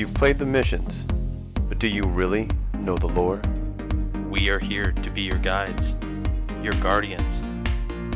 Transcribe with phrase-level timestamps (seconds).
[0.00, 1.02] You've played the missions,
[1.68, 3.38] but do you really know the lore?
[4.30, 5.94] We are here to be your guides,
[6.62, 7.42] your guardians.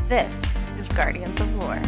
[0.08, 0.34] This
[0.78, 1.82] is Guardians of Lore.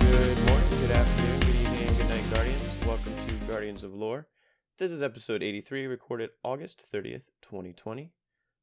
[0.00, 2.66] Good morning, good afternoon, good evening, and good night, Guardians.
[2.84, 4.28] Welcome to Guardians of Lore.
[4.76, 8.12] This is episode 83, recorded August 30th, 2020.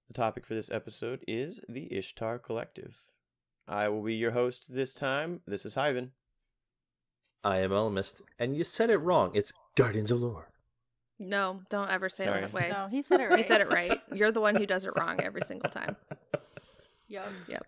[0.07, 3.05] The topic for this episode is the Ishtar Collective.
[3.67, 5.41] I will be your host this time.
[5.47, 6.11] This is Hyven.
[7.43, 9.31] I am Elemist, and you said it wrong.
[9.33, 10.49] It's Guardians of Lore.
[11.19, 12.39] No, don't ever say Sorry.
[12.39, 12.69] it that way.
[12.71, 13.39] No, he said it right.
[13.39, 13.99] He said it right.
[14.13, 15.95] You're the one who does it wrong every single time.
[17.07, 17.23] Yum.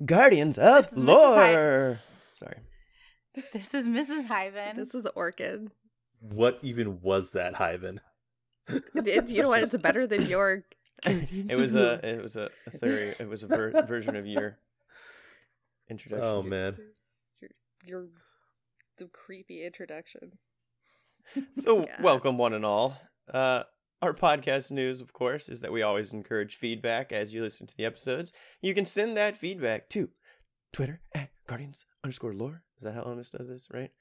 [0.06, 1.00] Guardians of This.
[1.00, 2.00] Lore!
[2.34, 2.58] Sorry.
[3.54, 4.28] This is Mrs.
[4.28, 4.76] Hyven.
[4.76, 5.72] This is Orchid.
[6.20, 8.00] What even was that, Hyven?
[8.68, 9.64] It- you know what?
[9.64, 10.66] It's better than your.
[11.04, 14.58] it was a it was a, a theory it was a ver- version of your
[15.90, 16.28] introduction.
[16.28, 16.78] Oh man.
[17.42, 17.50] Your,
[17.84, 18.06] your
[19.02, 20.34] the creepy introduction.
[21.56, 21.90] So God.
[22.02, 22.98] welcome one and all.
[23.32, 23.64] Uh,
[24.02, 27.78] our podcast news, of course, is that we always encourage feedback as you listen to
[27.78, 28.34] the episodes.
[28.62, 30.10] You can send that feedback to
[30.74, 32.64] Twitter at Guardians underscore Lore.
[32.78, 33.92] Is that how Elvis does this, right?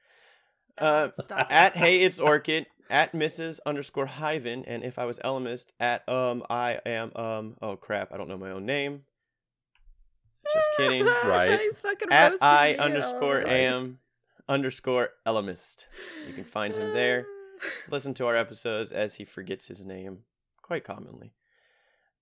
[0.78, 1.10] Uh,
[1.50, 3.60] at Hey It's Orchid at Mrs.
[3.66, 8.16] underscore Hyven, and if I was Elemist at um I am um oh crap I
[8.16, 9.02] don't know my own name.
[10.52, 11.04] Just kidding.
[11.04, 11.60] Right.
[11.60, 12.78] He's at I me.
[12.78, 13.50] underscore Oh.
[13.50, 13.98] am
[14.50, 15.84] underscore Elemist.
[16.26, 17.24] You can find him there.
[17.88, 20.24] Listen to our episodes as he forgets his name
[20.60, 21.32] quite commonly.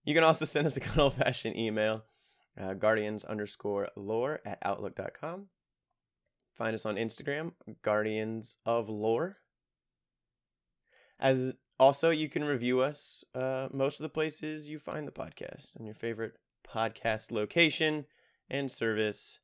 [0.04, 2.04] You can also send us a good old fashioned email,
[2.60, 5.46] uh, guardians underscore lore at outlook.com.
[6.54, 9.38] Find us on Instagram, guardians of lore.
[11.18, 15.68] As also, you can review us uh, most of the places you find the podcast
[15.78, 16.34] on your favorite
[16.66, 18.04] podcast location
[18.50, 19.38] and service.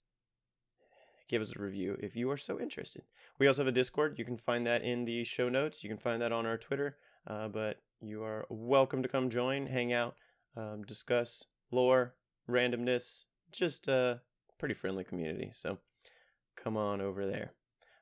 [1.28, 3.03] Give us a review if you are so interested.
[3.39, 4.19] We also have a Discord.
[4.19, 5.83] You can find that in the show notes.
[5.83, 6.98] You can find that on our Twitter.
[7.27, 10.17] Uh, but you are welcome to come join, hang out,
[10.57, 12.14] um, discuss lore,
[12.48, 13.24] randomness.
[13.51, 14.20] Just a
[14.58, 15.51] pretty friendly community.
[15.52, 15.79] So
[16.57, 17.52] come on over there.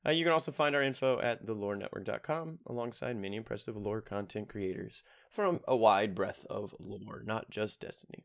[0.05, 5.05] Uh, you can also find our info at thelorenetwork.com alongside many impressive lore content creators
[5.31, 8.25] from a wide breadth of lore, not just Destiny.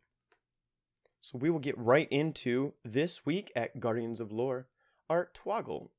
[1.22, 4.68] So we will get right into this week at Guardians of Lore,
[5.10, 5.90] Art Twoggle.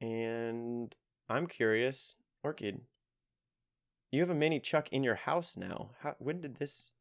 [0.00, 0.94] And
[1.28, 2.80] I'm curious, Orchid,
[4.10, 5.90] you have a mini Chuck in your house now.
[6.00, 6.92] How, when did this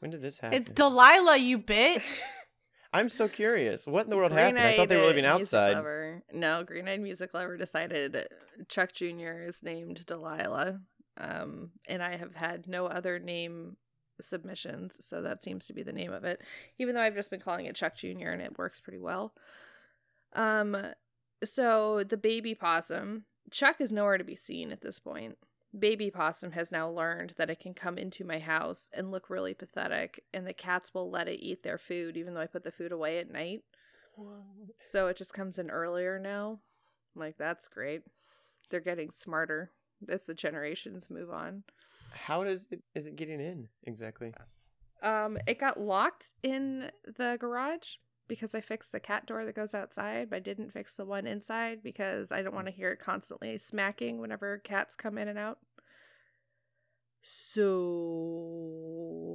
[0.00, 0.58] when did this happen?
[0.58, 2.02] It's Delilah, you bitch.
[2.92, 3.86] I'm so curious.
[3.86, 4.60] What in the world Green happened?
[4.60, 5.74] I thought they were living outside.
[5.74, 6.22] Lover.
[6.32, 8.28] No, Green Eyed Music Lover decided
[8.68, 9.42] Chuck Jr.
[9.46, 10.80] is named Delilah.
[11.18, 13.76] Um, and I have had no other name
[14.20, 16.40] submissions, so that seems to be the name of it.
[16.78, 18.30] Even though I've just been calling it Chuck Jr.
[18.30, 19.34] and it works pretty well.
[20.34, 20.76] Um,
[21.44, 25.38] so the baby possum, Chuck is nowhere to be seen at this point.
[25.78, 29.54] Baby possum has now learned that it can come into my house and look really
[29.54, 32.70] pathetic, and the cats will let it eat their food, even though I put the
[32.70, 33.62] food away at night.
[34.80, 36.58] So it just comes in earlier now.
[37.14, 38.02] I'm like, that's great.
[38.70, 39.70] They're getting smarter
[40.08, 41.64] as the generations move on.
[42.12, 44.32] How does it is it getting in exactly?
[45.02, 47.96] Um, it got locked in the garage
[48.28, 51.26] because I fixed the cat door that goes outside, but I didn't fix the one
[51.26, 52.56] inside because I don't mm.
[52.56, 55.58] want to hear it constantly smacking whenever cats come in and out.
[57.22, 58.60] So,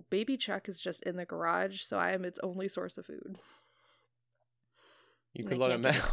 [0.10, 3.38] baby Chuck is just in the garage, so I am its only source of food.
[5.34, 5.96] You could let him out.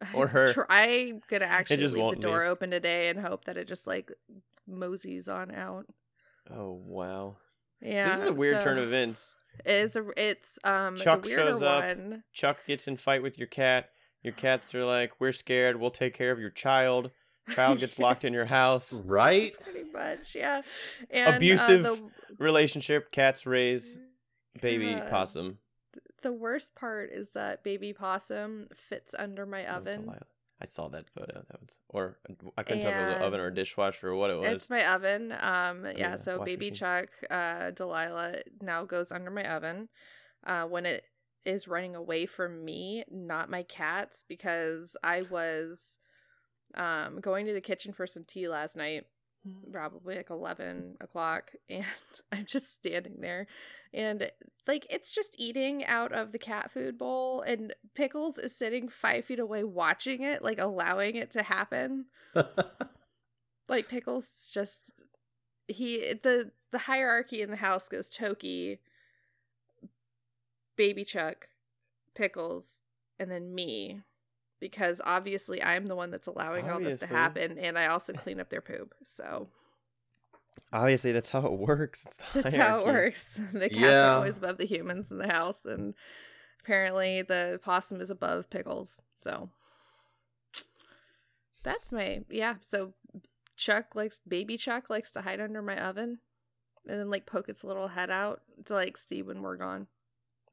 [0.12, 0.52] Or her.
[0.52, 2.48] Try gonna actually just leave the door leave.
[2.48, 4.10] open today and hope that it just like
[4.66, 5.86] moseys on out.
[6.50, 7.36] Oh wow.
[7.80, 9.36] Yeah, this is a weird turn of events.
[9.64, 11.84] It's a it's um Chuck the shows up.
[11.84, 12.24] one.
[12.32, 13.90] Chuck gets in fight with your cat.
[14.22, 15.78] Your cats are like, "We're scared.
[15.80, 17.10] We'll take care of your child."
[17.50, 18.92] Child gets locked in your house.
[19.04, 19.52] Right?
[19.62, 20.62] Pretty much, yeah.
[21.10, 23.10] And, uh, Abusive the, Relationship.
[23.10, 23.98] Cats raise
[24.62, 25.10] baby God.
[25.10, 25.58] possum.
[26.22, 30.10] the worst part is that baby possum fits under my Oh, oven.
[30.62, 31.44] I saw that photo.
[31.50, 32.18] That was, or
[32.56, 34.48] I couldn't tell if it was an oven or a dishwasher or what it was.
[34.50, 35.32] It's my oven.
[35.32, 35.92] Um, yeah.
[35.96, 36.74] yeah, so baby machine.
[36.74, 39.88] Chuck, uh, Delilah now goes under my oven.
[40.46, 41.04] Uh, when it
[41.44, 45.98] is running away from me, not my cats, because I was,
[46.74, 49.04] um, going to the kitchen for some tea last night,
[49.46, 49.72] Mm-hmm.
[49.72, 51.84] probably like eleven o'clock, and
[52.32, 53.46] I'm just standing there,
[53.92, 54.30] and
[54.66, 59.26] like it's just eating out of the cat food bowl, and Pickles is sitting five
[59.26, 62.06] feet away watching it, like allowing it to happen.
[63.68, 65.02] Like pickles just
[65.66, 68.80] he the the hierarchy in the house goes toki
[70.76, 71.48] baby chuck
[72.14, 72.82] pickles
[73.18, 74.02] and then me
[74.64, 78.40] because obviously I'm the one that's allowing all this to happen, and I also clean
[78.40, 78.94] up their poop.
[79.04, 79.48] So
[80.72, 82.06] Obviously, that's how it works.
[82.32, 83.38] That's how it works.
[83.52, 84.12] The cats Yeah.
[84.12, 85.92] are always above the humans in the house, and
[86.62, 89.02] apparently the possum is above pickles.
[89.18, 89.50] So
[91.62, 92.54] that's my yeah.
[92.62, 92.94] So
[93.56, 96.20] Chuck likes baby Chuck likes to hide under my oven,
[96.88, 99.88] and then like poke its little head out to like see when we're gone,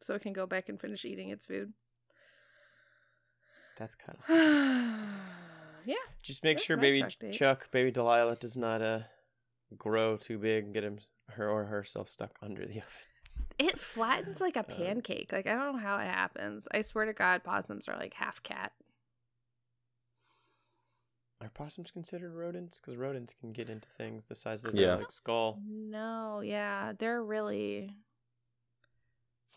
[0.01, 1.71] so it can go back and finish eating its food.
[3.81, 4.29] That's kind of.
[5.85, 5.95] yeah.
[6.21, 7.31] Just make sure baby Chuck.
[7.31, 8.99] Chuck, baby Delilah does not uh
[9.75, 10.99] grow too big and get him
[11.29, 12.83] her or herself stuck under the oven.
[13.57, 15.31] It flattens like a Um, pancake.
[15.33, 16.67] Like I don't know how it happens.
[16.71, 18.71] I swear to God, possums are like half cat.
[21.41, 22.79] Are possums considered rodents?
[22.79, 24.85] Because rodents can get into things the size of Yeah.
[24.89, 25.59] their like skull.
[25.67, 27.95] No, yeah, they're really.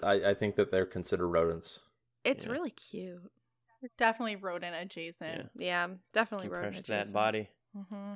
[0.02, 1.80] I, I think that they're considered rodents.
[2.24, 2.52] It's Yeah.
[2.52, 3.30] really cute.
[3.84, 5.50] We're definitely rodent adjacent.
[5.58, 7.50] Yeah, definitely rodent Compress that body.
[7.76, 8.14] Mm-hmm.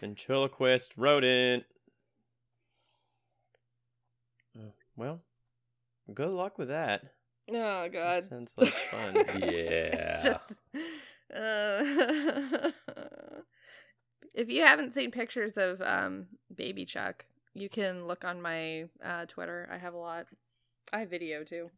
[0.00, 1.64] Ventriloquist rodent.
[4.58, 5.20] Oh, well,
[6.14, 7.02] good luck with that.
[7.50, 8.24] Oh That God.
[8.24, 9.14] sounds like fun.
[9.42, 10.14] Yeah.
[10.14, 10.54] It's just.
[11.30, 12.70] Uh,
[14.34, 19.26] if you haven't seen pictures of um baby Chuck, you can look on my uh,
[19.26, 19.68] Twitter.
[19.70, 20.28] I have a lot.
[20.94, 21.68] I have video too.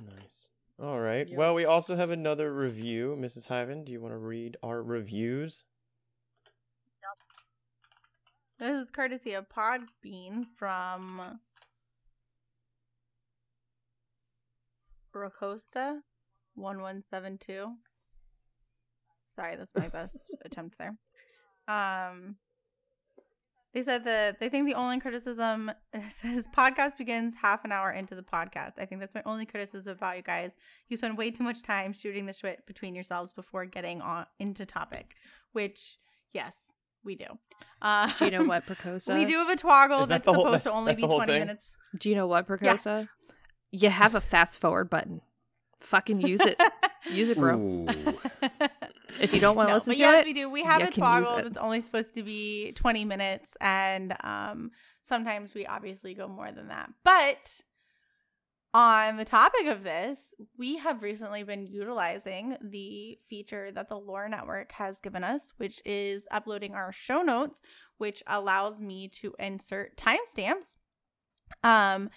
[0.00, 0.48] Nice.
[0.82, 1.28] All right.
[1.28, 1.38] Yep.
[1.38, 3.16] Well, we also have another review.
[3.18, 3.48] Mrs.
[3.48, 5.64] Hyven, do you want to read our reviews?
[8.58, 11.40] This is courtesy of Podbean from
[15.12, 16.00] Rocosta
[16.54, 17.72] one one seven two.
[19.36, 20.96] Sorry, that's my best attempt there.
[21.68, 22.36] Um,
[23.74, 25.70] they said that they think the only criticism
[26.22, 28.72] says podcast begins half an hour into the podcast.
[28.78, 30.52] I think that's my only criticism about you guys.
[30.88, 34.66] You spend way too much time shooting the shit between yourselves before getting on into
[34.66, 35.14] topic,
[35.52, 35.96] which
[36.32, 36.54] yes,
[37.04, 37.24] we do.
[37.80, 39.18] Uh, Do you know what Precosa?
[39.18, 41.26] we do have a toggle that that's the whole- supposed that's- to only be 20
[41.32, 41.40] thing?
[41.40, 41.72] minutes.
[41.98, 43.08] Do you know what Precosa?
[43.70, 45.22] You have a fast forward button.
[45.80, 46.60] Fucking use it.
[47.10, 47.86] Use it, bro.
[49.20, 50.48] If you don't want to No, listen to yes, it, we do.
[50.50, 51.42] We have a toggle it.
[51.44, 54.70] that's only supposed to be 20 minutes, and um,
[55.08, 56.90] sometimes we obviously go more than that.
[57.04, 57.38] But
[58.74, 60.18] on the topic of this,
[60.56, 65.82] we have recently been utilizing the feature that the Lore Network has given us, which
[65.84, 67.60] is uploading our show notes,
[67.98, 70.78] which allows me to insert timestamps.
[71.62, 72.08] Um,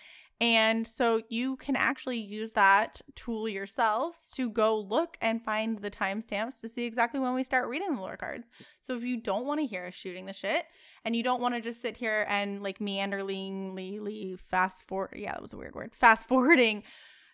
[0.42, 5.90] and so you can actually use that tool yourselves to go look and find the
[5.90, 8.48] timestamps to see exactly when we start reading the lore cards.
[8.82, 10.66] So if you don't want to hear us shooting the shit
[11.06, 15.42] and you don't want to just sit here and like meanderlingly fast forward, yeah, that
[15.42, 16.84] was a weird word, fast forwarding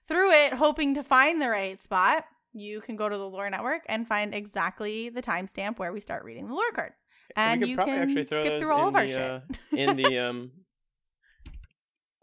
[0.07, 3.81] through it, hoping to find the right spot, you can go to the lore network
[3.87, 6.91] and find exactly the timestamp where we start reading the lore card.
[7.35, 9.07] And we could you probably can actually throw skip those through all in of our
[9.07, 9.19] the, shit.
[9.19, 9.39] uh,
[9.71, 10.51] in the um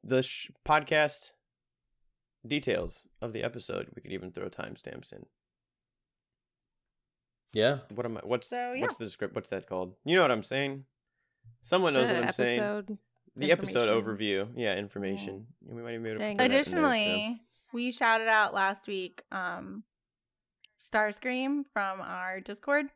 [0.09, 1.31] the sh- podcast
[2.47, 3.89] details of the episode.
[3.95, 5.27] We could even throw timestamps in.
[7.53, 7.79] Yeah.
[7.95, 8.21] What am I?
[8.25, 8.83] What's So, yeah.
[8.83, 9.35] what's the script?
[9.35, 9.95] What's that called?
[10.05, 10.85] You know what I'm saying?
[11.63, 12.99] Someone knows the what I'm saying.
[13.37, 14.49] The episode overview.
[14.57, 15.47] Yeah, information.
[15.67, 16.49] And we might even be able to Dang put it.
[16.51, 17.41] there, so- Additionally,
[17.73, 19.85] we shouted out last week um
[20.81, 22.87] Starscream from our Discord.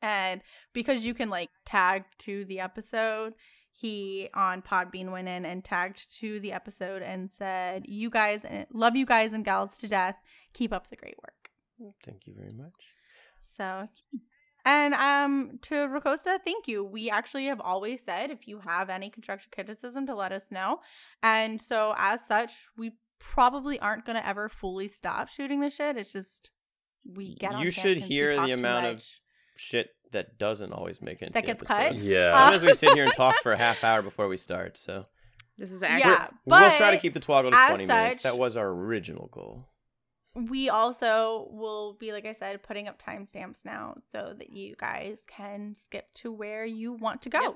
[0.00, 0.40] And
[0.72, 3.34] because you can like tag to the episode,
[3.72, 8.96] he on Podbean went in and tagged to the episode and said, "You guys love
[8.96, 10.16] you guys and gals to death.
[10.52, 11.50] Keep up the great work."
[12.04, 12.72] Thank you very much.
[13.40, 13.88] So,
[14.64, 16.84] and um, to Rocosta, thank you.
[16.84, 20.80] We actually have always said if you have any constructive criticism to let us know,
[21.22, 25.96] and so as such, we probably aren't gonna ever fully stop shooting the shit.
[25.96, 26.50] It's just
[27.04, 27.58] we get.
[27.58, 29.04] You should hear the amount of.
[29.62, 31.32] Shit that doesn't always make it.
[31.32, 31.74] That gets episode.
[31.94, 31.96] cut?
[31.96, 32.32] Yeah.
[32.32, 34.76] Sometimes we sit here and talk for a half hour before we start.
[34.76, 35.06] So
[35.56, 36.30] This is Yeah, accurate.
[36.46, 38.22] but we'll try to keep the toggle to as 20 minutes.
[38.22, 39.68] That was our original goal.
[40.34, 45.24] we also will be like i said putting up timestamps now so that you guys
[45.26, 47.54] can skip to where you want to go Yep.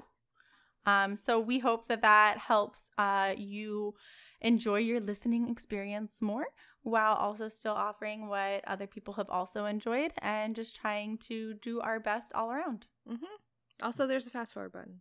[0.85, 3.95] um so we hope that that helps uh you
[4.43, 6.45] enjoy your listening experience more
[6.87, 11.81] while also still offering what other people have also enjoyed and just trying to do
[11.81, 13.17] our best all around hmm
[13.83, 15.01] Also, there's a fast forward button.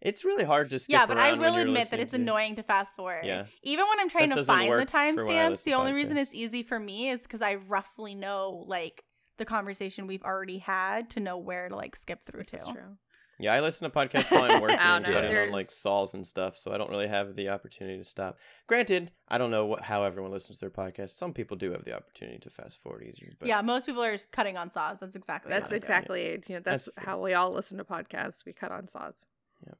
[0.00, 2.16] It's really hard to skip yeah but i around when will admit that it's to-
[2.16, 3.46] annoying to fast forward Yeah.
[3.62, 6.16] even when i'm trying That to find the work for timestamps the to only reason
[6.16, 9.04] it's easy for me is because i roughly know like
[9.38, 12.96] the conversation we've already had to know where to like skip through This to true.
[13.38, 16.14] Yeah, I listen to podcasts while I'm working, I don't know, putting on like saws
[16.14, 18.38] and stuff, so I don't really have the opportunity to stop.
[18.66, 21.10] Granted, I don't know what, how everyone listens to their podcast.
[21.10, 24.12] Some people do have the opportunity to fast forward easier, but yeah, most people are
[24.12, 25.00] just cutting on saws.
[25.00, 27.84] That's exactly That's what they exactly you know, that's, That's how we all listen to
[27.84, 28.44] podcasts.
[28.44, 29.26] We cut on saws.
[29.66, 29.78] Yep.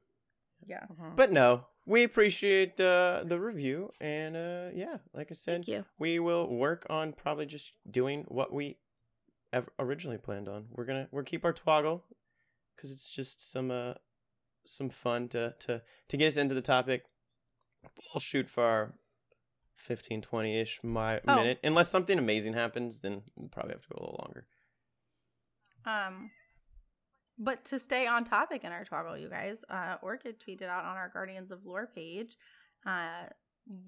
[0.67, 0.87] Yeah.
[1.15, 5.85] But no, we appreciate the the review, and uh, yeah, like I said, Thank you.
[5.99, 8.77] we will work on probably just doing what we
[9.53, 10.67] ev- originally planned on.
[10.71, 12.03] We're gonna we're keep our twoggle
[12.76, 13.95] because it's just some uh
[14.64, 17.05] some fun to to to get us into the topic.
[18.14, 18.93] We'll shoot for our
[19.76, 21.35] 15 20 ish my Oh.
[21.37, 24.47] minute unless something amazing happens then we'll probably have to go a little longer
[25.85, 26.31] Um,
[27.38, 30.97] but to stay on topic in our toggle, you guys, uh, Orchid tweeted out on
[30.97, 32.37] our Guardians of Lore page,
[32.87, 33.25] uh,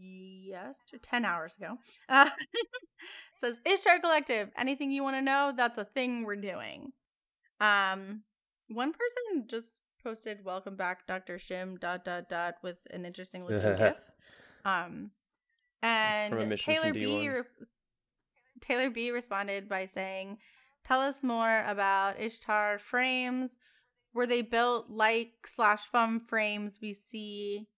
[0.00, 2.30] yes, ten hours ago, uh,
[3.40, 4.48] says Ishtar Collective.
[4.58, 5.52] Anything you want to know?
[5.56, 6.92] That's a thing we're doing.
[7.60, 8.22] Um,
[8.74, 13.76] one person just posted "Welcome back, Doctor Shim." Dot dot dot with an interesting looking
[13.76, 13.96] gif.
[14.64, 15.10] Um,
[15.80, 17.28] from and Taylor B.
[17.28, 17.42] Re-
[18.60, 20.38] Taylor B responded by saying,
[20.84, 23.56] "Tell us more about Ishtar frames.
[24.12, 27.68] Were they built like slash fum frames we see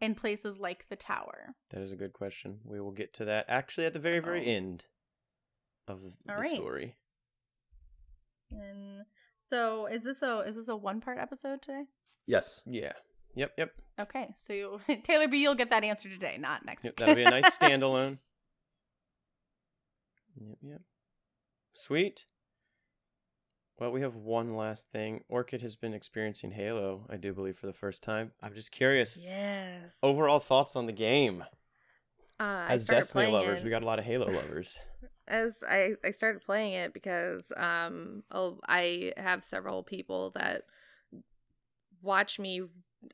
[0.00, 3.44] in places like the tower?" that is a good question we will get to that
[3.48, 4.50] actually at the very very Oh.
[4.50, 4.84] end
[5.88, 6.54] of the All right.
[6.54, 6.96] story
[8.50, 9.04] And
[9.50, 11.84] so, is this a is this a one part episode today?
[12.26, 12.62] Yes.
[12.66, 12.92] yeah
[13.34, 16.92] yep yep Okay, so you, Taylor B, you'll get that answer today, not next Yep,
[16.92, 16.96] week.
[16.98, 18.16] that'll be a nice standalone.
[20.40, 20.80] Yep, yep.
[21.74, 22.24] Sweet.
[23.78, 25.24] Well, we have one last thing.
[25.28, 28.32] Orchid has been experiencing Halo, I do believe, for the first time.
[28.42, 29.20] I'm just curious.
[29.22, 29.96] Yes.
[30.02, 31.44] Overall thoughts on the game.
[32.38, 34.78] uh, As started Destiny lovers, it- we got a lot of Halo lovers.
[35.30, 40.64] As I, I started playing it because um oh, I have several people that
[42.02, 42.62] watch me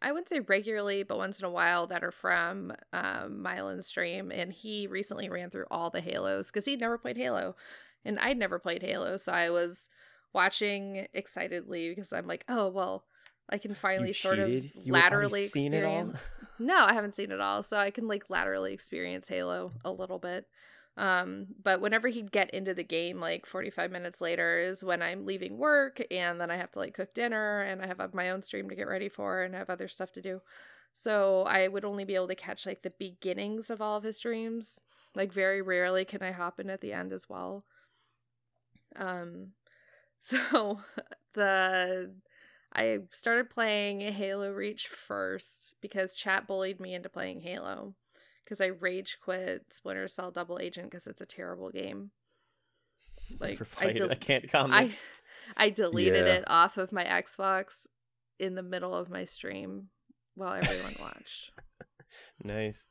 [0.03, 4.33] I wouldn't say regularly, but once in a while that are from um Mylan's stream
[4.33, 7.55] and he recently ran through all the Halos because he'd never played Halo
[8.05, 9.89] and I'd never played Halo, so I was
[10.33, 13.05] watching excitedly because I'm like, oh well
[13.49, 14.49] I can finally sort of?
[14.49, 16.11] You laterally seen it all?
[16.11, 16.41] experience.
[16.59, 20.19] No, I haven't seen it all, so I can like laterally experience Halo a little
[20.19, 20.47] bit.
[20.97, 25.27] Um, but whenever he'd get into the game, like 45 minutes later, is when I'm
[25.27, 28.43] leaving work and then I have to like cook dinner and I have my own
[28.43, 30.41] stream to get ready for and I have other stuff to do.
[30.95, 34.17] So I would only be able to catch like the beginnings of all of his
[34.17, 34.81] streams.
[35.15, 37.65] Like very rarely can I hop in at the end as well.
[38.97, 39.49] Um,
[40.21, 40.81] so
[41.35, 42.15] the
[42.75, 47.95] I started playing Halo Reach first because chat bullied me into playing Halo
[48.47, 52.11] because I rage quit Splinter Cell Double Agent because it's a terrible game.
[53.41, 54.73] Like I, del- I can't comment.
[55.57, 56.35] I I deleted Yeah.
[56.35, 57.87] it off of my Xbox
[58.39, 59.89] in the middle of my stream
[60.37, 61.51] while everyone watched.
[62.45, 62.87] Nice.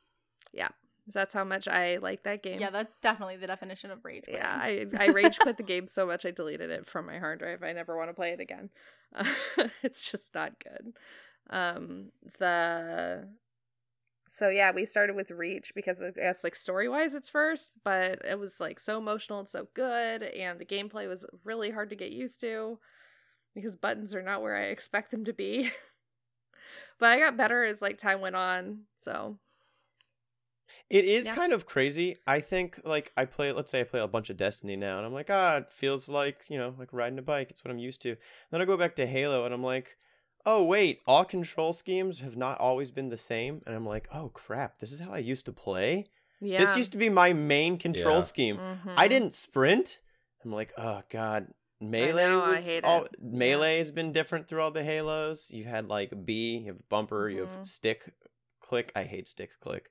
[0.52, 0.68] Yeah.
[1.14, 2.60] That's how much I like that game.
[2.60, 4.24] yeah, that's definitely the definition of rage.
[4.28, 4.46] Yeah.
[4.60, 7.62] I, I rage quit the game so much I deleted it from my hard drive.
[7.62, 8.68] I never want to play it again.
[9.82, 10.92] it's just not good.
[11.48, 12.10] Um,
[12.40, 13.26] the
[14.36, 18.22] so yeah, we started with Reach because it- it's like story wise it's first, but
[18.24, 21.96] it was like so emotional and so good, and the gameplay was really hard to
[21.96, 22.78] get used to
[23.54, 25.70] because buttons are not where I expect them to be.
[26.98, 28.82] but I got better as like time went on.
[29.00, 29.38] So
[30.90, 31.34] It is Yeah.
[31.34, 32.16] kind of crazy.
[32.26, 35.06] I think like I play let's say I play a bunch of Destiny now and
[35.06, 37.50] I'm like, ah, it feels like, you know, like riding a bike.
[37.50, 38.16] It's what I'm used to.
[38.50, 39.96] Then I go back to Halo and I'm like,
[40.46, 43.60] oh wait, all control schemes have not always been the same.
[43.66, 46.06] And I'm like, oh crap, this is how I used to play?
[46.40, 48.22] yeah, This used to be my main control Yeah.
[48.22, 48.56] scheme.
[48.58, 48.94] Mhm.
[48.96, 49.98] I didn't sprint.
[50.44, 51.48] I'm like, oh god.
[51.80, 53.16] Melee know, I was hate all it.
[53.20, 55.50] melee has been different through all the Halos.
[55.50, 57.54] You had like B, you have bumper, you Mhm.
[57.56, 58.14] have stick
[58.60, 58.92] click.
[58.96, 59.90] I hate stick click.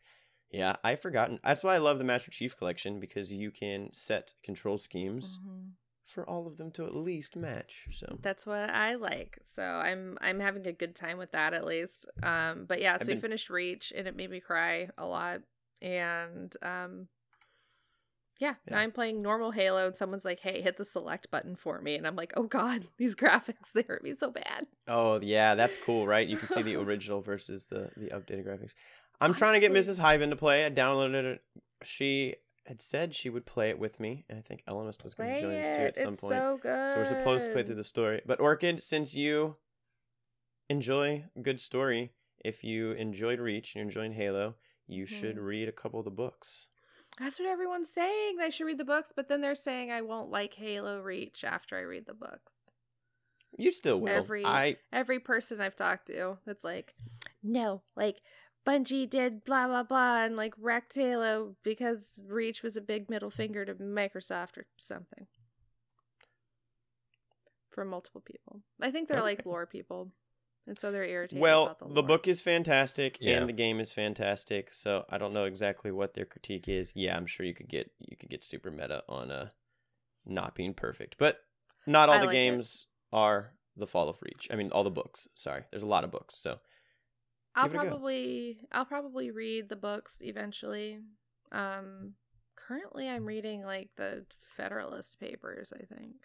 [0.50, 1.40] Yeah, I've forgotten.
[1.44, 5.72] That's why I love the Master Chief collection because you can set control schemes Mhm.
[6.06, 7.86] For all of them to at least match.
[7.92, 9.38] So That's what I like.
[9.44, 12.08] So I'm I'm having a good time with that at least.
[12.24, 15.06] Um but yeah, so I've we been- finished Reach and it made me cry a
[15.06, 15.42] lot.
[15.82, 17.08] And um
[18.40, 18.80] yeah, Yeah.
[18.80, 22.06] I'm playing normal Halo and someone's like, "Hey, hit the select button for me." And
[22.06, 26.06] I'm like, "Oh god, these graphics they hurt me so bad." Oh yeah, that's cool,
[26.06, 26.28] right?
[26.28, 28.74] You can see the original versus the the updated graphics.
[29.22, 30.00] I'm trying to get Mrs.
[30.00, 30.66] Hyven to play.
[30.66, 31.42] I downloaded it.
[31.84, 32.36] She
[32.66, 35.42] had said she would play it with me, and I think Elemist was going to
[35.42, 36.34] join us too at some it's point.
[36.34, 36.94] so good.
[36.94, 38.22] So we're supposed to play through the story.
[38.26, 39.58] But Orchid, since you
[40.70, 42.12] enjoy good story,
[42.44, 44.56] if you enjoyed Reach and you're enjoying Halo,
[44.88, 45.46] you should Mhm.
[45.46, 46.68] read a couple of the books.
[47.20, 48.38] That's what everyone's saying.
[48.38, 51.78] They should read the books, but then they're saying I won't like Halo Reach after
[51.78, 52.72] I read the books.
[53.58, 54.10] You still will.
[54.10, 56.94] Every- I Every person I've talked to that's like,
[57.42, 58.22] no, like
[58.66, 63.30] Bungie did blah blah blah and like wrecked Halo because Reach was a big middle
[63.30, 65.28] finger to Microsoft or something.
[67.70, 68.62] From multiple people.
[68.82, 70.12] I think they're like lore people.
[70.68, 73.38] And so they're irritated well, about the, the book is fantastic Yeah.
[73.38, 74.74] and the game is fantastic.
[74.74, 76.94] So I don't know exactly what their critique is.
[76.96, 79.50] Yeah, I'm sure you could get you could get super meta on uh
[80.26, 81.42] not being perfect, but
[81.86, 82.38] not all I the like it.
[82.38, 84.48] games are the Fall of Reach.
[84.52, 85.28] I mean, all the books.
[85.36, 86.36] Sorry, there's a lot of books.
[86.36, 86.58] So
[87.56, 87.90] I'll give it a go.
[87.90, 91.00] probably I'll probably read the books eventually.
[91.52, 92.14] Um
[92.56, 96.16] currently I'm reading like the Federalist papers, I think.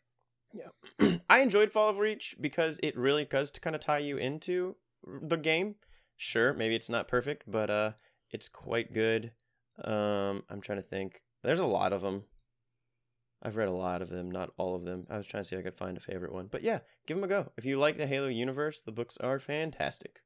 [0.52, 1.18] Yeah.
[1.30, 4.76] I enjoyed Fall of Reach because it really does to kind of tie you into
[5.04, 5.76] the game.
[6.16, 7.92] Sure, maybe it's not perfect, but uh,
[8.30, 9.32] it's quite good.
[9.82, 11.22] Um, I'm trying to think.
[11.42, 12.24] There's a lot of them.
[13.42, 15.06] I've read a lot of them, not all of them.
[15.08, 17.16] I was trying to see if I could find a favorite one, but yeah, give
[17.16, 17.52] them a go.
[17.56, 20.20] If you like the Halo universe, the books are fantastic,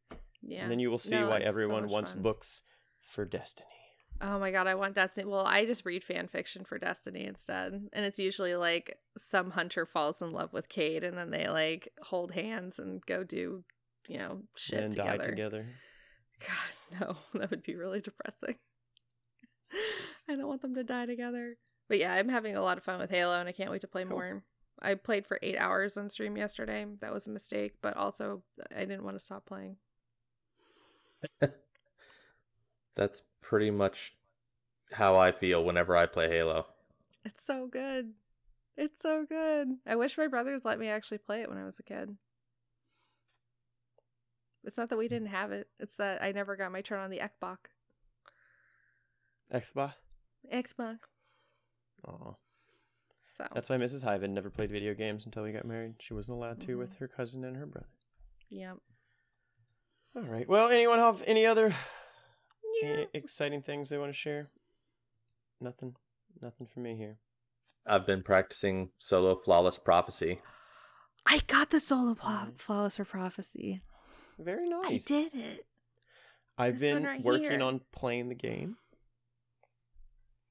[0.47, 0.63] Yeah.
[0.63, 2.23] and then you will see No, why it's so everyone wants fun.
[2.23, 2.63] books
[3.01, 3.69] for Destiny.
[4.21, 5.27] Oh my god, I want Destiny.
[5.29, 7.73] Well, I just read fan fiction for Destiny instead.
[7.93, 11.89] And it's usually like some hunter falls in love with Cayde and then they like
[12.01, 13.65] hold hands and go do,
[14.09, 15.19] you know, shit and together.
[15.19, 15.67] die together.
[16.41, 17.01] God,
[17.35, 18.57] no, that would be really depressing.
[20.29, 21.57] I don't want them to die together.
[21.89, 23.89] But yeah, I'm having a lot of fun with Halo and I can't wait to
[23.89, 24.13] play Cool.
[24.13, 24.45] more.
[24.81, 26.87] I played for eight hours on stream yesterday.
[27.01, 29.77] That was a mistake, but also uh, I didn't want to stop playing.
[32.97, 34.15] That's pretty much
[34.93, 36.67] how I feel whenever I play Halo.
[37.25, 38.13] It's so good.
[38.77, 39.69] It's so good.
[39.87, 42.17] I wish my brothers let me actually play it when I was a kid.
[44.65, 45.69] It's not that we didn't have it.
[45.79, 47.57] It's that I never got my turn on the Xbox.
[49.53, 49.93] Xbox.
[50.53, 50.99] Xbox.
[52.09, 52.35] Aw.
[53.37, 54.03] So That's why Mrs.
[54.05, 55.95] Hyven never played video games until we got married.
[55.99, 56.79] She wasn't allowed to Mhm.
[56.79, 57.89] with her cousin and her brother.
[58.49, 58.75] yeah.
[60.17, 60.49] All right.
[60.49, 61.75] Well, anyone have any other
[62.83, 63.05] Yeah.
[63.13, 64.51] exciting things they want to share?
[65.61, 65.97] Nothing.
[66.41, 67.19] Nothing for me here.
[67.87, 70.39] I've been practicing solo flawless prophecy.
[71.27, 72.59] I got the solo Mhm.
[72.59, 73.83] flawless for prophecy.
[74.39, 75.05] Very nice.
[75.11, 75.67] I did it.
[76.59, 77.63] I've This been right working here.
[77.63, 78.77] on playing the game.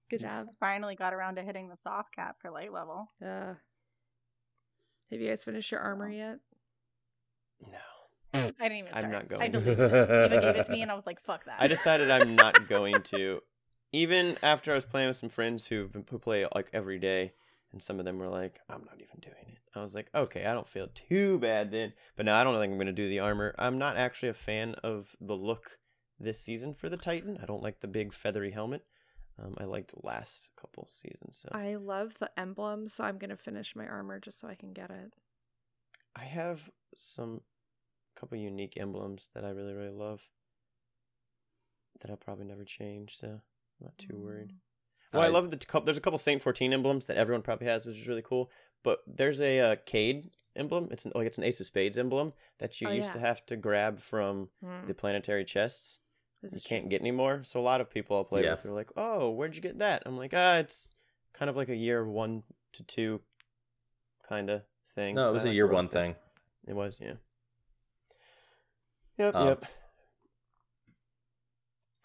[0.09, 0.47] Good job.
[0.59, 3.11] Finally got around to hitting the soft cap for light level.
[3.21, 3.55] Uh,
[5.09, 6.39] have you guys finished your armor yet?
[7.59, 7.79] No.
[8.33, 9.05] I didn't even start.
[9.05, 10.31] I'm not I going deleted it.
[10.31, 11.57] Eva gave it to me and I was like, fuck that.
[11.59, 13.41] I decided I'm not going to.
[13.91, 17.33] Even after I was playing with some friends who've been, who play like every day,
[17.71, 20.45] and some of them were like, "I'm not even doing it." I was like, "Okay,
[20.45, 23.07] I don't feel too bad then." But now I don't think I'm going to do
[23.07, 23.53] the armor.
[23.59, 25.77] I'm not actually a fan of the look
[26.19, 27.37] this season for the Titan.
[27.41, 28.83] I don't like the big feathery helmet.
[29.39, 31.37] Um, I liked last couple seasons.
[31.37, 34.73] So I love the emblem, so I'm gonna finish my armor just so I can
[34.73, 35.13] get it.
[36.15, 36.61] I have
[36.95, 37.41] some
[38.19, 40.21] couple unique emblems that I really really love
[42.02, 43.17] that I'll probably never change.
[43.17, 43.41] So I'm
[43.82, 44.49] not too worried.
[44.49, 44.56] Mm.
[45.13, 45.86] Well, I, I- love the couple.
[45.86, 48.49] There's a couple Saint 14 emblems that everyone probably has, which is really cool.
[48.84, 50.89] But there's a uh, Cayde emblem.
[50.91, 53.13] It's an, like it's an Ace of Spades emblem that you Oh, used yeah.
[53.13, 55.99] to have to grab from Mm, the planetary chests.
[56.41, 56.89] this You can't true.
[56.89, 57.41] get anymore.
[57.43, 58.52] So a lot of people I'll play Yeah.
[58.56, 60.89] with are like, "Oh, where'd you get that?" I'm like, "Ah, it's
[61.34, 63.21] kind of like a year one to two
[64.28, 64.63] kind of
[64.95, 66.15] thing." No, so it was a year one thing.
[66.67, 67.13] It was, yeah.
[69.17, 69.65] Yep, Um, yep.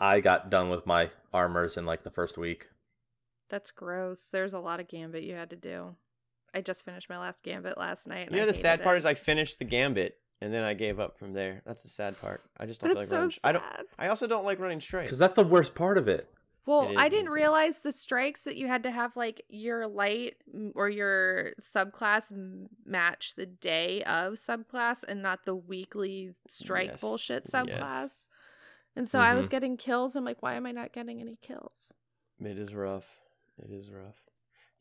[0.01, 2.69] I got done with my armors in like the first week.
[3.49, 4.29] That's gross.
[4.31, 5.97] There's a lot of gambit you had to do.
[6.55, 8.27] I just finished my last gambit last night.
[8.29, 8.99] and You know I the sad part it.
[8.99, 11.63] is I finished the gambit and then I gave up from there.
[11.67, 12.43] That's the sad part.
[12.59, 13.63] I just don't feel That's like so running.
[13.63, 13.89] I don't.
[13.99, 15.05] I also don't like running straight.
[15.05, 16.29] Because that's the worst part of it.
[16.69, 20.37] Well, I didn't realize the strikes that you had to have like your light
[20.75, 22.31] or your subclass
[22.85, 27.55] match the day of subclass and not the weekly strike Yes, bullshit yes.
[27.55, 28.29] subclass.
[28.97, 29.51] And so I was Mhm.
[29.51, 30.15] getting kills.
[30.15, 31.95] I'm like, why am I not getting any kills?
[32.39, 33.19] It is rough.
[33.59, 34.23] It is rough.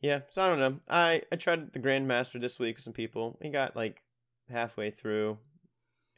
[0.00, 0.80] Yeah, so I don't know.
[0.88, 3.38] I I tried the Grandmaster this week with some people.
[3.40, 4.02] He got like
[4.50, 5.38] halfway through.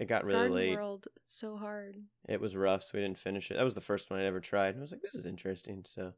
[0.01, 0.75] It got really Garden late.
[0.77, 1.97] World so hard.
[2.27, 3.55] It was rough, so we didn't finish it.
[3.55, 4.77] That was the first one I ever tried.
[4.77, 5.85] I was like, this is interesting.
[5.87, 6.15] So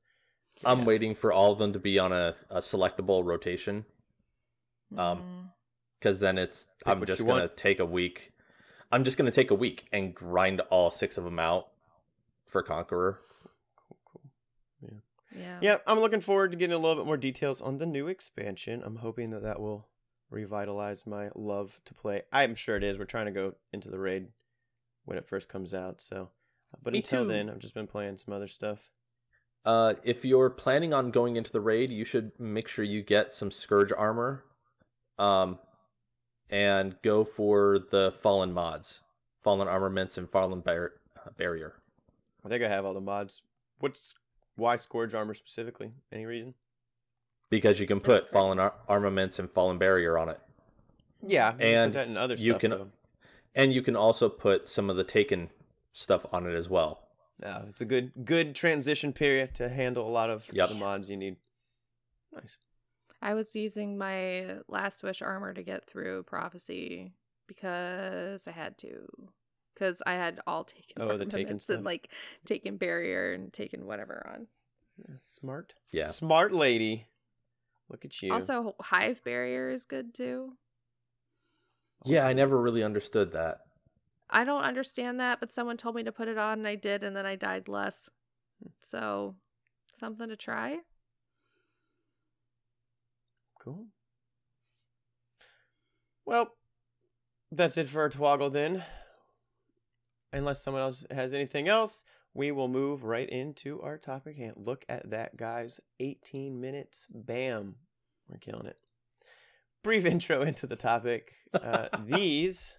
[0.65, 0.85] I'm yeah.
[0.85, 3.85] waiting for all of them to be on a, a selectable rotation.
[4.97, 5.49] Um, Mm.
[5.99, 7.57] Because then it's Pick I'm just gonna want.
[7.57, 8.33] take a week.
[8.91, 11.69] I'm just gonna take a week and grind all six of them out
[12.49, 13.21] for Conqueror.
[13.77, 14.23] Cool, cool.
[14.81, 14.99] Yeah.
[15.41, 15.59] yeah.
[15.61, 18.83] Yeah, I'm looking forward to getting a little bit more details on the new expansion.
[18.85, 19.87] I'm hoping that that will
[20.33, 22.23] revitalize my love to play.
[22.33, 22.99] I'm sure it is.
[22.99, 24.29] We're trying to go into the raid
[25.05, 26.01] when it first comes out.
[26.01, 26.31] So,
[26.83, 27.29] but Me until too.
[27.29, 28.91] then, I've just been playing some other stuff.
[29.65, 33.33] Uh, if you're planning on going into the raid, you should make sure you get
[33.33, 34.45] some Scourge armor.
[35.19, 35.59] Um,
[36.51, 39.03] and go for the fallen mods,
[39.39, 41.75] fallen armaments, and fallen bar- uh, barrier.
[42.45, 43.43] I think I have all the mods.
[43.79, 44.15] What's
[44.57, 45.93] why Scourge armor specifically?
[46.11, 46.55] Any reason?
[47.53, 50.41] Because you can put fallen ar- armaments and fallen barrier on it.
[51.21, 52.61] Yeah, you can And put that in other you stuff.
[52.63, 52.91] can- though.
[53.55, 55.51] And you can also put some of the taken
[55.93, 57.07] stuff on it as well.
[57.43, 60.71] Yeah, it's a good good transition period to handle a lot of Yep.
[60.71, 61.37] the mods you need.
[62.33, 62.57] Nice.
[63.21, 67.13] I was using my last wish armor to get through prophecy
[67.47, 69.07] because I had to.
[69.75, 71.77] Because I had all taken Oh, the taken stuff.
[71.77, 72.09] and like
[72.47, 74.47] taken barrier and taken whatever on.
[75.25, 75.75] Smart.
[75.91, 76.07] Yeah.
[76.09, 77.09] Smart lady.
[77.93, 78.33] Look at you.
[78.33, 80.55] Also, hive barrier is good too.
[82.05, 83.59] Oh, yeah, I never really understood that.
[84.31, 87.05] I don't understand that, but someone told me to put it on and I did,
[87.05, 88.09] and then I died less.
[88.81, 89.37] So,
[89.95, 90.79] something to try.
[93.61, 93.87] Cool.
[96.25, 96.49] Well,
[97.53, 98.85] that's it for our twoggle then.
[100.33, 104.85] Unless someone else has anything else, we will move right into our topic and look
[104.89, 105.81] at that, guys.
[106.01, 107.07] 18 minutes.
[107.11, 107.77] Bam.
[108.29, 108.79] We're killing it.
[109.83, 111.33] Brief intro into the topic.
[111.53, 112.77] Uh, these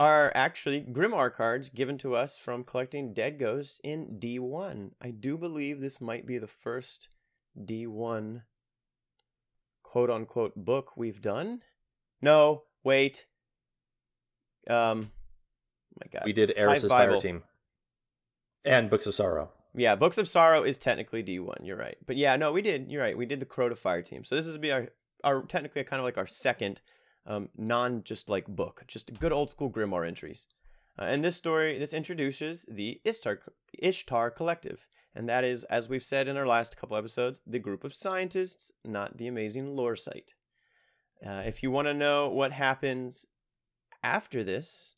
[0.00, 4.92] are actually Grimoire cards given to us from collecting Dead Ghosts in D1.
[5.02, 7.08] I do believe this might be the first
[7.60, 8.42] D1
[9.82, 11.62] quote unquote book we've done.
[12.22, 13.26] No, wait.
[14.68, 15.10] Um,
[16.00, 16.22] my God.
[16.24, 17.42] We did Eris's Fire Team
[18.64, 19.50] and Books of Sorrow.
[19.74, 21.64] Yeah, Books of Sorrow is technically D1.
[21.64, 21.96] You're right.
[22.06, 22.90] But yeah, no, we did.
[22.90, 23.16] You're right.
[23.16, 24.24] We did the Crota Fire Team.
[24.24, 24.88] So this is be our,
[25.22, 26.80] our technically kind of like our second
[27.26, 30.46] um, non just like book, just good old school Grimoire entries.
[30.98, 33.40] Uh, and this story, this introduces the Ishtar,
[33.78, 34.86] Ishtar Collective.
[35.14, 38.72] And that is, as we've said in our last couple episodes, the group of scientists,
[38.84, 40.34] not the amazing lore site.
[41.24, 43.26] Uh, if you want to know what happens
[44.02, 44.94] after this,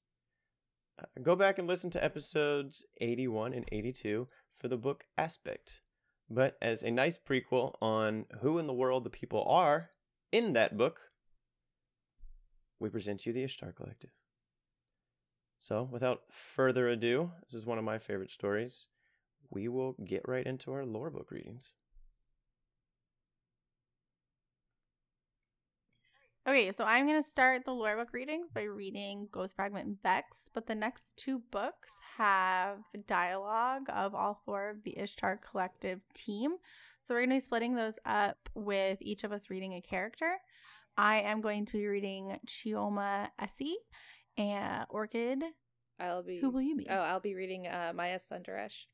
[1.23, 5.81] go back and listen to episodes 81 and 82 for the book aspect.
[6.29, 9.91] But as a nice prequel on who in the world the people are
[10.31, 11.11] in that book,
[12.79, 14.11] we present you the Ishtar Collective.
[15.59, 18.89] So, without further ado, this is one of my favorite stories.
[19.51, 21.75] We will get right into our lore book readings.
[26.49, 30.03] Okay, so I'm going to start the lore book readings by reading Ghost Fragment and
[30.03, 36.01] Vex, but the next two books have dialogue of all four of the Ishtar Collective
[36.15, 36.53] team.
[37.07, 40.39] So we're going to be splitting those up with each of us reading a character.
[40.97, 43.75] I am going to be reading Chioma Esi
[44.39, 45.43] and Orchid.
[46.01, 46.41] I'll be.
[46.41, 46.87] Who will you be?
[46.89, 48.87] Oh, I'll be reading uh, Maya Sundaresh.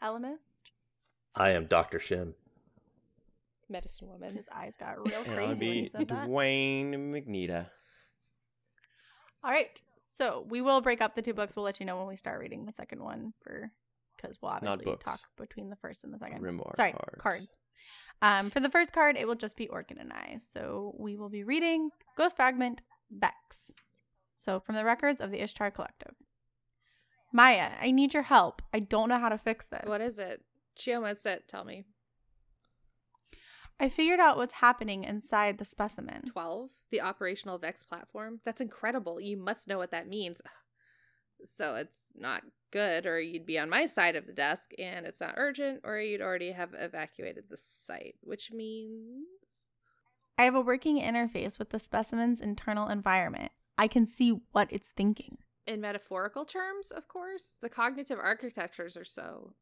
[0.00, 0.70] Elemist.
[1.34, 1.98] I am Dr.
[1.98, 2.34] Shim.
[3.70, 4.34] Medicine woman.
[4.36, 6.26] His eyes got real And crazy I'll when he be said that.
[6.26, 7.66] Duane-McNiadh.
[9.44, 9.80] All right.
[10.18, 11.56] So we will break up the two books.
[11.56, 13.70] We'll let you know when we start reading the second one for
[14.16, 15.04] because we'll Not obviously books.
[15.04, 16.42] talk between the first and the second.
[16.42, 17.20] Grimoire Sorry, cards.
[17.22, 17.48] cards.
[18.20, 20.36] Um, for the first card, it will just be Orchid and I.
[20.52, 23.72] So we will be reading Ghost Fragment Vex.
[24.34, 26.14] So from the records of the Ishtar Collective.
[27.32, 28.60] Maya, I need your help.
[28.74, 29.84] I don't know how to fix this.
[29.86, 30.42] What is it?
[30.78, 31.84] Chioma said, tell me.
[33.82, 36.22] I figured out what's happening inside the specimen.
[36.26, 36.68] 12?
[36.90, 38.40] The operational Vex platform?
[38.44, 39.18] That's incredible.
[39.18, 40.42] You must know what that means.
[41.46, 45.22] So it's not good, or you'd be on my side of the desk, and it's
[45.22, 49.24] not urgent, or you'd already have evacuated the site, which means.
[50.36, 53.52] I have a working interface with the specimen's internal environment.
[53.78, 55.38] I can see what it's thinking.
[55.66, 59.54] In metaphorical terms, of course, the cognitive architectures are so.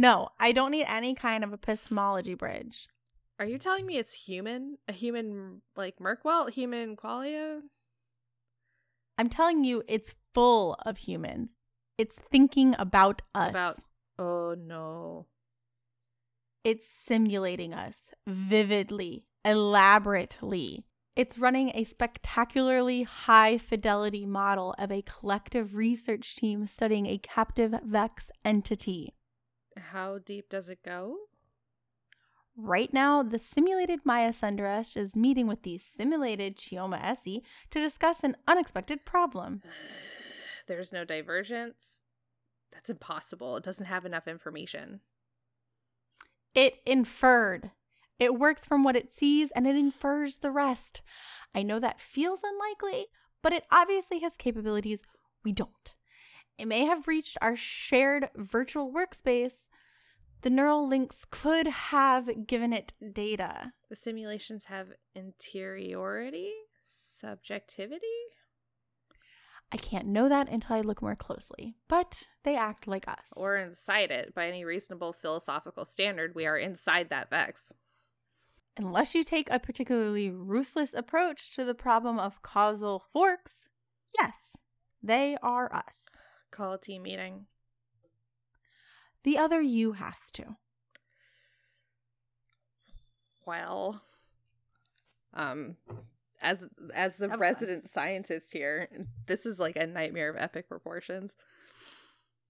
[0.00, 2.88] No, I don't need any kind of epistemology bridge.
[3.38, 4.78] Are you telling me it's human?
[4.88, 6.48] A human like Merkwell?
[6.48, 7.60] Human qualia?
[9.18, 11.50] I'm telling you, it's full of humans.
[11.98, 13.50] It's thinking about us.
[13.50, 13.76] About.
[14.18, 15.26] Oh no.
[16.64, 20.86] It's simulating us vividly, elaborately.
[21.14, 27.74] It's running a spectacularly high fidelity model of a collective research team studying a captive
[27.84, 29.12] Vex entity.
[29.90, 31.16] How deep does it go?
[32.56, 38.22] Right now, the simulated Maya Sundaresh is meeting with the simulated Chioma Esi to discuss
[38.22, 39.62] an unexpected problem.
[40.66, 42.04] There's no divergence.
[42.72, 43.56] That's impossible.
[43.56, 45.00] It doesn't have enough information.
[46.54, 47.70] It inferred.
[48.18, 51.00] It works from what it sees and it infers the rest.
[51.54, 53.06] I know that feels unlikely,
[53.42, 55.02] but it obviously has capabilities
[55.44, 55.94] we don't.
[56.58, 59.69] It may have reached our shared virtual workspace,
[60.42, 63.72] The neural links could have given it data.
[63.88, 68.06] The simulations have interiority, subjectivity.
[69.72, 73.20] I can't know that until I look more closely, but they act like us.
[73.36, 74.34] Or inside it.
[74.34, 77.72] By any reasonable philosophical standard, we are inside that Vex.
[78.76, 83.66] unless you take a particularly ruthless approach to the problem of causal forks,
[84.18, 84.56] yes,
[85.02, 86.18] they are us.
[86.50, 87.46] Call a team meeting.
[89.24, 90.56] The other you has to.
[93.46, 94.02] Well,
[95.34, 95.76] um,
[96.40, 97.40] as as the was fun.
[97.40, 98.88] resident scientist here,
[99.26, 101.36] this is like a nightmare of epic proportions.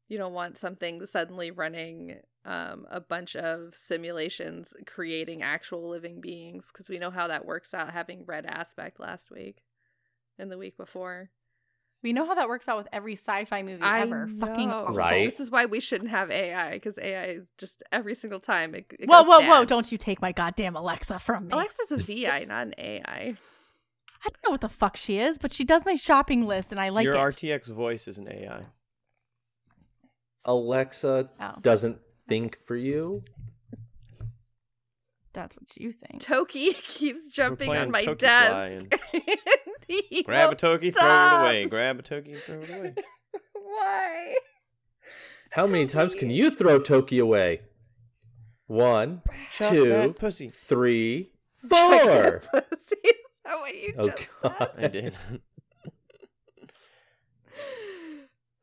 [0.08, 6.70] You don't want something suddenly running um, a bunch of simulations creating actual living beings
[6.72, 9.62] because we know how that works out having red aspect last week
[10.38, 11.30] and the week before.
[12.02, 14.26] We know how that works out with every sci-fi movie I ever.
[14.38, 14.94] Fucking awful.
[14.94, 15.24] Right.
[15.28, 18.86] This is why we shouldn't have AI because AI is just every single time it,
[18.98, 19.64] it Whoa, goes whoa, whoa!
[19.66, 21.52] Don't you take my goddamn Alexa from me.
[21.52, 23.36] Alexa's a VI, not an AI.
[24.22, 26.80] I don't know what the fuck she is, but she does my shopping list, and
[26.80, 27.06] I like it.
[27.06, 27.36] Your it.
[27.36, 28.64] RTX voice is an AI.
[30.44, 31.54] Alexa Oh.
[31.60, 33.24] doesn't think for you.
[35.32, 36.20] That's what you think.
[36.20, 38.86] Toki keeps jumping on my Toki desk.
[39.90, 41.66] Fly and he Grab a won't toki, throw it away.
[41.66, 42.94] Grab a toki, throw it away.
[43.54, 44.34] Why?
[45.50, 47.62] How many times can you throw Toki away?
[48.66, 49.22] One,
[49.52, 50.48] Chop two, pussy.
[50.48, 51.32] three,
[51.68, 52.42] Chuck four.
[52.52, 52.96] that pussy.
[53.02, 54.70] Is that what you Oh, just God.
[54.78, 55.16] I did.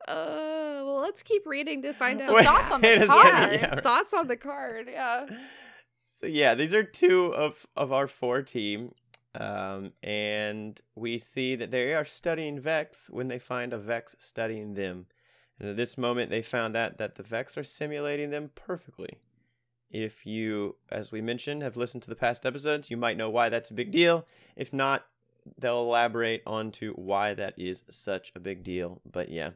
[0.06, 3.26] Uh, well, let's keep reading to find out So thoughts on the card.
[3.26, 3.82] second, yeah, right.
[3.82, 4.88] thoughts on the card.
[4.90, 5.26] Yeah.
[6.18, 8.92] So yeah, these are two of of our four team,
[9.38, 14.74] um, and we see that they are studying Vex when they find a Vex studying
[14.74, 15.06] them,
[15.58, 19.18] and at this moment they found out that the Vex are simulating them perfectly.
[19.90, 23.48] If you, as we mentioned, have listened to the past episodes, you might know why
[23.48, 24.26] that's a big deal.
[24.54, 25.06] If not,
[25.56, 29.00] they'll elaborate on to why that is such a big deal.
[29.10, 29.50] But yeah,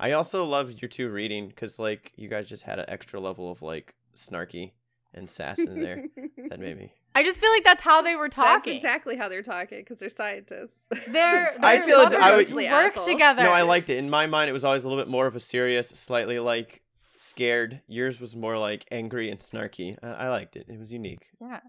[0.00, 3.50] I also love your two reading because like you guys just had an extra level
[3.50, 4.72] of like snarky
[5.14, 6.04] and sass in there
[6.48, 6.92] that made me.
[7.16, 8.74] I just feel like that's how they were talking.
[8.74, 10.86] That's exactly how they're talking because they're scientists.
[11.08, 13.06] They're, I they're feel it's- I would- lovers work assholes.
[13.06, 13.42] together.
[13.44, 13.96] No, I liked it.
[13.98, 16.82] In my mind, it was always a little bit more of a serious, slightly like
[17.16, 17.80] scared.
[17.88, 19.96] Yours was more like angry and snarky.
[20.02, 20.66] I, I liked it.
[20.68, 21.26] It was unique.
[21.40, 21.60] Yeah.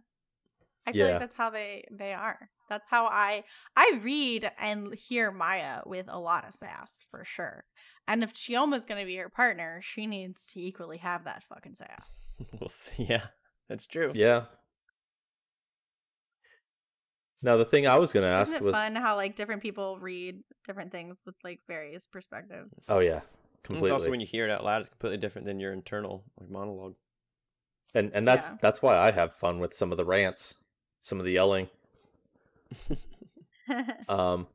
[0.85, 1.11] I feel Yeah.
[1.13, 2.49] like that's how they they are.
[2.69, 3.43] That's how I
[3.75, 7.63] I read and hear Maya with a lot of sass for sure.
[8.07, 12.09] And if Chioma's gonna be her partner, she needs to equally have that fucking sass.
[12.59, 13.05] we'll see.
[13.05, 13.27] Yeah,
[13.69, 14.11] that's true.
[14.13, 14.43] Yeah.
[17.41, 19.99] Now the thing I was gonna ask Isn't it was, fun how like different people
[19.99, 22.73] read different things with like various perspectives?
[22.89, 23.21] oh yeah,
[23.63, 23.89] completely.
[23.89, 26.49] It's also when you hear it out loud, it's completely different than your internal like
[26.49, 26.95] monologue.
[27.93, 28.57] and and that's Yeah.
[28.61, 30.57] that's why I have fun with some of the rants,
[30.99, 31.69] some of the yelling.
[34.07, 34.47] Um,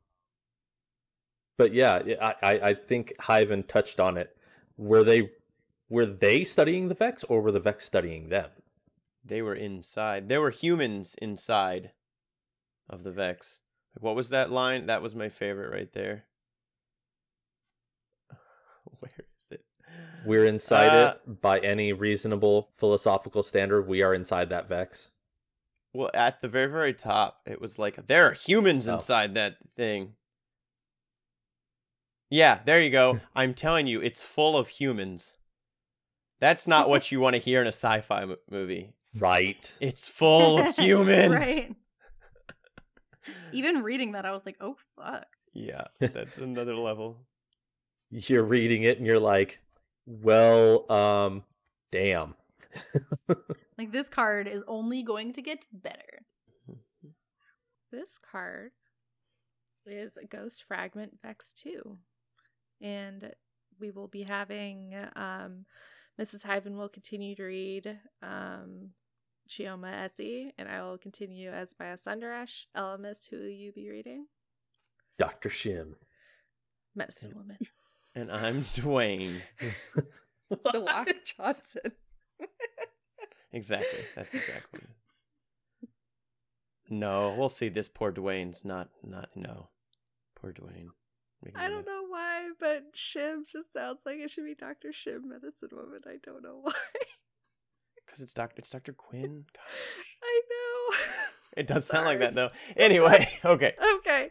[1.57, 4.35] but yeah, I, I I think Hyven touched on it.
[4.75, 5.29] Were they
[5.87, 8.49] were they studying the Vex or were the Vex studying them?
[9.23, 10.29] They were inside.
[10.29, 11.91] There were humans inside
[12.93, 13.59] of the Vex.
[13.95, 14.85] Like, what was that line?
[14.85, 16.25] That was my favorite right there.
[18.99, 19.65] Where is it?
[20.25, 23.87] We're inside Uh, it by any reasonable philosophical standard.
[23.87, 25.11] We are inside that Vex.
[25.93, 28.93] Well, at the very, very top, it was like there are humans Oh.
[28.95, 30.15] inside that thing.
[32.29, 33.19] Yeah, there you go.
[33.35, 35.35] I'm telling you, it's full of humans.
[36.39, 38.93] That's not what you want to hear in a sci-fi m- movie.
[39.15, 39.71] Right.
[39.79, 41.33] It's full of humans.
[41.35, 41.75] right.
[43.53, 45.27] Even reading that, I was like, oh fuck.
[45.53, 47.17] Yeah, that's another level.
[48.09, 49.59] You're reading it and you're like,
[50.05, 51.43] well, um,
[51.91, 52.35] damn.
[53.77, 56.25] Like this card is only going to get better.
[57.91, 58.71] This card
[59.85, 61.97] is a Ghost Fragment Vex 2.
[62.81, 63.31] And
[63.79, 65.65] we will be having um,
[66.19, 66.43] Mrs.
[66.43, 68.93] Hyven will continue to read um,
[69.49, 72.65] Chioma Esi, and I will continue as Maya Sundaresh.
[72.75, 74.27] Elemist, who will you be reading?
[75.17, 75.49] Dr.
[75.49, 75.95] Shim.
[76.95, 77.57] Medicine Woman.
[78.15, 79.41] And I'm Dwayne.
[80.49, 81.93] the Walk Johnson.
[83.53, 83.99] Exactly.
[84.15, 84.81] That's exactly.
[86.89, 87.69] No, we'll see.
[87.69, 88.89] This poor Dwayne's not.
[89.03, 89.69] Not no.
[90.35, 90.87] Poor Dwayne.
[91.43, 94.89] Making I don't know why, but Shim just sounds like it should be Dr.
[94.89, 96.01] Shim, Medicine Woman.
[96.07, 96.73] I don't know why.
[98.13, 98.59] Because it's Doctor.
[98.59, 99.45] It's Doctor Quinn.
[99.55, 99.63] Gosh.
[100.23, 100.97] I know.
[101.55, 102.49] It does sound like that though.
[102.75, 103.73] Anyway, okay.
[103.97, 104.29] okay.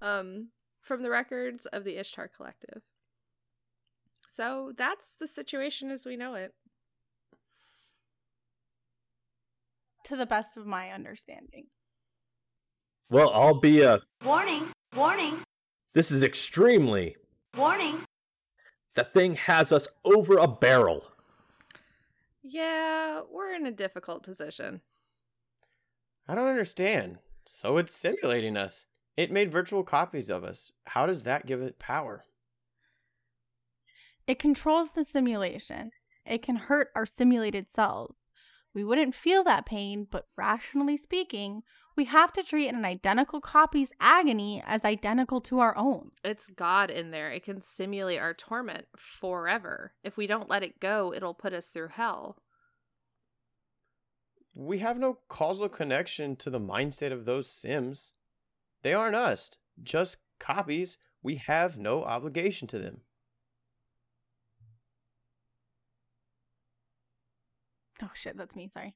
[0.00, 2.82] Um, from the records of the Ishtar Collective.
[4.28, 6.52] So that's the situation as we know it.
[10.04, 11.66] to the best of my understanding.
[13.10, 14.00] Well, I'll be a.
[14.24, 15.42] Warning, warning,
[15.94, 17.16] This is extremely.
[17.56, 18.00] warning.
[18.94, 21.11] That thing has us over a barrel.
[22.42, 24.80] Yeah, we're in a difficult position.
[26.28, 27.18] I don't understand.
[27.46, 28.86] So it's simulating us.
[29.16, 30.72] It made virtual copies of us.
[30.86, 32.24] How does that give it power?
[34.26, 35.90] It controls the simulation.
[36.24, 38.16] It can hurt our simulated selves.
[38.74, 41.62] We wouldn't feel that pain, but rationally speaking,
[41.96, 46.10] we have to treat an identical copy's agony as identical to our own.
[46.24, 47.30] It's God in there.
[47.30, 49.92] It can simulate our torment forever.
[50.02, 52.38] If we don't let it go, it'll put us through hell.
[54.54, 58.12] We have no causal connection to the mindset of those Sims.
[58.82, 59.50] They aren't us,
[59.82, 60.98] just copies.
[61.22, 63.00] We have no obligation to them.
[68.02, 68.94] Oh shit, that's me, sorry.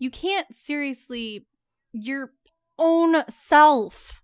[0.00, 1.46] You can't seriously
[1.92, 2.32] your
[2.78, 4.22] own self.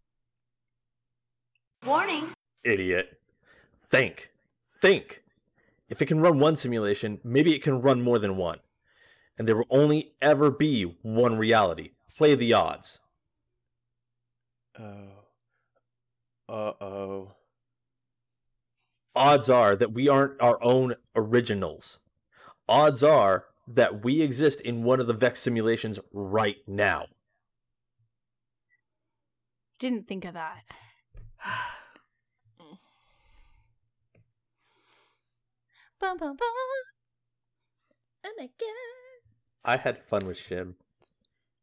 [1.86, 2.30] Warning,
[2.64, 3.20] Idiot.
[3.90, 4.30] Think.
[4.80, 5.22] Think.
[5.88, 8.58] If it can run one simulation, maybe it can run more than one.
[9.38, 11.90] And there will only ever be one reality.
[12.16, 12.98] Play the odds.
[14.78, 15.26] Oh.
[16.48, 17.32] Uh oh.
[19.14, 21.98] Odds are that we aren't our own originals.
[22.66, 27.06] Odds are that we exist in one of the Vex simulations right now.
[29.78, 30.62] Didn't think of that.
[35.98, 36.48] Bum, bum, bum.
[38.24, 39.24] Oh my god.
[39.64, 40.74] I had fun with Shim.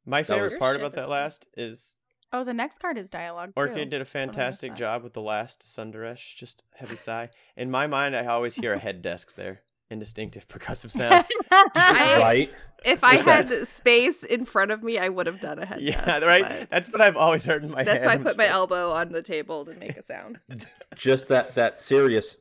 [0.06, 1.98] My That favorite was- part about that that's last is
[2.36, 3.50] Oh, the next card is dialogue.
[3.50, 3.54] too.
[3.62, 6.36] Orchid did a fantastic job with the last Sundaresh.
[6.36, 7.30] Just heavy sigh.
[7.56, 9.62] In my mind, I always hear a head desk there.
[9.94, 11.26] Indistinctive percussive sound.
[11.52, 12.52] I- right?
[12.84, 15.66] If I Is that- had space in front of me, I would have done a
[15.66, 16.70] head yeah, desk, right.
[16.70, 17.88] That's what I've always heard in my head.
[17.88, 18.08] That's head.
[18.08, 20.40] why I put my elbow on the table to make a sound.
[20.96, 22.36] Just that that serious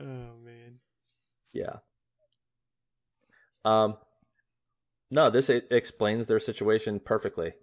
[0.00, 0.04] Oh
[0.44, 0.78] man.
[1.52, 1.76] Yeah.
[3.64, 3.96] Um
[5.10, 7.54] no, this explains their situation perfectly.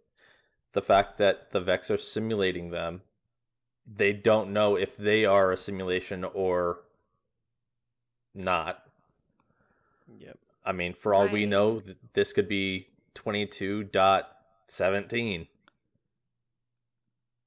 [0.73, 3.01] The fact that the Vex are simulating them,
[3.85, 6.79] they don't know if they are a simulation or
[8.37, 8.83] not.
[10.19, 10.37] Yep.
[10.65, 15.47] I mean, for all we know, this could be 22.17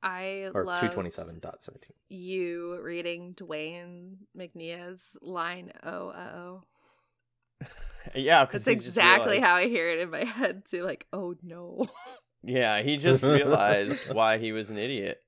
[0.02, 1.90] I or love 227.17.
[2.08, 6.62] you reading Dwayne McNea's line "Oh, oh."
[8.14, 10.84] Yeah, because That's exactly how I hear it in my head too.
[10.84, 11.86] Like, oh no.
[12.42, 15.22] Yeah, he just realized why he was an idiot.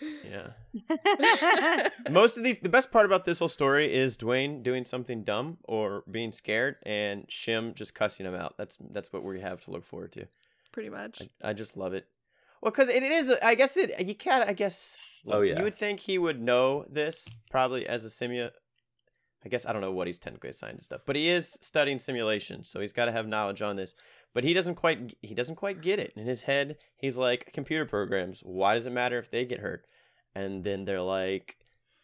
[0.00, 1.88] Yeah.
[2.10, 5.58] Most of these, the best part about this whole story is Duane doing something dumb
[5.64, 8.56] or being scared, and Shim just cussing him out.
[8.58, 10.26] That's that's what we have to look forward to.
[10.72, 11.22] Pretty much.
[11.42, 12.06] I, I just love it.
[12.60, 13.32] Well, because it, it is.
[13.42, 14.06] I guess it.
[14.06, 14.48] You can't.
[14.48, 14.96] I guess.
[15.28, 15.58] Oh, yeah.
[15.58, 18.50] You would think he would know this probably as a simula.
[19.44, 22.00] I guess I don't know what he's technically assigned and stuff, but he is studying
[22.00, 23.94] simulation, so he's got to have knowledge on this.
[24.36, 25.16] But he doesn't quite.
[25.22, 26.76] He doesn't quite get it in his head.
[26.94, 28.40] He's like computer programs.
[28.40, 29.86] Why does it matter if they get hurt?
[30.34, 31.56] And then they're like,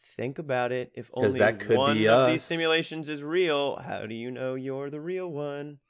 [0.03, 0.93] think about it.
[0.95, 4.55] if only that could one be of these simulations is real, how do you know
[4.55, 5.81] you're the real one?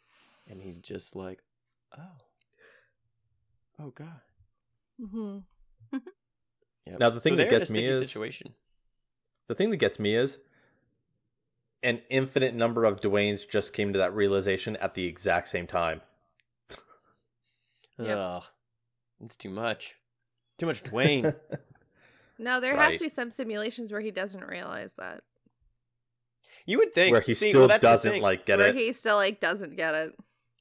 [0.51, 1.39] And he's just like,
[1.97, 2.03] oh,
[3.79, 4.21] oh god.
[5.01, 5.97] mm-hmm.
[6.89, 6.99] Yep.
[6.99, 8.55] Now, the thing that they're in a gets me is- situation.
[9.47, 10.41] The thing that gets me is
[11.85, 16.01] an infinite number of Duanes just came to that realization at the exact same time.
[17.99, 18.19] Yep.
[18.19, 18.45] Ugh,
[19.21, 19.97] it's too much.
[20.59, 21.35] Too much Duane.
[22.39, 25.23] No, there has to be some simulations where he doesn't realize that.
[26.67, 28.75] you would think where he see, still well, that's doesn't like get where it.
[28.75, 30.13] he still like doesn't get it.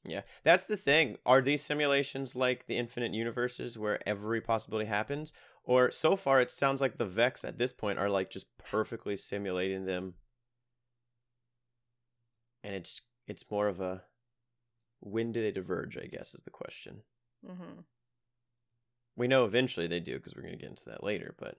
[0.04, 1.18] Yeah, that's the thing.
[1.26, 6.52] Are these simulations like the infinite universes where every possibility happens, or so far it
[6.52, 10.16] sounds like the Vex at this point are like just perfectly simulating them,
[12.64, 14.04] and it's it's more of a
[15.00, 15.98] when do they diverge?
[15.98, 17.02] I guess is the question.
[17.46, 17.82] Hmm
[19.16, 21.58] We know eventually they do because we're gonna get into that later, but.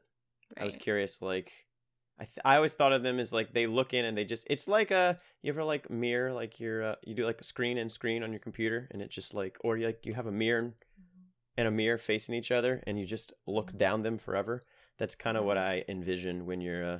[0.59, 1.51] I was curious, like,
[2.18, 4.47] I th- I always thought of them as like they look in and they just
[4.51, 7.78] it's like a you ever like mirror like you're uh, you do like a screen
[7.78, 10.30] and screen on your computer and it just like or you like you have a
[10.33, 10.74] mirror and-
[11.57, 14.62] and a mirror facing each other and you just look down them forever.
[14.99, 16.99] That's kind of what I envision when you're uh,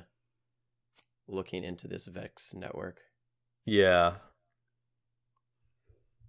[1.27, 3.01] looking into this Vex network.
[3.65, 4.15] yeah.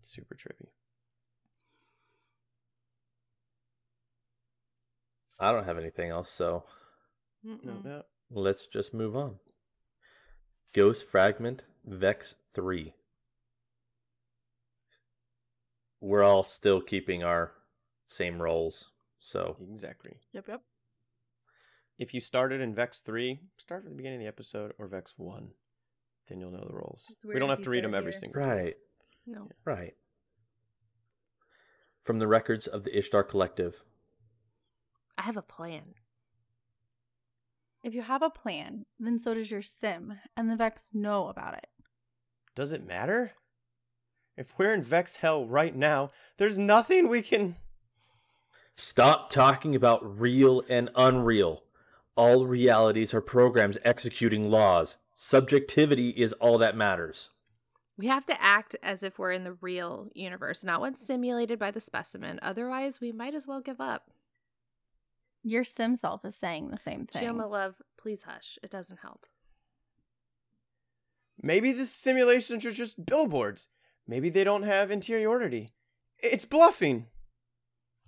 [0.03, 0.69] Super trippy.
[5.39, 6.65] I don't have anything else, so
[7.47, 8.03] Mm-mm.
[8.31, 9.37] let's just move on.
[10.73, 12.95] Ghost Fragment Vex 3.
[16.01, 17.53] we're all still keeping our
[18.09, 18.91] same roles.
[19.19, 20.19] So Exactly.
[20.33, 20.61] Yep, yep.
[21.99, 25.15] If you started in Vex 3, start from the beginning of the episode or Vex
[25.17, 25.49] 1.
[26.29, 27.07] Then you'll know the roles.
[27.25, 28.21] We don't have to read start them every here.
[28.21, 28.51] single time.
[28.51, 28.75] right,
[29.27, 29.49] No.
[29.65, 29.95] right.
[32.03, 33.83] From the records of the Ishtar Collective,
[35.17, 35.95] I have a plan.
[37.83, 41.55] If you have a plan, then so does your sim, and the Vex know about
[41.55, 41.67] it.
[42.55, 43.33] Does it matter?
[44.37, 47.57] If we're in Vex Hell right now, there's nothing we can.
[48.75, 51.63] Stop talking about real and unreal.
[52.17, 54.97] All realities are programs executing laws.
[55.15, 57.31] Subjectivity is all that matters.
[57.97, 61.71] We have to act as if we're in the real universe, not one simulated by
[61.71, 62.41] the specimen.
[62.43, 64.11] Otherwise, we might as well give up.
[65.45, 67.23] Your sim self is saying the same thing.
[67.23, 68.59] Chioma, love, please hush.
[68.63, 69.27] It doesn't help.
[71.41, 73.69] Maybe the simulations are just billboards.
[74.09, 75.75] Maybe they don't have interiority.
[76.19, 77.07] It's bluffing.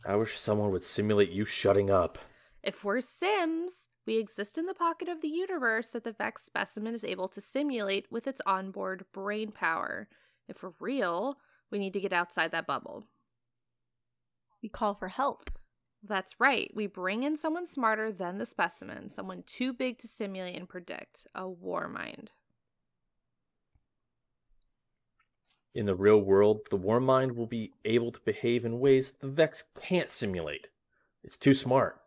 [0.06, 2.18] I wish someone would simulate you shutting up.
[2.62, 6.94] If we're Sims, we exist in the pocket of the universe that the Vex specimen
[6.94, 10.08] is able to simulate with its onboard brain power.
[10.48, 11.36] If we're real,
[11.70, 13.04] we need to get outside that bubble.
[14.62, 15.50] we call for help.
[16.06, 16.70] That's right.
[16.74, 21.26] We bring in someone smarter than the specimen, someone too big to simulate and predict,
[21.34, 22.32] a war mind.
[25.74, 29.28] In the real world, the War Mind will be able to behave in ways the
[29.28, 30.68] Vex can't simulate.
[31.22, 32.00] It's too smart.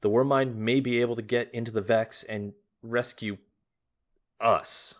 [0.00, 3.38] The War Mind may be able to get into the Vex and rescue
[4.40, 4.94] us.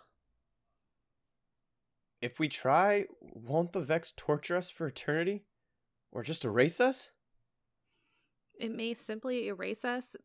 [2.21, 5.43] If we try, won't the Vex torture us for eternity?
[6.11, 7.09] Or just erase us?
[8.61, 10.15] It may simply erase us,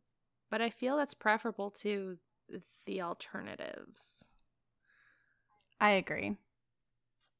[0.50, 2.18] but I feel that's preferable to
[2.84, 4.28] the alternatives.
[5.80, 6.36] I agree.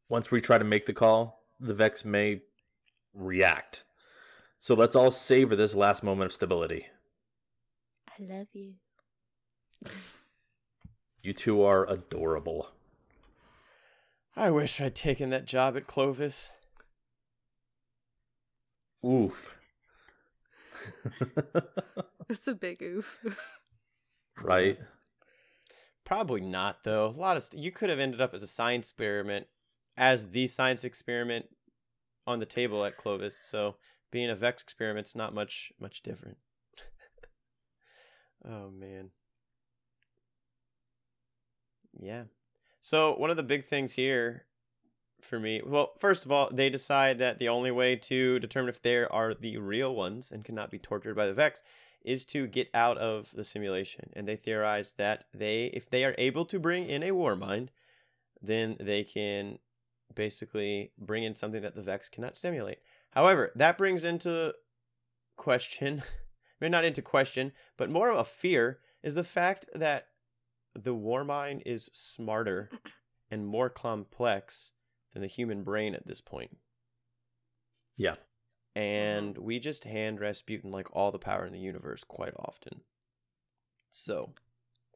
[0.08, 2.40] Once we try to make the call, the Vex may
[3.12, 3.84] react.
[4.58, 6.86] So let's all savor this last moment of stability.
[8.08, 8.74] I love you.
[11.22, 12.68] You two are adorable.
[14.36, 16.50] I wish I'd taken that job at Clovis.
[19.04, 19.55] Oof.
[22.28, 23.24] It's a big oof.
[24.42, 24.78] right?
[26.04, 27.06] Probably not, though.
[27.06, 29.46] A lot of st- you could have ended up as a science experiment,
[29.96, 31.46] as the science experiment
[32.26, 33.38] on the table at Clovis.
[33.42, 33.76] So
[34.10, 36.38] being a Vex experiment's not much much different.
[38.44, 39.10] oh man.
[41.98, 42.24] Yeah.
[42.80, 44.46] So one of the big things here
[45.26, 48.80] for me, well, first of all, they decide that the only way to determine if
[48.80, 51.62] they are the real ones and cannot be tortured by the Vex
[52.02, 54.10] is to get out of the simulation.
[54.14, 57.70] And they theorize that they, if they are able to bring in a war mind,
[58.40, 59.58] then they can
[60.14, 62.78] basically bring in something that the Vex cannot simulate.
[63.10, 64.54] However, that brings into
[65.36, 66.02] question,
[66.60, 70.06] maybe not into question, but more of a fear is the fact that
[70.74, 72.70] the war mind is smarter
[73.30, 74.72] and more complex
[75.16, 76.58] than the human brain at this point.
[77.96, 78.12] Yeah.
[78.74, 82.82] And we just hand Rasputin like all the power in the universe quite often.
[83.90, 84.34] So,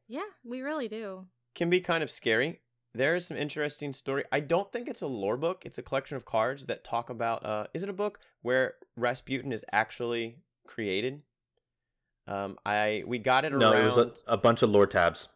[0.07, 1.25] yeah, we really do.
[1.55, 2.59] can be kind of scary.
[2.93, 4.25] There is some interesting story.
[4.31, 5.63] I don't think it's a lore book.
[5.65, 7.43] It's a collection of cards that talk about.
[7.43, 11.23] Uh, is it a book where Rasputin is actually created?
[12.27, 13.81] Um, I we got it No, around.
[13.81, 15.29] it was a, a bunch of lore tabs.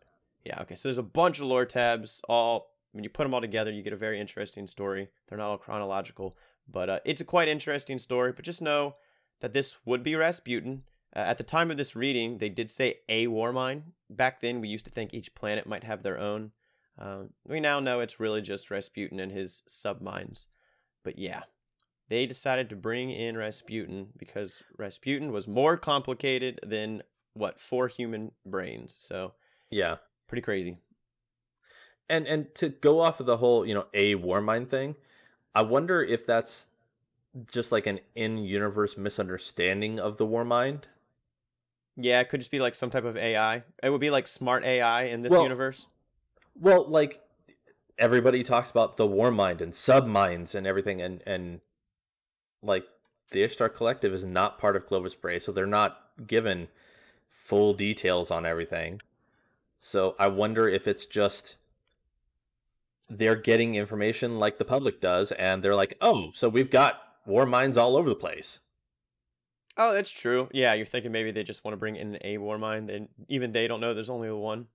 [0.44, 0.76] Yeah, okay.
[0.76, 2.22] So there's a bunch of lore tabs.
[2.30, 5.10] All when you put them all together, you get a very interesting story.
[5.28, 8.32] They're not all chronological, but uh, it's a quite interesting story.
[8.32, 8.96] But just know
[9.42, 10.84] that this would be Rasputin.
[11.14, 13.92] Uh, at the time of this reading, they did say a war mind.
[14.10, 16.52] Back then, we used to think each planet might have their own.
[16.98, 20.48] Um, we now know it's really just Rasputin and his subminds.
[21.04, 21.44] But yeah,
[22.08, 28.32] they decided to bring in Rasputin because Rasputin was more complicated than what four human
[28.46, 28.96] brains.
[28.98, 29.34] So
[29.70, 29.98] Yeah.
[30.28, 30.78] pretty crazy.
[32.10, 34.96] And and to go off of the whole, you know, a war mind thing,
[35.54, 36.68] I wonder if that's
[37.52, 40.88] just like an in-universe misunderstanding of the war mind.
[41.98, 43.64] Yeah, it could just be like some type of AI.
[43.82, 45.88] It would be like smart AI in this Well- universe.
[46.58, 47.22] Well, like
[47.98, 51.62] everybody talks about the war mind and subminds and everything and and
[52.62, 52.86] like
[53.32, 56.68] the Ishtar Collective is not part of Clovis Bray, so they're not given
[57.30, 59.02] full details on everything.
[59.80, 61.58] So I wonder if it's just
[63.10, 67.46] they're getting information like the public does, and they're like, "Oh, so we've got war
[67.46, 68.60] minds all over the place."
[69.78, 70.50] Oh, that's true.
[70.54, 73.52] Yeah, you're thinking maybe they just want to bring in a war mind, and even
[73.52, 74.68] they don't know there's only one.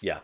[0.00, 0.20] Yeah,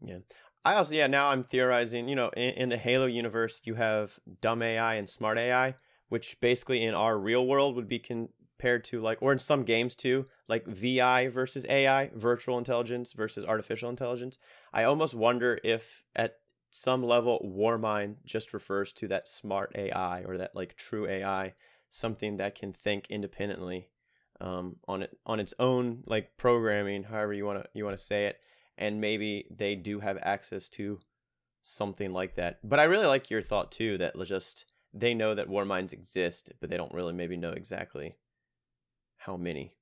[0.00, 0.18] Yeah,
[0.64, 2.08] I also yeah now I'm theorizing.
[2.08, 5.74] You know, in, in the Halo universe, you have dumb AI and smart AI,
[6.08, 7.98] which basically in our real world would be
[8.60, 13.42] compared to like, or in some games too, like VI versus AI, virtual intelligence versus
[13.42, 14.36] artificial intelligence.
[14.70, 16.36] I almost wonder if at
[16.70, 21.54] some level Warmind just refers to that smart AI or that like true AI,
[21.88, 23.88] something that can think independently
[24.42, 28.04] um, on it on its own like programming, however you want to you want to
[28.04, 28.40] say it,
[28.76, 31.00] and maybe they do have access to
[31.62, 32.58] something like that.
[32.62, 36.52] But I really like your thought too that just they know that war minds exist,
[36.60, 38.16] but they don't really maybe know exactly
[39.20, 39.72] how many.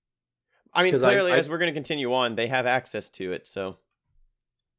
[0.73, 3.47] I mean, clearly, I- as we're going to continue on, they have access to it.
[3.47, 3.79] So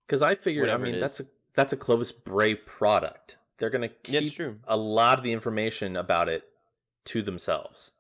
[0.06, 3.38] Because I figured, I mean, that's a that's a Clovis Bray product.
[3.58, 4.60] They're gonna Yeah, keep true.
[4.66, 6.44] a lot of the information about it
[7.06, 7.92] to themselves.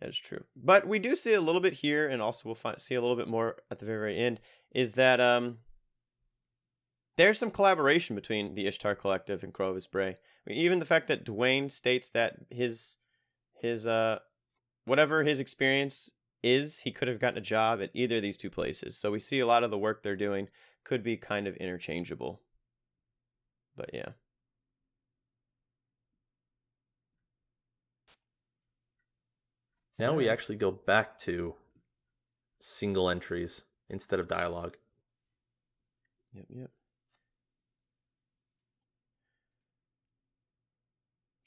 [0.00, 0.44] that is true.
[0.56, 3.16] But we do see a little bit here, and also we'll find, see a little
[3.16, 4.40] bit more at the very, very end.
[4.72, 5.58] Is that um,
[7.16, 10.10] there's some collaboration between the Ishtar Collective and Clovis Bray.
[10.10, 12.96] I mean, even the fact that Duane states that his
[13.54, 14.18] his uh
[14.86, 16.10] whatever his experience
[16.42, 18.96] is, he could have gotten a job at either of these two places.
[18.96, 20.48] So we see a lot of the work they're doing
[20.84, 22.40] could be kind of interchangeable.
[23.76, 24.10] But yeah.
[29.98, 31.54] Now we actually go back to
[32.60, 34.76] single entries instead of dialogue.
[36.34, 36.70] Yep, yep.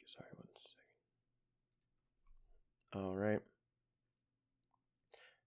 [0.05, 0.79] Sorry, one second.
[2.93, 3.39] All right.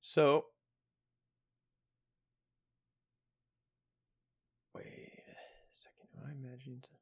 [0.00, 0.46] So,
[4.74, 6.08] wait a second.
[6.18, 6.80] Am I imagining?
[6.82, 6.98] some-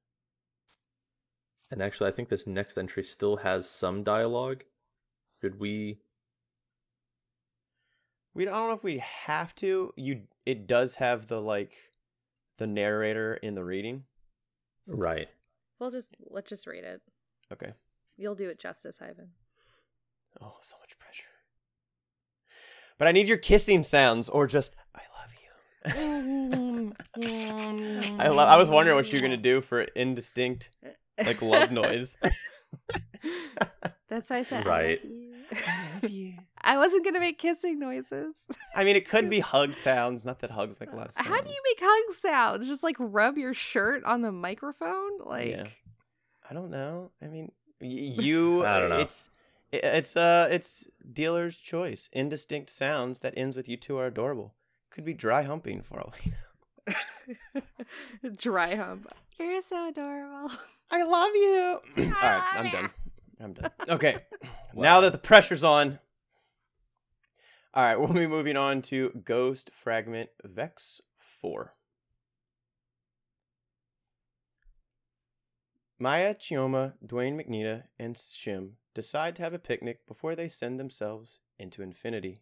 [1.70, 4.64] And actually, I think this next entry still has some dialogue.
[5.40, 6.00] Should we?
[8.34, 9.92] We don't know if we have to.
[9.96, 11.74] You, it does have the like,
[12.58, 14.04] the narrator in the reading.
[14.86, 15.28] Right.
[15.78, 17.00] We'll just let's just read it.
[17.52, 17.72] Okay.
[18.16, 19.30] You'll do it justice, Ivan.
[20.40, 21.24] Oh, so much pressure.
[22.98, 26.94] But I need your kissing sounds, or just I love you.
[28.18, 30.70] I lo- I was wondering what you're gonna do for indistinct
[31.18, 32.16] like love noise.
[34.08, 35.00] That's why I said Right.
[35.52, 36.34] I love you.
[36.62, 38.34] I wasn't gonna make kissing noises.
[38.74, 40.24] I mean, it could be hug sounds.
[40.24, 41.26] Not that hugs make a lot of sounds.
[41.28, 42.66] How do you make hug sounds?
[42.68, 45.18] Just like rub your shirt on the microphone?
[45.24, 45.66] Like Yeah.
[46.48, 47.10] I don't know.
[47.22, 48.64] I mean, y- you.
[48.66, 48.98] I don't know.
[48.98, 49.36] It's i-
[49.72, 52.08] it's uh it's dealer's choice.
[52.12, 54.54] Indistinct sounds that ends with you two are adorable.
[54.90, 57.62] Could be dry humping for all we know.
[58.36, 59.12] dry hump.
[59.38, 60.50] You're so adorable.
[60.90, 61.80] I love you.
[62.04, 62.90] all right, I'm done.
[63.40, 63.70] I'm done.
[63.88, 64.16] Okay.
[64.74, 65.98] Now that the pressure's on.
[67.72, 71.74] All right, we'll be moving on to Ghost Fragment Vex 4.
[76.02, 81.82] Maya, Chioma, Duane-McNiadh, and Shim decide to have a picnic before they send themselves into
[81.82, 82.40] infinity.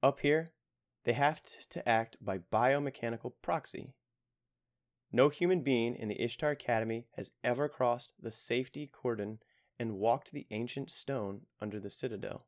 [0.00, 0.50] Up here,
[1.02, 3.94] they have to act by biomechanical proxy.
[5.10, 9.40] No human being in the Ishtar Academy has ever crossed the safety cordon
[9.76, 12.46] and walked the ancient stone under the citadel.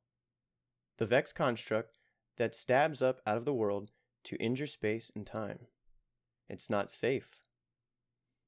[0.99, 1.99] The Vex construct
[2.37, 3.91] that stabs up out of the world
[4.25, 5.67] to injure space and time.
[6.49, 7.40] It's not safe.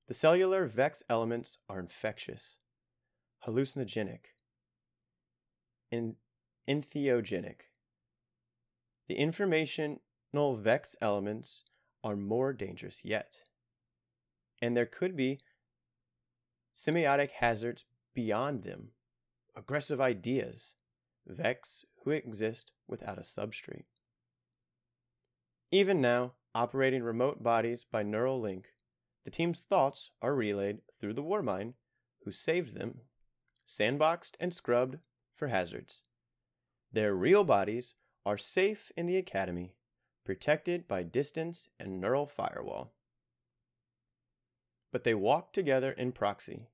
[0.09, 2.59] The cellular Vex elements are infectious,
[3.46, 4.34] hallucinogenic,
[5.90, 6.16] and
[6.68, 7.68] entheogenic.
[9.09, 10.00] The informational
[10.57, 11.64] Vex elements
[12.03, 13.40] are more dangerous yet.
[14.61, 15.40] And there could be
[16.74, 17.84] semiotic hazards
[18.14, 18.88] beyond them,
[19.57, 20.74] aggressive ideas,
[21.26, 23.84] Vex who exist without a substrate.
[25.70, 28.72] Even now, operating remote bodies by neural link,
[29.24, 31.74] the team's thoughts are relayed through the Warmind,
[32.24, 33.02] who saved them,
[33.66, 34.98] sandboxed and scrubbed
[35.34, 36.04] for hazards.
[36.92, 37.94] Their real bodies
[38.26, 39.74] are safe in the academy,
[40.24, 42.92] protected by distance and neural firewall.
[44.92, 46.68] But they walk together in proxy,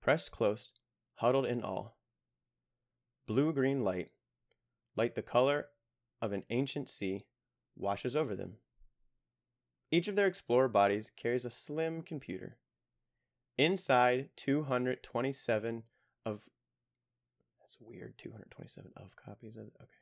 [0.00, 0.72] pressed close,
[1.16, 1.90] huddled in awe.
[3.26, 4.10] Blue green light,
[4.96, 5.66] light the color
[6.20, 7.24] of an ancient sea,
[7.76, 8.56] washes over them.
[9.90, 12.56] Each of their explorer bodies carries a slim computer.
[13.56, 15.82] Inside 227
[16.24, 16.48] of
[17.60, 19.98] that's weird 227 of copies of okay.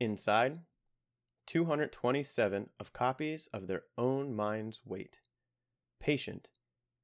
[0.00, 0.60] Inside
[1.46, 5.20] 227 of copies of their own mind's weight,
[6.00, 6.48] patient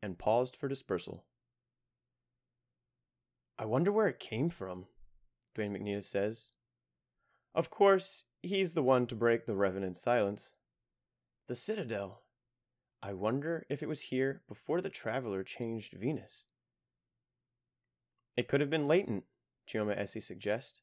[0.02, 1.24] and paused for dispersal.
[3.58, 4.86] I wonder where it came from,
[5.54, 6.50] Duane-McNiadh says.
[7.54, 10.52] Of course, he's the one to break the revenant's silence.
[11.48, 12.22] The Citadel.
[13.02, 16.44] I wonder if it was here before the traveler changed Venus.
[18.36, 19.24] It could have been latent,
[19.68, 20.80] Chioma Esi suggests.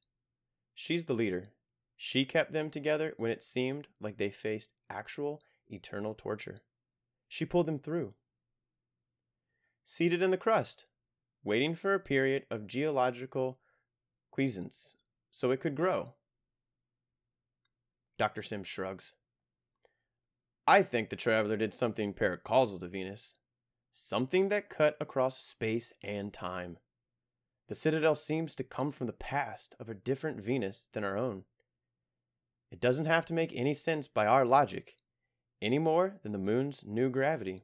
[0.74, 1.50] She's the leader.
[1.96, 6.62] She kept them together when it seemed like they faced actual eternal torture.
[7.28, 8.14] She pulled them through.
[9.86, 10.86] Seated in the crust,
[11.44, 13.60] waiting for a period of geological
[14.32, 14.96] quiescence
[15.30, 16.14] so it could grow.
[18.20, 18.42] Dr.
[18.42, 19.14] Shim shrugs.
[20.68, 23.34] I think the traveler did something paracausal to Venus,
[23.92, 26.78] something that cut across space and time.
[27.70, 31.46] The Citadel seems to come from the past of a different Venus than our own.
[32.70, 34.98] It doesn't have to make any sense by our logic,
[35.62, 37.64] any more than the moon's new gravity.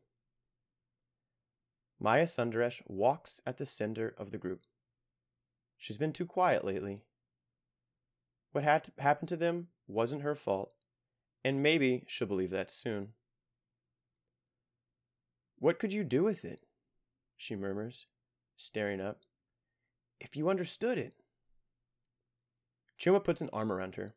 [1.99, 4.61] Maya Sundaresh walks at the center of the group.
[5.77, 7.03] She's been too quiet lately.
[8.53, 10.71] What had to happened to them wasn't her fault,
[11.43, 13.09] and maybe she'll believe that soon.
[15.59, 16.61] What could you do with it?
[17.37, 18.07] she murmurs,
[18.57, 19.21] staring up.
[20.19, 21.15] If you understood it.
[22.99, 24.15] Chioma puts an arm around her.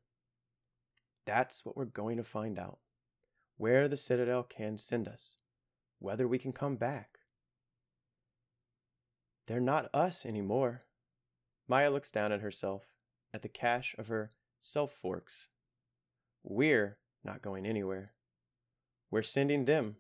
[1.26, 2.78] That's what we're going to find out.
[3.56, 5.36] Where the Citadel can send us.
[5.98, 7.18] Whether we can come back.
[9.46, 10.84] They're not us anymore.
[11.66, 12.84] Maya looks down at herself,
[13.34, 15.48] at the cache of her self forks.
[16.50, 18.12] We're not going anywhere.
[19.10, 19.96] We're sending them.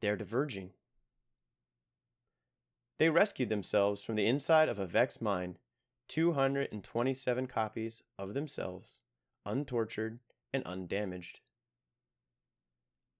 [0.00, 0.70] They're diverging.
[2.98, 5.58] They rescued themselves from the inside of a Vex mind,
[6.08, 9.02] 227 copies of themselves,
[9.44, 10.20] untortured
[10.54, 11.40] and undamaged.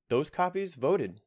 [0.08, 1.20] Those copies voted,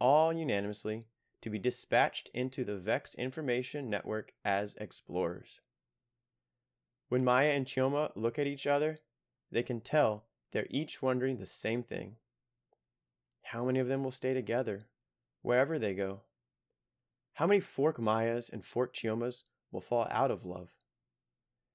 [0.00, 1.04] all unanimously,
[1.42, 5.60] to be dispatched into the Vex Information Network as explorers.
[7.10, 9.00] When Maya and Chioma look at each other,
[9.52, 12.16] they can tell they're each wondering the same thing.
[13.42, 14.86] How many of them will stay together,
[15.42, 16.22] wherever they go?
[17.34, 20.70] How many Fork Mayas and Fork Chiomas will fall out of love?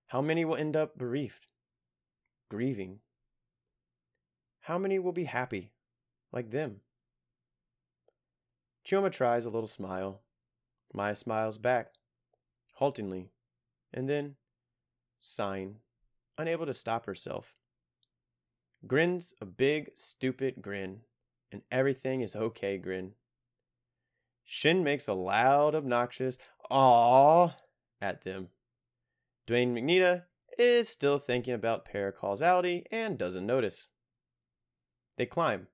[0.08, 1.48] How many will end up bereaved,
[2.50, 3.00] grieving?
[4.62, 5.72] How many will be happy,
[6.32, 6.82] like them?
[8.86, 10.22] Chioma tries a little smile.
[10.94, 11.94] Maya smiles back,
[12.76, 13.32] haltingly,
[13.94, 14.36] and then,
[15.20, 15.78] sighing,
[16.38, 17.56] unable to stop herself.
[18.88, 21.02] Grins a big, stupid grin,
[21.52, 23.14] and everything is okay grin.
[24.48, 26.38] Shim makes a loud, obnoxious
[26.70, 27.56] "Aw"
[28.00, 28.50] at them.
[29.48, 30.26] Duane-McNiadh
[30.60, 33.88] is still thinking about paracausality and doesn't notice.
[35.18, 35.68] They climb.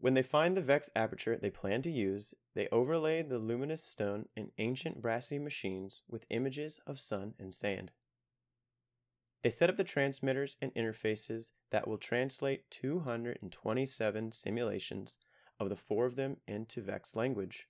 [0.00, 4.26] When they find the Vex aperture they plan to use, they overlay the luminous stone
[4.36, 7.90] in ancient brassy machines with images of sun and sand.
[9.48, 15.16] They set up the transmitters and interfaces that will translate 227 simulations
[15.58, 17.66] of the four of them into Vex language,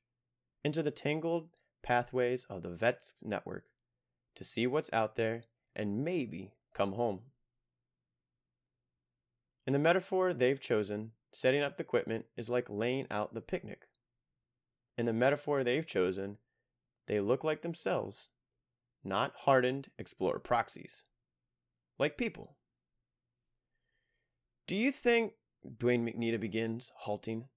[0.64, 1.50] into the tangled
[1.84, 3.66] pathways of the Vex network,
[4.34, 5.44] to see what's out there
[5.76, 7.20] and maybe come home.
[9.64, 13.86] In the metaphor they've chosen, setting up the equipment is like laying out the picnic.
[14.96, 16.38] In the metaphor they've chosen,
[17.06, 18.30] they look like themselves,
[19.04, 21.04] not hardened explorer proxies.
[21.98, 22.56] Like people.
[24.66, 25.32] Do you think,
[25.78, 27.48] Duane-McNiadh begins, halting,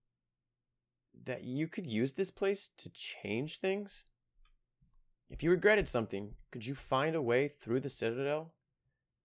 [1.25, 4.05] that you could use this place to change things?
[5.29, 8.53] If you regretted something, could you find a way through the Citadel?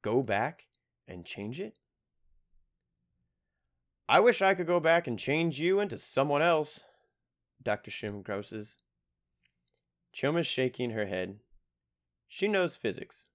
[0.02, 0.66] Go back
[1.08, 1.78] and change it?
[4.08, 6.84] I wish I could go back and change you into someone else,
[7.60, 7.90] Dr.
[7.90, 8.76] Shim grosses.
[10.12, 11.40] Chioma's shaking her head.
[12.28, 13.26] She knows physics.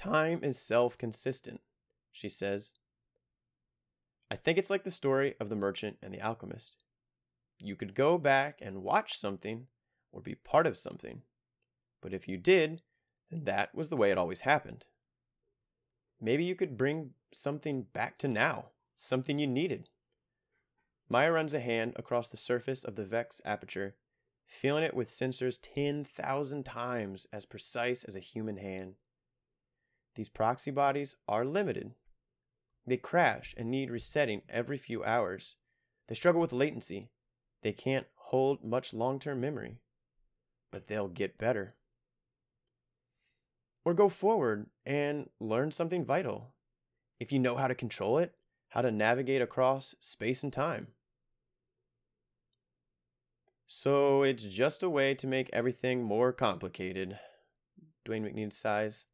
[0.00, 1.60] Time is self consistent,
[2.10, 2.72] she says.
[4.30, 6.78] I think it's like the story of the merchant and the alchemist.
[7.58, 9.66] You could go back and watch something
[10.10, 11.20] or be part of something,
[12.00, 12.80] but if you did,
[13.30, 14.86] then that was the way it always happened.
[16.18, 19.90] Maybe you could bring something back to now something you needed.
[21.10, 23.96] Maya runs a hand across the surface of the Vex aperture,
[24.46, 28.94] feeling it with sensors 10,000 times as precise as a human hand.
[30.14, 31.92] These proxy bodies are limited.
[32.86, 35.56] They crash and need resetting every few hours.
[36.08, 37.10] They struggle with latency.
[37.62, 39.76] They can't hold much long term memory.
[40.72, 41.74] But they'll get better.
[43.84, 46.52] Or go forward and learn something vital.
[47.18, 48.34] If you know how to control it,
[48.70, 50.88] how to navigate across space and time.
[53.66, 57.18] So it's just a way to make everything more complicated.
[58.04, 59.04] Duane-McNiadh sighs.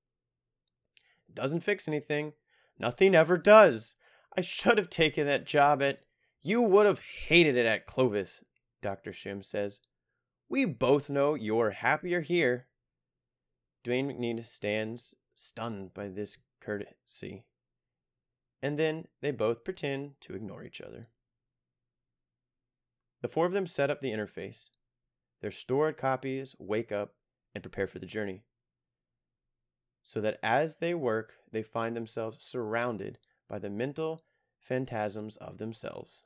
[1.33, 2.33] Doesn't fix anything.
[2.79, 3.95] Nothing ever does.
[4.37, 6.01] I should have taken that job at.
[6.43, 8.43] You would have hated it at Clovis,
[8.83, 9.11] Dr.
[9.11, 9.81] Shim says.
[10.49, 12.67] We both know you're happier here.
[13.83, 17.45] Duane-McNiadh stands stunned by this courtesy.
[18.63, 21.09] And then they both pretend to ignore each other.
[23.23, 24.71] The four of them set up the interface.
[25.41, 27.15] Their stored copies wake up
[27.55, 28.45] and prepare for the journey.
[30.07, 34.23] So that as they work, they find themselves surrounded by the mental
[34.61, 36.23] phantasms of themselves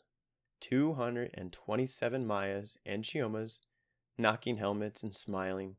[0.60, 3.60] 227 Mayas and Chiomas
[4.18, 5.76] knocking helmets and smiling.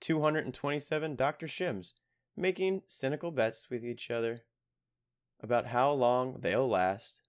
[0.00, 1.46] 227 Dr.
[1.46, 1.92] Shims
[2.36, 4.42] making cynical bets with each other
[5.40, 7.28] about how long they'll last.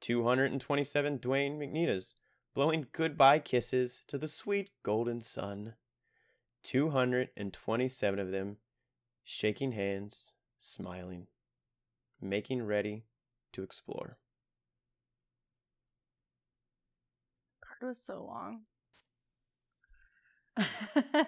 [0.00, 2.16] 227 Duane-McNiadhs
[2.52, 5.72] blowing goodbye kisses to the sweet golden sun.
[6.62, 8.58] 227 of them
[9.24, 11.26] shaking hands, smiling,
[12.20, 13.04] making ready
[13.52, 14.18] to explore.
[17.64, 18.62] Card was so long.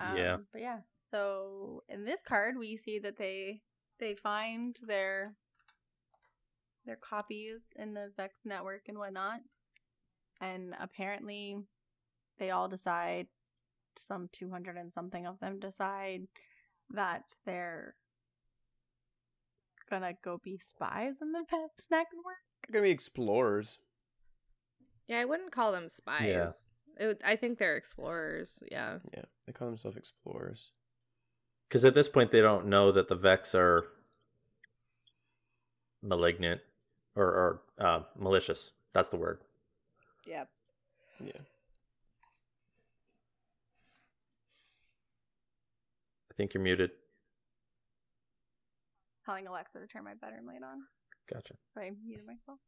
[0.00, 0.34] Yeah.
[0.34, 0.78] Um, But yeah.
[1.10, 3.60] So in this card, we see that they
[4.00, 5.34] they find their
[6.84, 9.40] their copies in the Vex network and whatnot,
[10.40, 11.58] and apparently,
[12.38, 13.28] they all decide.
[13.98, 16.26] Some two hundred and something of them decide
[16.90, 17.94] that they're
[19.90, 22.36] gonna go be spies in the Vex network.
[22.68, 23.78] They're gonna be explorers.
[25.08, 26.68] Yeah, I wouldn't call them spies.
[26.98, 28.62] It would- I think they're explorers.
[28.70, 28.98] Yeah.
[29.14, 30.72] Yeah, they call themselves explorers.
[31.68, 33.86] Because at this point, they don't know that the Vex are
[36.02, 36.60] malignant
[37.16, 38.72] or, or uh, malicious.
[38.92, 39.38] That's the word.
[40.26, 40.48] Yep.
[41.24, 41.32] Yeah.
[46.42, 46.90] Think you're muted.
[49.24, 50.78] Telling Alexa to turn my bedroom light on.
[51.32, 51.54] Gotcha.
[51.72, 52.58] So I muted myself.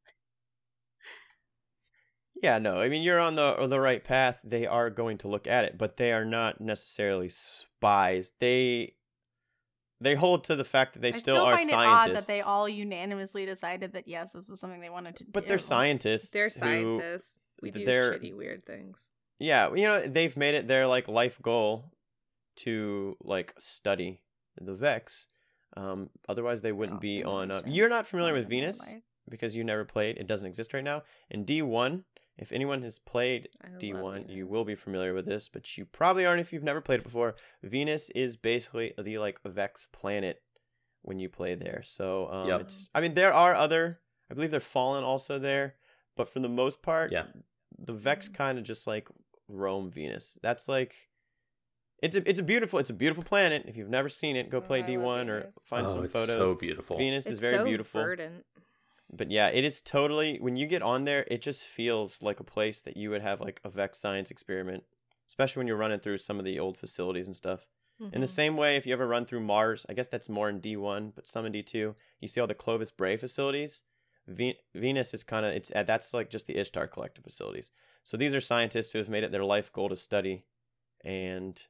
[2.40, 2.80] Yeah, no.
[2.80, 4.38] I mean, you're on the the right path.
[4.44, 8.30] They are going to look at it, but they are not necessarily spies.
[8.38, 8.94] They
[10.00, 12.06] they hold to the fact that they I still, still are find scientists.
[12.06, 15.24] it odd that they all unanimously decided that yes, this was something they wanted to
[15.24, 15.30] do.
[15.32, 16.30] but they're scientists.
[16.30, 17.40] They're who- scientists.
[17.60, 19.08] we do they're- shitty, weird things.
[19.40, 21.93] yeah, you know, they've made it their like life goal
[22.56, 24.20] to like study
[24.60, 25.26] the Vex.
[25.76, 27.50] Um, otherwise, they wouldn't all be on.
[27.50, 28.94] Uh, you're not familiar with Fun in their Venus
[29.28, 30.16] because you never played.
[30.18, 31.02] It doesn't exist right now.
[31.30, 32.04] In D one,
[32.38, 35.84] if anyone has played I love D1, you will be familiar with this, but you
[35.84, 37.34] probably aren't if you've never played it before.
[37.62, 40.42] Venus is basically the like Vex planet
[41.02, 41.82] when you play there.
[41.84, 42.60] So um, Yep.
[42.62, 44.00] it's I mean there are other
[44.30, 45.74] I believe they're Fallen also there,
[46.16, 47.26] but for the most part, Yeah.
[47.78, 48.34] the Vex Mm.
[48.34, 49.08] kind of just like
[49.48, 50.38] roam Venus.
[50.42, 51.08] That's like
[52.04, 53.64] it's a it's a beautiful it's a beautiful planet.
[53.66, 55.56] If you've never seen it, go Oh, play I love D1 or Venus.
[55.68, 56.36] find oh, some it's photos.
[56.50, 56.96] so beautiful.
[56.98, 58.00] Venus is It's very so beautiful.
[58.02, 58.44] verdant.
[59.12, 62.44] But yeah, it is totally when you get on there, it just feels like a
[62.44, 64.84] place that you would have like a Vex science experiment,
[65.28, 67.66] especially when you're running through some of the old facilities and stuff.
[68.12, 68.30] In the Mhm.
[68.30, 71.26] same way, if you ever run through Mars, I guess that's more in D1, but
[71.28, 73.84] some in D2, you see all the Clovis Bray facilities.
[74.26, 77.70] Ve- Venus is kind of it's uh, that's like just the Ishtar collective facilities.
[78.02, 80.44] So these are scientists who have made it their life goal to study,
[81.04, 81.62] and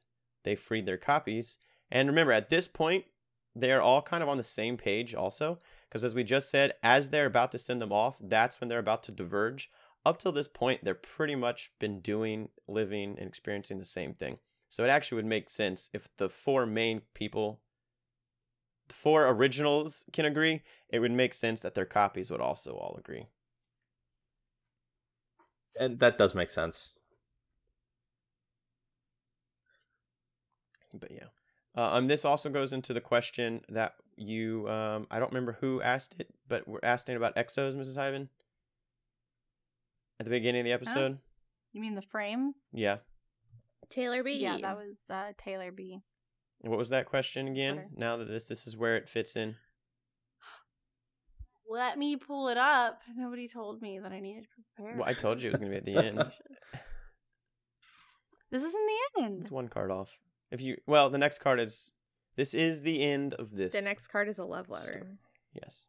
[0.45, 1.57] they freed their copies.
[1.91, 3.05] And remember, at this point,
[3.53, 6.73] they are all kind of on the same page also, because as we just said,
[6.81, 9.69] as they're about to send them off, that's when they're about to diverge.
[10.05, 14.37] Up till this point, they're pretty much been doing, living, and experiencing the same thing.
[14.69, 17.61] So it actually would make sense if the four main people,
[18.87, 22.95] the four originals can agree, it would make sense that their copies would also all
[22.97, 23.27] agree.
[25.79, 26.93] and that does make sense.
[30.99, 31.27] But yeah.
[31.77, 35.81] Uh, um, this also goes into the question that you, um, I don't remember who
[35.81, 37.97] asked it, but we're asking about exos, Mrs.
[37.97, 38.29] Hyven,
[40.19, 41.17] at the beginning of the episode.
[41.73, 42.69] You mean the frames?
[42.71, 42.97] Yeah.
[43.89, 44.37] Taylor B.
[44.37, 45.99] Yeah, that was uh, Taylor B.
[46.61, 47.75] What was that question again?
[47.75, 47.89] Twitter.
[47.97, 49.55] Now that this this is where it fits in.
[51.69, 53.01] Let me pull it up.
[53.15, 54.97] Nobody told me that I needed to prepare.
[54.97, 56.31] Well, I told you it was going to be at the end.
[58.51, 59.41] This is in the end.
[59.41, 60.17] It's one card off.
[60.51, 61.91] If you well, the next card is
[62.35, 63.73] this is the end of this.
[63.73, 65.17] The next card is a love letter.
[65.53, 65.87] Yes.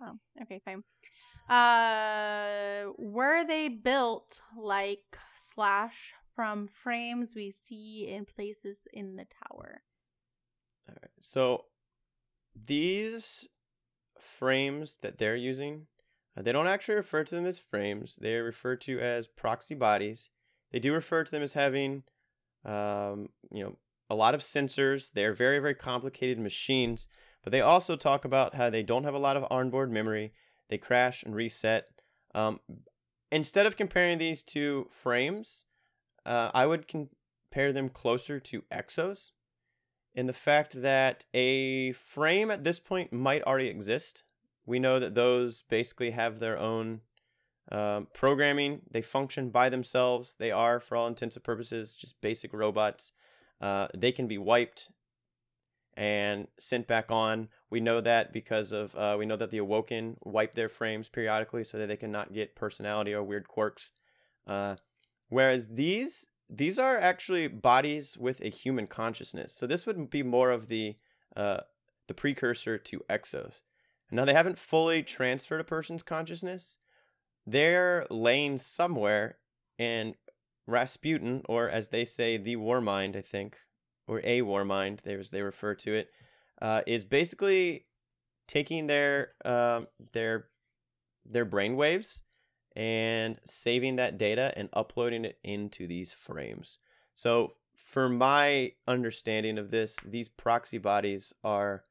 [0.00, 0.82] Oh, okay, fine.
[1.48, 9.82] Uh, were they built like slash from frames we see in places in the tower?
[10.88, 11.10] All right.
[11.20, 11.64] So
[12.54, 13.48] these
[14.18, 15.86] frames that they're using,
[16.36, 18.16] uh, they don't actually refer to them as frames.
[18.20, 20.30] They are referred to as proxy bodies.
[20.70, 22.04] They do refer to them as having,
[22.64, 23.76] um, you know,
[24.10, 25.10] a lot of sensors.
[25.12, 27.08] They're very, very complicated machines.
[27.42, 30.32] But they also talk about how they don't have a lot of onboard memory.
[30.68, 31.88] They crash and reset.
[32.34, 32.60] Um,
[33.30, 35.64] instead of comparing these to frames,
[36.24, 39.32] uh, I would compare them closer to exos
[40.14, 44.22] in the fact that a frame at this point might already exist.
[44.64, 47.00] We know that those basically have their own
[47.70, 48.80] um, programming.
[48.90, 50.36] They function by themselves.
[50.38, 53.12] They are, for all intents and purposes, just basic robots.
[53.60, 54.88] Uh, they can be wiped
[55.94, 57.48] and sent back on.
[57.70, 61.64] We know that because of uh, we know that the Awoken wipe their frames periodically
[61.64, 63.90] so that they cannot get personality or weird quirks.
[64.46, 64.76] Uh,
[65.28, 69.54] whereas these these are actually bodies with a human consciousness.
[69.54, 70.96] So this would be more of the
[71.36, 71.60] uh,
[72.08, 73.62] the precursor to exos.
[74.10, 76.76] Now they haven't fully transferred a person's consciousness.
[77.46, 79.38] They're laying somewhere,
[79.78, 80.14] and
[80.66, 83.58] Rasputin, or as they say, the War Mind, I think,
[84.06, 86.10] or a War Mind, they they refer to it,
[86.60, 87.86] uh, is basically
[88.46, 90.46] taking their um, their
[91.24, 92.22] their brain waves
[92.74, 96.78] and saving that data and uploading it into these frames.
[97.14, 101.84] So, for my understanding of this, these proxy bodies are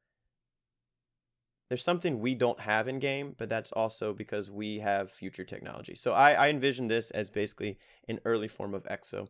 [1.72, 5.94] there's something we don't have in game, but that's also because we have future technology.
[5.94, 9.28] So I, I envision this as basically an early form of EXO,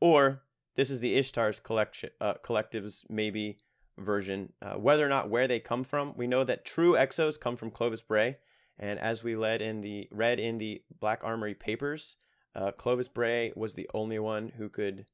[0.00, 0.44] or
[0.76, 3.58] this is the Ishtar's collection uh, collective's maybe
[3.98, 4.52] version.
[4.62, 7.72] Uh, whether or not where they come from, we know that true exos come from
[7.72, 8.36] Clovis Bray,
[8.78, 12.14] and as we led in the read in the Black Armory papers,
[12.54, 15.06] uh, Clovis Bray was the only one who could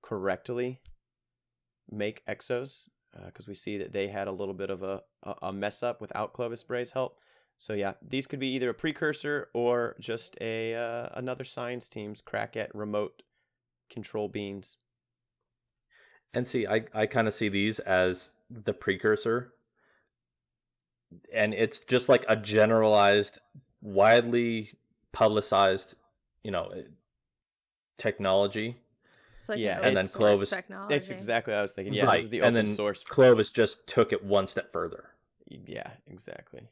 [0.00, 0.80] correctly
[1.90, 2.88] make exos
[3.26, 5.02] because uh, we see that they had a little bit of a,
[5.42, 7.18] a mess up without Clovis Bray's help.
[7.58, 12.20] So yeah, these could be either a precursor or just a uh, another science team's
[12.20, 13.22] crack at remote
[13.88, 14.78] control beings.
[16.34, 19.52] And see, I, I kind of see these as the precursor.
[21.32, 23.38] And it's just like a generalized,
[23.82, 24.72] widely
[25.12, 25.94] publicized,
[26.42, 26.72] you know,
[27.98, 28.78] technology.
[29.42, 30.94] So like Yeah, an and then Clovis- technology.
[30.94, 31.94] That's exactly what I was thinking.
[31.94, 32.14] Yeah, right.
[32.18, 33.02] this is the and then source.
[33.02, 35.10] Clovis just took it one step further.
[35.48, 36.68] Yeah, exactly.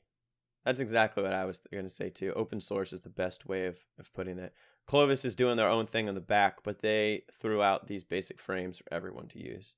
[0.65, 2.33] That's exactly what I was going to say too.
[2.37, 4.55] Open source is the best way of, of putting it.
[4.87, 8.39] Clovis is doing their own thing on the back, but they threw out these basic
[8.39, 9.75] frames for everyone to use.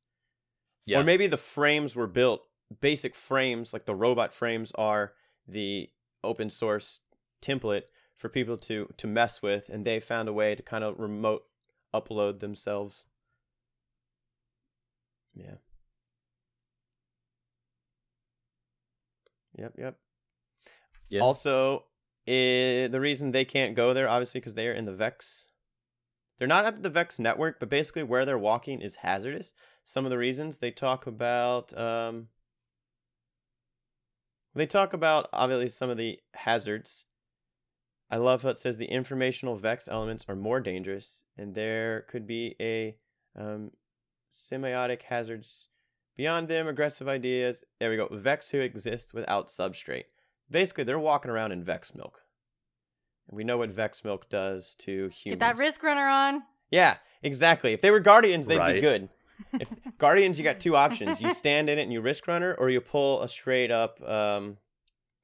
[0.85, 1.01] Yeah.
[1.01, 2.43] Or maybe the frames were built,
[2.83, 5.15] basic frames, like the robot frames are
[5.49, 5.89] the
[6.23, 7.01] open source
[7.41, 7.85] template
[8.15, 11.43] for people to to mess with and they found a way to kind of remote
[11.95, 13.07] upload themselves.
[15.35, 15.57] Yeah.
[19.57, 19.97] Yep, yep.
[21.09, 21.21] Yeah.
[21.21, 21.85] Also,
[22.27, 25.49] eh, the reason they can't go there, obviously, because they are in the Vex.
[26.39, 29.55] They're not up the Vex network, but basically where they're walking is hazardous.
[29.85, 32.29] Some of the reasons they talk about, um,
[34.55, 37.05] they talk about obviously some of the hazards.
[38.13, 42.27] I love how it says the informational Vex elements are more dangerous, and there could
[42.27, 42.95] be a
[43.37, 43.73] um,
[44.31, 45.69] semiotic hazards
[46.17, 47.65] beyond them, aggressive ideas.
[47.81, 48.09] There we go.
[48.13, 50.05] Vex who exist without substrate
[50.53, 52.21] basically they're walking around in Vex milk.
[53.29, 55.23] And we know what Vex milk does to humans.
[55.25, 56.43] Get that risk runner on.
[56.71, 57.73] Yeah, exactly.
[57.73, 59.09] If they were Guardians, they'd be good.
[59.55, 62.71] If Guardians, you got two options: you stand in it and you risk runner, or
[62.71, 64.59] you pull a straight up um,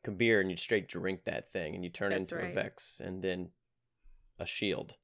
[0.05, 2.51] Kabir and you straight drink that thing and you turn That's into a.
[2.53, 3.51] Vex and then
[4.39, 4.95] a shield.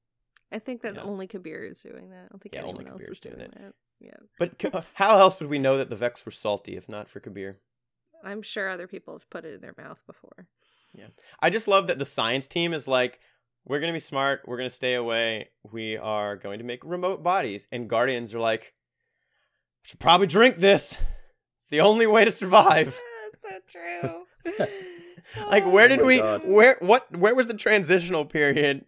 [0.52, 2.26] I think that only Kabir is doing that.
[2.26, 3.74] I don't think Yeah, anyone else is doing doing that.
[4.00, 4.16] Yeah.
[4.38, 7.58] But how else would we know that the Vex were salty if not for Kabir?
[8.22, 10.46] I'm sure other people have put it in their mouth before.
[10.94, 11.08] Yeah.
[11.40, 13.18] I just love that the science team is like,
[13.66, 17.66] we're gonna be smart, we're gonna stay away, we are going to make remote bodies,
[17.72, 18.74] and Guardians are like,
[19.84, 20.98] I should probably drink this.
[21.58, 22.98] It's the only way to survive.
[23.32, 24.23] That's so true.
[25.48, 26.18] like, where did my we?
[26.18, 26.42] God.
[26.46, 27.16] Where what?
[27.16, 28.84] Where was the transitional period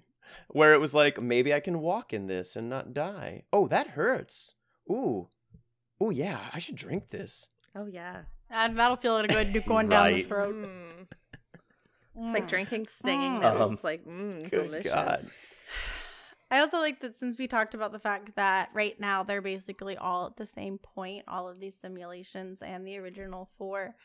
[0.49, 3.45] where it was like, maybe I can walk in this and not die?
[3.53, 4.53] Oh, that hurts.
[4.91, 5.29] Ooh,
[6.03, 7.49] ooh, yeah, I should drink this.
[7.75, 8.23] Oh yeah.
[8.49, 10.55] And that'll feel like a good going down the throat.
[10.55, 11.09] Mm.
[12.19, 13.41] It's like drinking stinging Mm.
[13.41, 13.63] nettles.
[13.63, 14.93] Um, It's like mm, Good delicious.
[14.93, 15.27] God.
[16.51, 19.97] I also like that since we talked about the fact that right now they're basically
[19.97, 23.97] all at the same point, all of these simulations and the original four,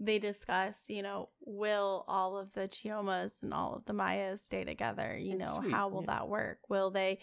[0.00, 4.64] they discuss, you know, will all of the Chiomas and all of the Mayas stay
[4.64, 5.16] together?
[5.16, 6.14] You That's know, sweet, how will yeah.
[6.14, 6.58] that work?
[6.68, 7.18] Will they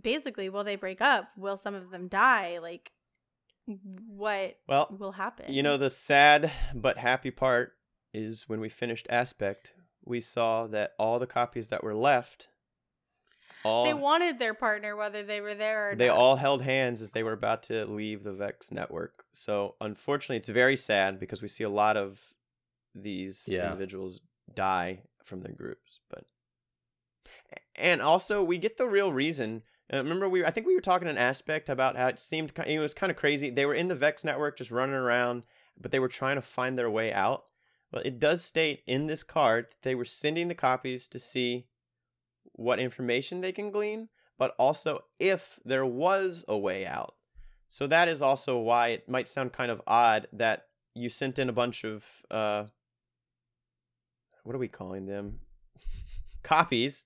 [0.00, 1.28] basically will they break up?
[1.36, 2.58] Will some of them die?
[2.60, 2.92] Like
[4.06, 5.52] what Well, will happen?
[5.52, 7.74] You know, the sad but happy part
[8.12, 12.48] is when we finished Aspect, we saw that all the copies that were left
[13.64, 16.16] all they wanted their partner whether they were there or they not.
[16.16, 19.24] all held hands as they were about to leave the Vex network.
[19.32, 22.34] So unfortunately, it's very sad because we see a lot of
[22.94, 23.66] these Yeah.
[23.66, 24.20] individuals
[24.52, 26.00] die from their groups.
[26.08, 26.24] But
[27.76, 29.62] and also we get the real reason.
[29.92, 32.78] Uh, remember, we I think we were talking an aspect about how it seemed it
[32.78, 33.50] was kind of crazy.
[33.50, 35.44] They were in the Vex network, just running around,
[35.80, 37.44] but they were trying to find their way out.
[37.92, 41.66] Well, it does state in this card that they were sending the copies to see
[42.58, 47.14] what information they can glean, but also if there was a way out.
[47.68, 51.48] So that is also why it might sound kind of odd that you sent in
[51.48, 52.64] a bunch of uh
[54.42, 55.40] what are we calling them?
[56.42, 57.04] copies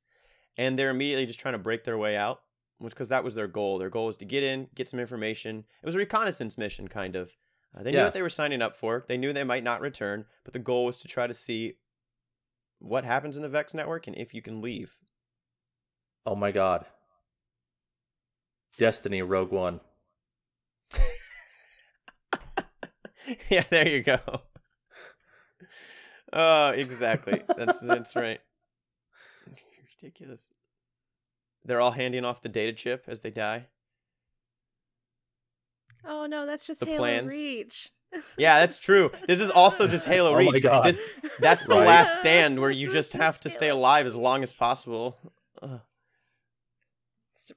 [0.57, 2.40] and they're immediately just trying to break their way out
[2.78, 3.78] which because that was their goal.
[3.78, 5.64] Their goal was to get in, get some information.
[5.82, 7.36] It was a reconnaissance mission kind of.
[7.76, 9.05] Uh, they knew what they were signing up for.
[9.09, 11.74] They knew they might not return, but the goal was to try to see
[12.80, 14.96] what happens in the Vex network and if you can leave.
[16.27, 16.87] Oh my god.
[18.79, 19.81] Destiny Rogue One.
[23.51, 24.18] yeah, there you go.
[26.33, 27.43] Oh, exactly.
[27.57, 28.41] That's that's right.
[30.01, 30.49] Ridiculous.
[31.64, 33.66] They're all handing off the data chip as they die.
[36.05, 37.33] Oh no, that's just The Halo plans.
[37.33, 37.91] Reach.
[38.37, 39.11] Yeah, that's true.
[39.27, 40.62] This is also just Halo Oh my Reach.
[40.62, 40.85] God.
[40.85, 40.99] This,
[41.39, 41.87] that's the Right.
[41.87, 45.16] last stand where you just have to stay alive as long as possible.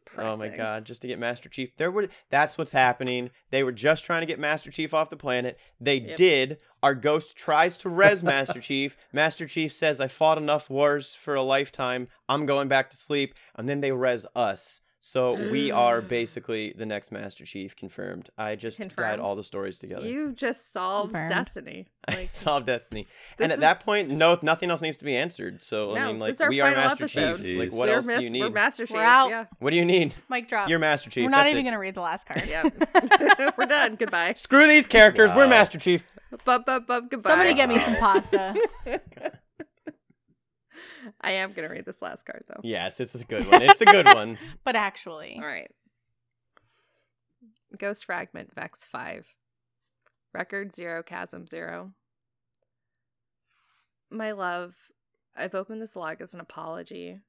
[0.05, 0.31] Depressing.
[0.31, 1.75] Oh my god, just to get Master Chief.
[1.77, 3.29] There were that's what's happening.
[3.51, 5.57] They were just trying to get Master Chief off the planet.
[5.79, 6.17] They Yep.
[6.17, 6.61] did.
[6.83, 8.95] Our ghost tries to res Master Chief.
[9.11, 12.07] Master Chief says, I fought enough wars for a lifetime.
[12.29, 13.33] I'm going back to sleep.
[13.55, 14.81] And then they res us.
[15.07, 16.07] So we are mm.
[16.07, 18.31] basically the next Master Chief confirmed.
[18.39, 20.07] I just tied all the stories together.
[20.07, 21.29] You just solved Confirmed.
[21.29, 21.85] Destiny.
[22.07, 23.05] I Like solved Destiny.
[23.37, 25.61] And this at that is- point, no nothing else needs to be answered.
[25.61, 27.37] So I No, mean this like is our we are final Master episode.
[27.37, 27.59] Chief.
[27.59, 28.53] Like what we're else Miss- do you We're need?
[28.55, 28.95] Master Chief.
[28.95, 29.29] We're out.
[29.29, 29.45] Yeah.
[29.59, 30.15] What do you need?
[30.27, 30.69] Mic drop.
[30.69, 31.23] You're Master Chief.
[31.23, 31.69] We're not That's even it.
[31.69, 32.43] gonna read the last card.
[32.47, 33.53] Yep.
[33.59, 33.97] we're done.
[33.97, 34.33] Goodbye.
[34.33, 35.29] Screw these characters.
[35.29, 35.49] We're Wow.
[35.49, 36.03] Master Chief.
[36.45, 37.11] Bub bub bub.
[37.11, 37.29] Goodbye.
[37.29, 38.55] Somebody get me some pasta.
[41.25, 42.61] I am gonna read this last card though.
[42.63, 43.63] Yes, it's a good one.
[43.63, 44.37] It's a good one.
[44.63, 45.71] but actually, All right.
[47.77, 49.25] Ghost Fragment Vex 5.
[50.33, 51.93] Record 0 Chasm 0.
[54.11, 54.75] My love,
[55.35, 57.19] I've opened this log as an apology.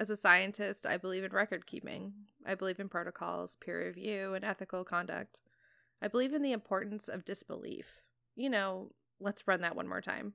[0.00, 2.12] As a scientist, I believe in record keeping.
[2.44, 5.42] I believe in protocols, peer review, and ethical conduct.
[6.02, 8.00] I believe in the importance of disbelief.
[8.34, 8.90] You know,
[9.20, 10.34] let's run that one more time.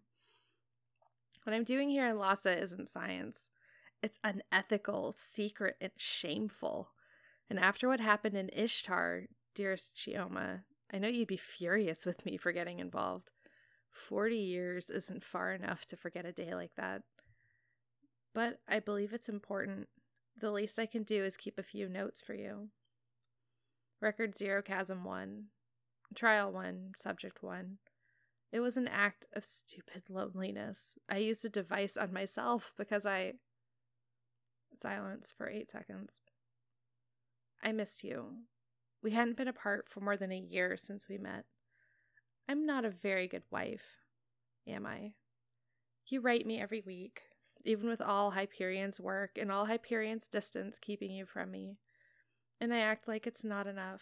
[1.50, 3.50] What I'm doing here in Lhasa isn't science.
[4.04, 6.92] It's unethical, secret, and shameful.
[7.50, 9.24] And after what happened in Ishtar,
[9.56, 10.62] dearest Chioma,
[10.94, 13.32] I know you'd be furious with me for getting involved.
[13.90, 17.02] Forty years isn't far enough to forget a day like that.
[18.36, 19.88] But I believe it's important.
[20.38, 22.70] The least I can do is keep a few notes for you.
[24.00, 25.46] Record 0, Chasm 1.
[26.14, 27.80] Trial 1, Subject 1.
[28.52, 30.96] It was an act of stupid loneliness.
[31.10, 33.34] I used a device on myself because I.
[34.82, 36.22] Silence for eight seconds.
[37.62, 38.38] I missed you.
[39.04, 41.46] We hadn't been apart for more than a year since we met.
[42.48, 43.98] I'm not a very good wife,
[44.68, 45.14] am I?
[46.08, 47.22] You write me every week,
[47.66, 51.78] even with all Hyperion's work and all Hyperion's distance keeping you from me.
[52.60, 54.02] And I act like it's not enough.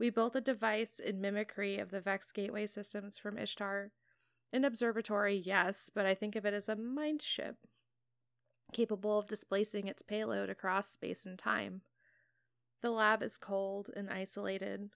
[0.00, 3.92] We built a device in mimicry of the Vex gateway systems from Ishtar.
[4.50, 7.56] An observatory, yes, but I think of it as a mind ship,
[8.72, 11.82] capable of displacing its payload across space and time.
[12.80, 14.88] The lab is cold and isolated.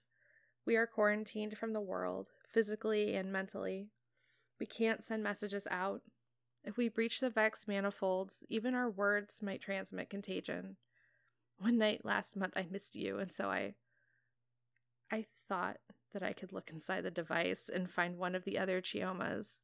[0.65, 3.89] We are quarantined from the world, physically and mentally.
[4.59, 6.01] We can't send messages out.
[6.63, 10.77] If we breach the Vex manifolds, even our words might transmit contagion.
[11.59, 13.75] One night last month, I missed you, and so I.
[15.47, 15.77] Thought
[16.13, 19.61] that I could look inside the device and find one of the other Chiomas.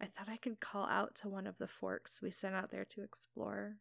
[0.00, 2.84] I thought I could call out to one of the forks we sent out there
[2.84, 3.76] to explore.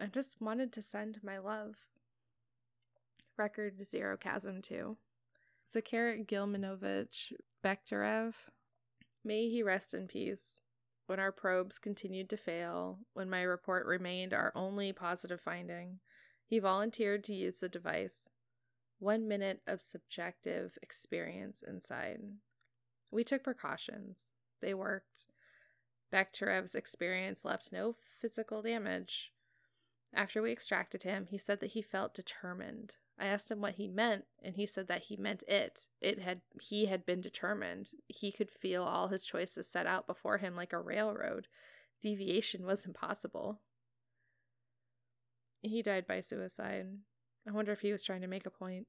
[0.00, 1.76] I just wanted to send my love.
[3.36, 4.96] Record Zero Chasm 2.
[5.74, 7.32] Zakhar Gilmanovich
[7.64, 8.34] Bekhterev.
[9.24, 10.56] May he rest in peace.
[11.06, 16.00] When our probes continued to fail, when my report remained our only positive finding,
[16.46, 18.28] he volunteered to use the device.
[19.00, 22.20] One minute of subjective experience inside.
[23.10, 24.32] We took precautions.
[24.60, 25.26] They worked.
[26.12, 29.32] Bekhterev's experience left no physical damage.
[30.12, 32.96] After we extracted him, he said that he felt determined.
[33.18, 35.88] I asked him what he meant, and he said that he meant it.
[36.00, 37.90] It had he had been determined.
[38.06, 41.48] He could feel all his choices set out before him like a railroad.
[42.02, 43.60] Deviation was impossible.
[45.62, 46.86] He died by suicide.
[47.46, 48.86] I wonder if he was trying to make a point.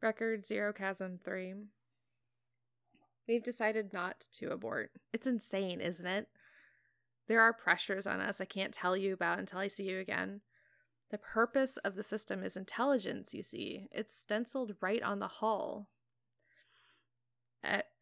[0.00, 1.54] Record Zero Chasm 3.
[3.26, 4.92] We've decided not to abort.
[5.12, 6.28] It's insane, isn't it?
[7.26, 10.40] There are pressures on us I can't tell you about until I see you again.
[11.10, 13.88] The purpose of the system is intelligence, you see.
[13.90, 15.88] It's stenciled right on the hull.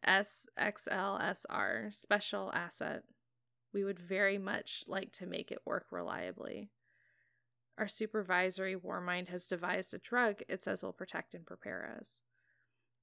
[0.05, 3.03] SXLSR, special asset.
[3.73, 6.69] We would very much like to make it work reliably.
[7.77, 12.23] Our supervisory war mind has devised a drug it says will protect and prepare us.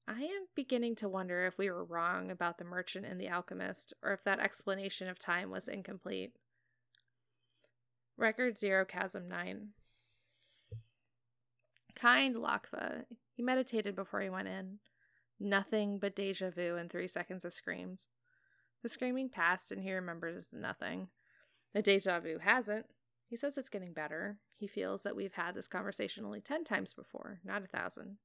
[0.07, 3.95] I am beginning to wonder if we were wrong about the merchant and the alchemist,
[4.03, 6.33] or if that explanation of time was incomplete.
[8.17, 9.69] Record Zero Chasm 9.
[11.97, 13.05] Kind Lakva.
[13.33, 14.79] He meditated before he went in.
[15.41, 18.09] Nothing but deja vu and three seconds of screams.
[18.83, 21.09] The screaming passed and he remembers nothing.
[21.73, 22.87] The deja vu hasn't.
[23.27, 24.39] He says it's getting better.
[24.65, 28.17] He feels that we've had this conversation only ten times before, not a thousand.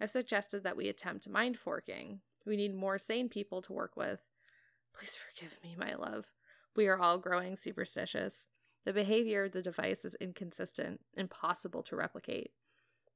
[0.00, 2.22] I've suggested that we attempt mind forking.
[2.44, 4.24] We need more sane people to work with.
[4.98, 6.24] Please forgive me, my love.
[6.74, 8.48] We are all growing superstitious.
[8.84, 12.50] The behavior of the device is inconsistent, impossible to replicate.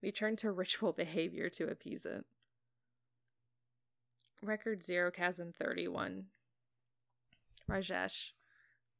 [0.00, 2.24] We turn to ritual behavior to appease it.
[4.40, 6.26] Record Zero Chasm 31.
[7.68, 8.30] Rajesh.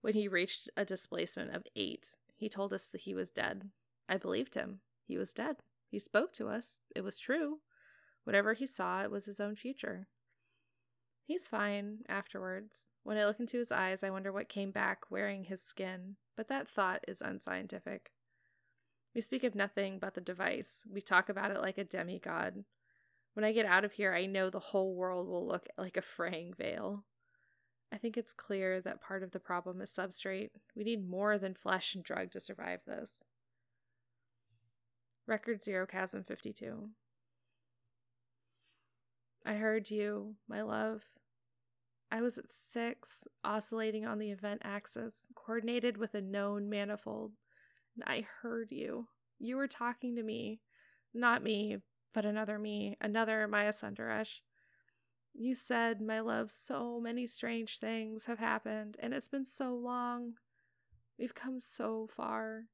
[0.00, 3.70] When he reached a displacement of eight, he told us that he was dead.
[4.08, 4.80] I believed him.
[5.06, 5.56] He was dead.
[5.90, 6.82] He spoke to us.
[6.94, 7.58] It was true.
[8.24, 10.06] Whatever he saw, it was his own future.
[11.24, 12.86] He's fine afterwards.
[13.02, 16.48] When I look into his eyes, I wonder what came back wearing his skin, but
[16.48, 18.12] that thought is unscientific.
[19.14, 20.86] We speak of nothing but the device.
[20.90, 22.64] We talk about it like a demigod.
[23.34, 26.02] When I get out of here, I know the whole world will look like a
[26.02, 27.04] fraying veil.
[27.92, 30.50] I think it's clear that part of the problem is substrate.
[30.76, 33.22] We need more than flesh and drug to survive this.
[35.26, 36.90] Record Zero Chasm 52.
[39.44, 41.04] I heard you, my love.
[42.10, 47.32] I was at six, oscillating on the event axis, coordinated with a known manifold,
[47.94, 49.08] and I heard you.
[49.38, 50.60] You were talking to me.
[51.14, 51.78] Not me,
[52.14, 54.40] but another me, another Maya Sundaresh.
[55.40, 60.32] You said, my love, so many strange things have happened, and it's been so long.
[61.16, 62.64] We've come so far.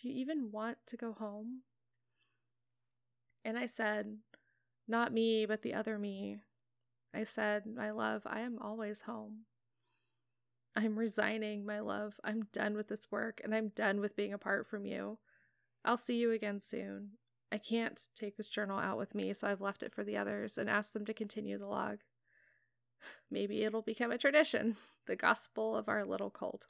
[0.00, 1.62] Do you even want to go home?
[3.44, 4.18] And I said,
[4.86, 6.38] not me, but the other me.
[7.12, 9.46] I said, My love, I am always home.
[10.76, 12.20] I'm resigning, my love.
[12.22, 15.18] I'm done with this work and I'm done with being apart from you.
[15.84, 17.10] I'll see you again soon.
[17.50, 20.56] I can't take this journal out with me, so I've left it for the others
[20.56, 21.98] and asked them to continue the log.
[23.30, 24.76] Maybe it'll become a tradition,
[25.06, 26.66] the gospel of our little cult.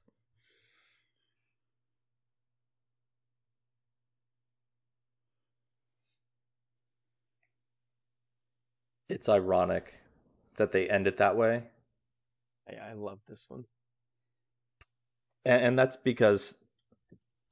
[9.08, 9.94] It's ironic
[10.56, 11.64] that they end it that way.
[12.68, 13.66] I, I love this one.
[15.44, 16.56] And, and that's because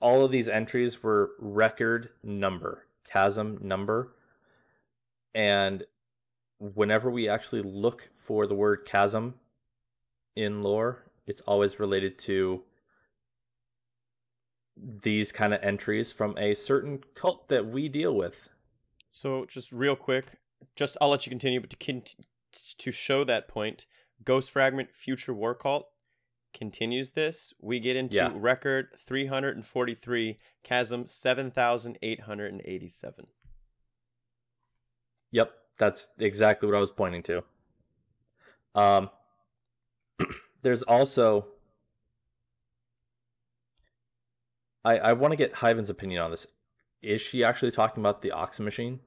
[0.00, 4.14] all of these entries were record number, chasm number.
[5.34, 5.84] And
[6.60, 9.34] whenever we actually look for the word chasm
[10.36, 12.62] in lore, it's always related to
[14.76, 18.48] these kind of entries from a certain cult that we deal with.
[19.08, 20.38] So just real quick,
[20.76, 22.14] just I'll let you continue, but to cont-
[22.52, 23.86] to show that point,
[24.24, 25.88] Ghost Fragment Future War Cult
[26.52, 27.54] continues this.
[27.60, 28.32] We get into Yeah.
[28.34, 33.28] record 343, Chasm 7887.
[35.30, 37.42] Yep, that's exactly what I was pointing to.
[38.74, 39.10] Um,
[40.62, 41.46] there's also
[44.84, 46.46] I I want to get Hyven's opinion on this.
[47.02, 49.00] Is she actually talking about the Ox machine?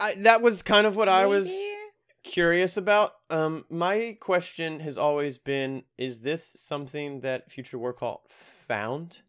[0.00, 1.54] I, that was kind of what I was
[2.24, 3.12] curious about.
[3.30, 9.20] Um, my question has always been: Is this something that Future War Cult found,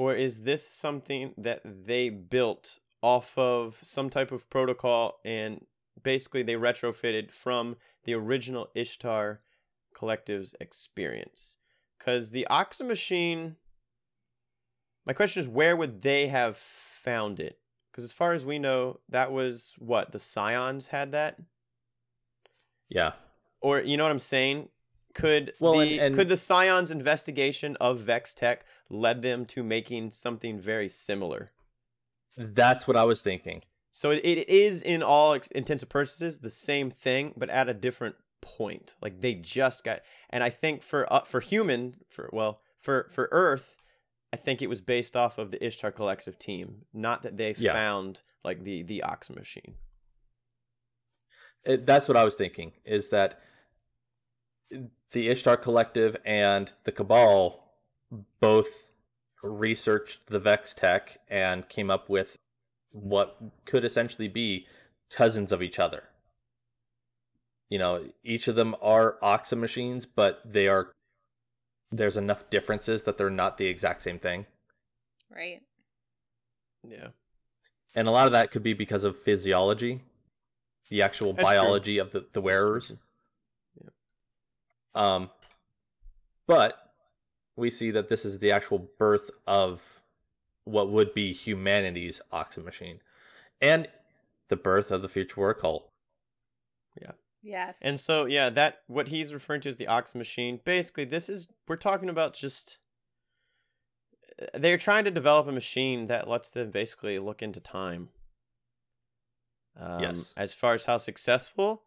[0.00, 5.66] or is this something that they built off of some type of protocol and
[6.02, 9.42] basically they retrofitted from the original Ishtar
[9.94, 11.58] Collective's experience?
[11.98, 13.56] Because the Oxa machine,
[15.04, 17.58] my question is, where would they have found it?
[17.92, 21.38] Because as far as we know, that was what the Scions had that,
[22.88, 23.12] Yeah.
[23.60, 24.70] or you know what I'm saying?
[25.14, 29.62] Could Well, the and- and- could the Scions investigation of Vex Tech led them to
[29.62, 31.52] making something very similar?
[32.36, 33.62] That's what I was thinking.
[33.92, 37.68] So it, it is, in all ex- intents and purposes, the same thing, but at
[37.68, 38.94] a different point.
[39.02, 40.00] Like they just got,
[40.30, 43.76] and I think for uh, for human for well for for Earth,
[44.32, 47.72] I think it was based off of the Ishtar Collective team, not that they Yeah.
[47.72, 49.74] found like the the Ox machine.
[51.64, 52.72] It, that's what I was thinking.
[52.84, 53.40] Is that
[55.12, 57.64] the Ishtar Collective and the Cabal
[58.40, 58.92] both
[59.42, 62.36] researched the Vex tech and came up with
[62.92, 64.66] what could essentially be
[65.10, 66.04] cousins of each other.
[67.68, 70.92] You know, each of them are Oxa machines, but they are
[71.92, 74.46] there's enough differences that they're not the exact same thing.
[75.34, 75.60] Right.
[76.86, 77.08] Yeah.
[77.94, 80.02] And a lot of that could be because of physiology,
[80.88, 81.58] the actual That's true.
[81.58, 82.92] biology of the, the wearers.
[84.94, 85.14] Yeah.
[85.14, 85.30] Um,
[86.46, 86.92] but
[87.56, 90.02] we see that this is the actual birth of
[90.64, 93.00] what would be humanity's Oxa machine,
[93.60, 93.88] and
[94.48, 95.88] the birth of the future war cult.
[97.00, 97.12] Yeah.
[97.42, 97.78] Yes.
[97.82, 100.60] And so yeah, that what he's referring to as the Ox machine.
[100.64, 102.78] Basically, this is we're talking about just
[104.54, 108.08] they're trying to develop a machine that lets them basically look into time.
[109.78, 110.32] Um, Yes.
[110.36, 111.82] As far as how successful,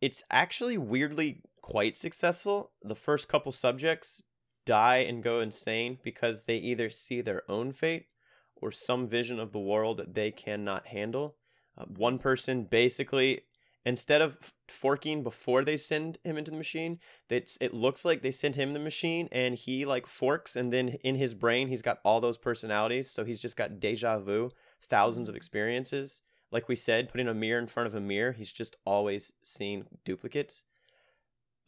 [0.00, 2.72] it's actually weirdly quite successful.
[2.82, 4.22] The first couple subjects
[4.66, 8.08] die and go insane because they either see their own fate
[8.54, 11.36] or some vision of the world that they cannot handle.
[11.78, 13.44] Uh, one person basically,
[13.82, 16.98] instead of forking before they send him into the machine,
[17.30, 20.88] it's, it looks like they send him the machine and he like forks and then
[21.02, 23.10] in his brain he's got all those personalities.
[23.10, 24.50] So he's just got deja vu,
[24.82, 26.20] thousands of experiences.
[26.52, 29.86] Like we said, putting a mirror in front of a mirror, he's just always seeing
[30.04, 30.62] duplicates.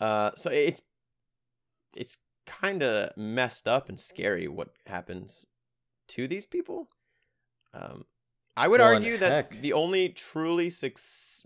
[0.00, 0.80] Uh, so it's
[1.94, 5.46] it's kind of messed up and scary what happens
[6.08, 6.88] to these people.
[7.74, 8.04] Um,
[8.56, 10.92] I would Well, argue that heck- the only truly suc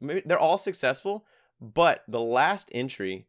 [0.00, 1.24] maybe they're all successful,
[1.60, 3.26] but the last entry,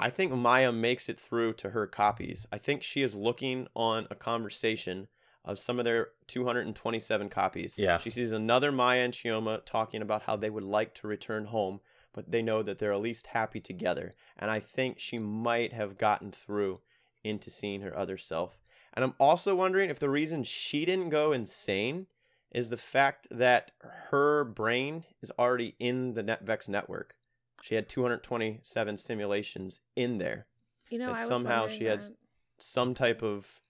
[0.00, 2.46] I think Maya makes it through to her copies.
[2.52, 5.08] I think she is looking on a conversation
[5.44, 7.74] of some of their 227 copies.
[7.78, 7.98] Yeah.
[7.98, 11.80] She sees another Maya and Chioma talking about how they would like to return home,
[12.16, 14.14] but they know that they're at least happy together.
[14.38, 16.80] And I think she might have gotten through
[17.22, 18.58] into seeing her other self.
[18.94, 22.06] And I'm also wondering if the reason she didn't go insane
[22.50, 23.72] is the fact that
[24.10, 27.14] her brain is already in the NetVex network.
[27.60, 30.46] She had 227 simulations in there.
[30.88, 32.16] you know, that I was somehow she had that.
[32.58, 33.60] Some type of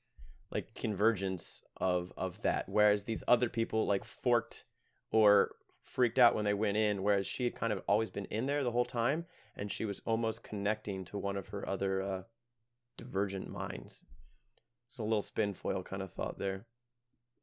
[0.53, 4.63] like convergence of of that whereas these other people like forked
[5.11, 5.57] or
[5.87, 8.63] freaked out when they went in whereas she had kind of always been in there
[8.63, 9.25] the whole time
[9.57, 12.23] and she was almost connecting to one of her other uh
[12.99, 14.05] divergent minds
[14.89, 16.67] it's a little spin foil kind of thought there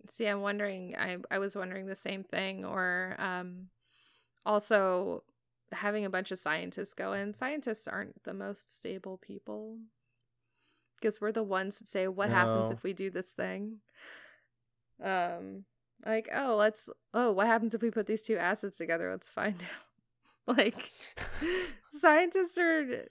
[0.09, 0.95] See, I'm wondering.
[0.97, 3.69] I I was wondering the same thing, or um,
[4.45, 5.23] also
[5.71, 7.33] having a bunch of scientists go in.
[7.33, 9.77] Scientists aren't the most stable people
[10.97, 13.79] because we're the ones that say, "What happens if we do this thing?"
[15.01, 15.63] Um,
[16.05, 16.89] like, oh, let's.
[17.13, 19.09] Oh, what happens if we put these two acids together?
[19.11, 19.55] Let's find
[20.47, 20.57] out.
[20.57, 20.91] like,
[21.91, 23.05] scientists are.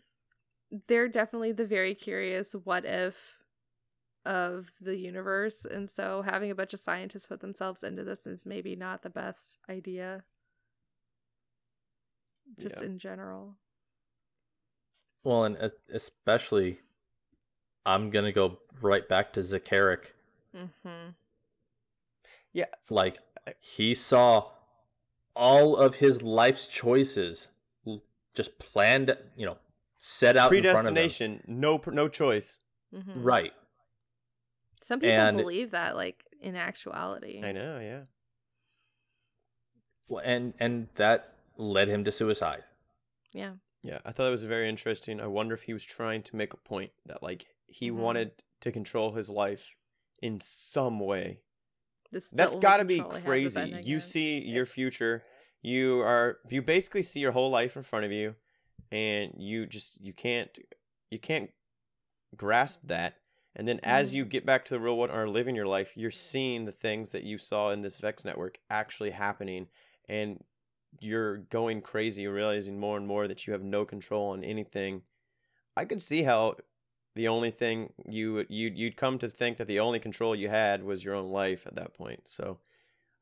[0.89, 2.52] They're definitely the very curious.
[2.64, 3.39] What if?
[4.24, 8.47] of the universe and so having a bunch of scientists put themselves into this is
[8.47, 10.23] maybe not the best idea
[12.56, 12.85] just Yeah.
[12.86, 13.56] in general
[15.24, 16.82] Well, and especially,
[17.85, 20.12] I'm gonna go right back to Zakaric.
[20.56, 21.10] mm-hmm.
[22.90, 23.18] Like
[23.60, 24.50] he saw
[25.34, 27.48] all of his life's choices
[28.34, 29.58] just planned, you know,
[29.98, 30.94] set out in front of him.
[30.94, 32.58] predestination no no choice
[32.94, 33.22] Mm-hmm.
[33.22, 33.52] Right.
[34.82, 38.02] some people And- believe that like in actuality i know yeah
[40.08, 42.64] Well, And and that led him to suicide.
[43.32, 43.52] yeah
[43.82, 45.20] Yeah, I thought that was very interesting.
[45.20, 47.94] I wonder if he was trying to make a point that like he Mhm.
[47.96, 48.30] wanted
[48.60, 49.74] to control his life
[50.20, 51.40] in some way.
[52.12, 53.80] This That's got to be crazy.
[53.82, 55.24] You see your it's- future.
[55.62, 58.34] You are you basically see your whole life in front of you
[58.90, 60.56] and you just you can't
[61.10, 61.51] you can't
[62.36, 63.14] grasp that.
[63.55, 64.14] And then as Mhm.
[64.16, 66.72] you get back to the real world and are living your life, you're seeing the
[66.72, 69.68] things that you saw in this Vex network actually happening
[70.09, 70.43] and
[71.01, 75.02] you're going crazy, realizing more and more that you have no control on anything.
[75.76, 76.56] I could see how
[77.14, 80.82] the only thing you you you'd come to think that the only control you had
[80.84, 82.28] was your own life at that point.
[82.28, 82.59] So,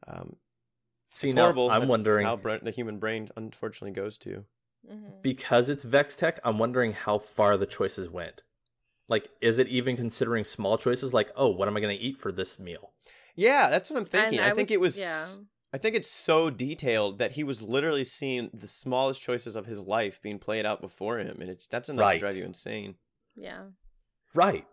[0.07, 0.37] um,
[1.11, 1.71] See, it's now horrible.
[1.71, 4.45] I'm That's wondering how bra- the human brain unfortunately goes to.
[4.91, 5.21] Mhm.
[5.21, 6.41] because it's Vex Tech.
[6.43, 8.43] I'm wondering how far the choices went.
[9.09, 11.13] Like, is it even considering small choices?
[11.13, 12.95] Like, oh, what am I going to eat for this meal?
[13.37, 14.39] Yeah, that's what I'm thinking.
[14.39, 14.99] And I, think was- it was.
[14.99, 15.27] yeah
[15.75, 19.79] I think it's so detailed that he was literally seeing the smallest choices of his
[19.81, 22.15] life being played out before him, and it's that's enough Right.
[22.15, 22.95] to drive you insane.
[23.37, 23.67] Yeah.
[24.35, 24.67] Right.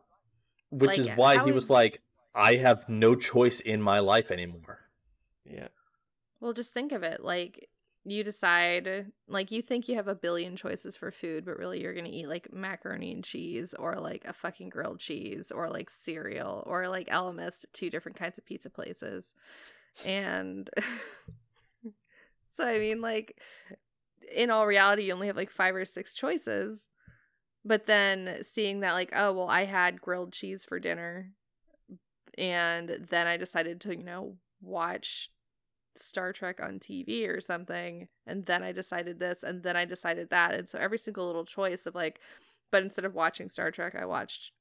[0.69, 2.01] Which Like, is why how he is- was like,
[2.35, 4.89] I have no choice in my life anymore.
[5.45, 5.69] Yeah,
[6.39, 7.23] Well, just think of it.
[7.23, 7.69] Like,
[8.03, 11.93] you decide, like, you think you have a billion choices for food, but really you're
[11.93, 15.89] going to eat, like, macaroni and cheese or, like, a fucking grilled cheese or, like,
[15.89, 19.33] cereal or, like, Elemist, two different kinds of pizza places.
[20.05, 20.69] And
[22.57, 23.39] so, I mean, like,
[24.33, 26.89] in all reality, you only have, like, five or six choices.
[27.65, 31.31] But then seeing that, like, oh, well, I had grilled cheese for dinner.
[32.37, 35.29] And then I decided to, you know, watch
[35.99, 40.29] Star Trek on TV or something, and then I decided this, and then I decided
[40.29, 42.19] that, and so every single little choice of like,
[42.71, 44.51] but instead of watching Star Trek, I watched,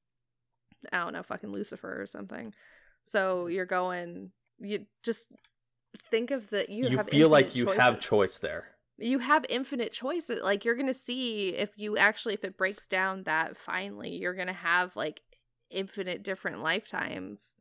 [0.93, 2.55] I don't know, fucking Lucifer or something.
[3.05, 5.29] So you're going, you just
[6.11, 8.69] think of the you, You, feel like you have choice there.
[8.99, 10.43] You have infinite choices.
[10.43, 14.53] Like you're gonna see if you actually if it breaks down that finally you're gonna
[14.53, 15.21] have like
[15.71, 17.57] infinite different lifetimes,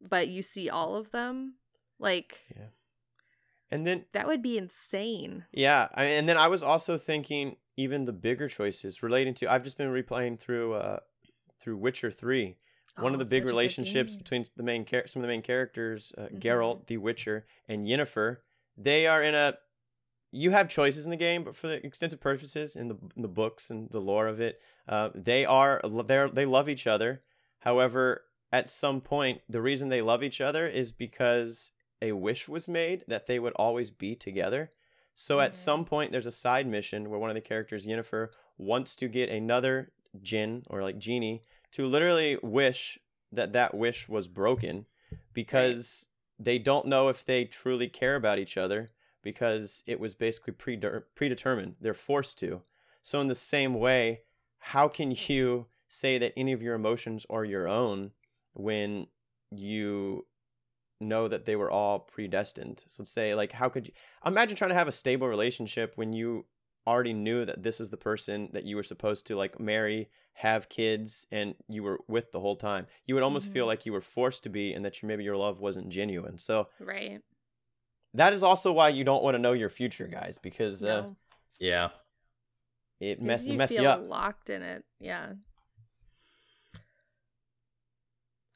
[0.00, 1.54] but you see all of them.
[1.98, 2.66] Like yeah
[3.70, 5.44] and then that would be insane.
[5.52, 9.50] Yeah, I and then I was also thinking even the bigger choices relating to.
[9.52, 11.00] I've just been replaying through uh
[11.60, 12.56] through Witcher Three.
[12.96, 15.24] One of Oh, the big such a good relationships between the main char- some of
[15.24, 16.38] the main characters, uh, Mhm.
[16.40, 18.38] Geralt, the Witcher, and Yennefer.
[18.76, 19.58] They are in a.
[20.36, 23.28] You have choices in the game, but for the extensive purposes in the in the
[23.28, 27.22] books and the lore of it, uh, they are they they love each other.
[27.60, 31.70] However, at some point, the reason they love each other is because
[32.02, 34.72] a wish was made that they would always be together.
[35.14, 35.56] So at Mhm.
[35.56, 39.28] some point, there's a side mission where one of the characters, Yennefer, wants to get
[39.30, 41.42] another Jinn or like genie
[41.72, 42.98] to literally wish
[43.30, 44.86] that that wish was broken
[45.32, 46.08] because
[46.38, 48.90] they don't know if they truly care about each other
[49.24, 51.74] because it was basically predetermined.
[51.80, 52.62] They're forced to.
[53.02, 54.20] So, in the same way,
[54.58, 58.12] how can you say that any of your emotions are your own
[58.52, 59.08] when
[59.50, 60.26] you
[61.00, 62.84] know that they were all predestined?
[62.88, 63.92] So, let's say, like, how could you
[64.24, 66.46] imagine trying to have a stable relationship when you
[66.86, 70.68] already knew that this is the person that you were supposed to like marry, have
[70.68, 72.86] kids, and you were with the whole time?
[73.06, 73.68] You would almost feel Mhm.
[73.68, 76.36] like you were forced to be and that your, maybe your love wasn't genuine.
[76.38, 77.22] So, Right.
[78.14, 81.08] That is also why you don't want to know your future, guys, because uh,
[81.58, 81.90] Yeah.
[83.00, 84.02] it mess you mess feel you up.
[84.08, 84.84] locked in it.
[85.00, 85.32] Yeah.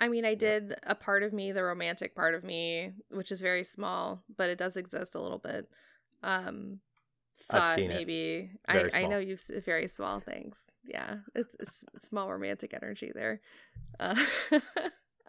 [0.00, 3.40] I mean, I did a part of me, the romantic part of me, which is
[3.40, 5.68] very small, but it does exist a little bit.
[6.22, 6.78] Um,
[7.50, 7.94] I've thought seen it.
[7.94, 10.56] maybe Very I I know you've s- very small things.
[10.84, 13.40] Yeah, it's, it's small romantic energy there.
[13.98, 14.14] Uh,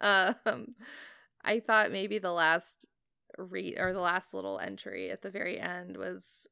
[0.00, 0.68] um,
[1.44, 2.86] I thought maybe the last
[3.38, 6.46] read or the last little entry at the very end was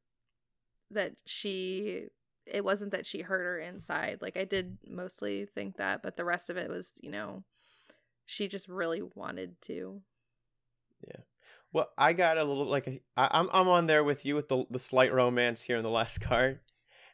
[0.90, 2.05] that she
[2.46, 4.18] it wasn't that she hurt her inside.
[4.22, 7.44] Like i did mostly think that but the rest of it was you know
[8.28, 10.02] she just really wanted to.
[11.06, 11.22] Yeah.
[11.72, 14.64] Well, I got a little like I, I'm I'm on there with you with the
[14.70, 16.60] the slight romance here in the last card,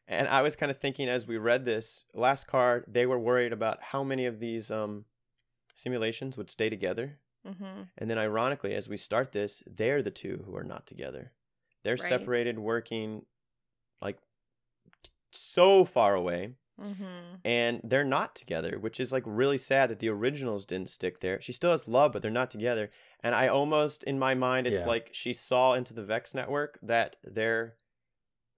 [0.09, 3.53] and I was kind of thinking as we read this last card, they were worried
[3.53, 5.05] about how many of these um
[5.77, 7.83] simulations would stay together, mm-hmm.
[7.99, 11.33] and then ironically, as we start this, they're the two who are not together.
[11.83, 12.01] They're Right.
[12.09, 13.27] separated, working
[14.01, 14.19] like
[15.33, 16.55] so far away.
[16.81, 17.37] Mm-hmm.
[17.45, 21.41] and they're not together, which is like really sad that the originals didn't stick there.
[21.41, 22.91] She still has love, but they're not together.
[23.21, 24.89] And I almost, in my mind, it's Yeah.
[24.89, 27.77] like she saw into the Vex network that their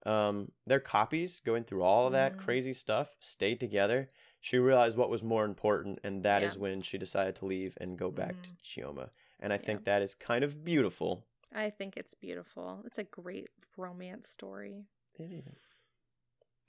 [0.03, 2.39] um their copies going through all of that Mhm.
[2.39, 4.09] crazy stuff stayed together.
[4.47, 6.61] She realized what was more important, and that is Yeah.
[6.61, 8.57] when she decided to leave and go back to Mhm.
[8.63, 9.09] Chioma.
[9.41, 9.61] And I Yeah.
[9.61, 11.25] think that is kind of beautiful.
[11.53, 14.85] i think it's beautiful it's a great romance story
[15.17, 15.73] It is.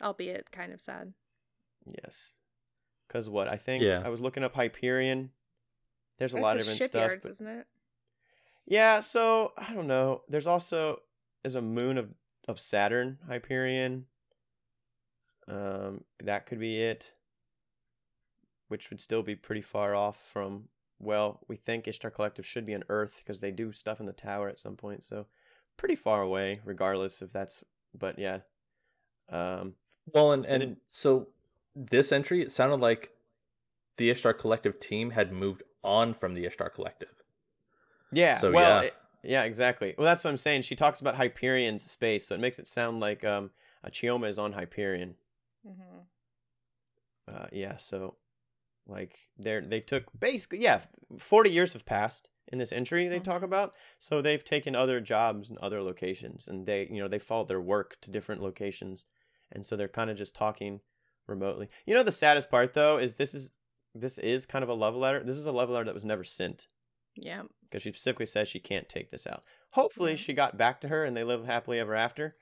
[0.01, 1.15] albeit kind of sad
[1.85, 2.33] Yes.
[3.09, 4.03] Cause what I think Yeah.
[4.05, 5.33] I was looking up Hyperion.
[6.17, 7.23] There's a That's lot the of different stuff.
[7.23, 7.67] but- isn't it
[8.67, 10.23] Yeah, so I don't know.
[10.29, 11.03] There's also
[11.43, 12.15] there's a moon of
[12.49, 14.07] of Saturn, Hyperion.
[15.49, 17.15] Um, that could be it.
[18.69, 20.65] Which would still be pretty far off from.
[21.01, 24.13] Well, we think Ishtar Collective should be on Earth because they do stuff in the
[24.13, 25.05] tower at some point.
[25.05, 25.27] So
[25.77, 27.63] pretty far away, regardless if that's.
[27.97, 28.41] But yeah.
[29.31, 29.75] Um.
[30.13, 31.29] Well, and, And and then- so
[31.75, 33.13] this entry, it sounded like
[33.97, 37.23] the Ishtar Collective team had moved on from the Ishtar Collective.
[38.13, 38.39] Yeah.
[38.39, 38.83] So, well.
[38.83, 38.89] yeah.
[38.89, 39.43] it- yeah.
[39.45, 39.95] Exactly.
[39.99, 40.63] Well, that's what I'm saying.
[40.63, 43.51] She talks about Hyperion's space, so it makes it sound like um,
[43.83, 45.17] a Chioma is on Hyperion.
[45.67, 46.01] mm-hmm.
[47.35, 48.15] uh, yeah, so
[48.89, 50.81] Like they're they took basically yeah,
[51.19, 53.75] forty years have passed in this entry they talk about.
[53.99, 57.61] So they've taken other jobs in other locations, and they you know they followed their
[57.61, 59.05] work to different locations,
[59.53, 60.81] and so they're kind of just talking
[61.27, 61.69] remotely.
[61.85, 63.51] You know the saddest part though is this is
[63.95, 65.23] this is kind of a love letter.
[65.23, 66.67] This is a love letter that was never sent
[67.17, 67.43] Yeah.
[67.65, 69.43] because she specifically says she can't take this out.
[69.73, 70.17] Hopefully, Yeah.
[70.17, 72.37] she got back to her and they live happily ever after.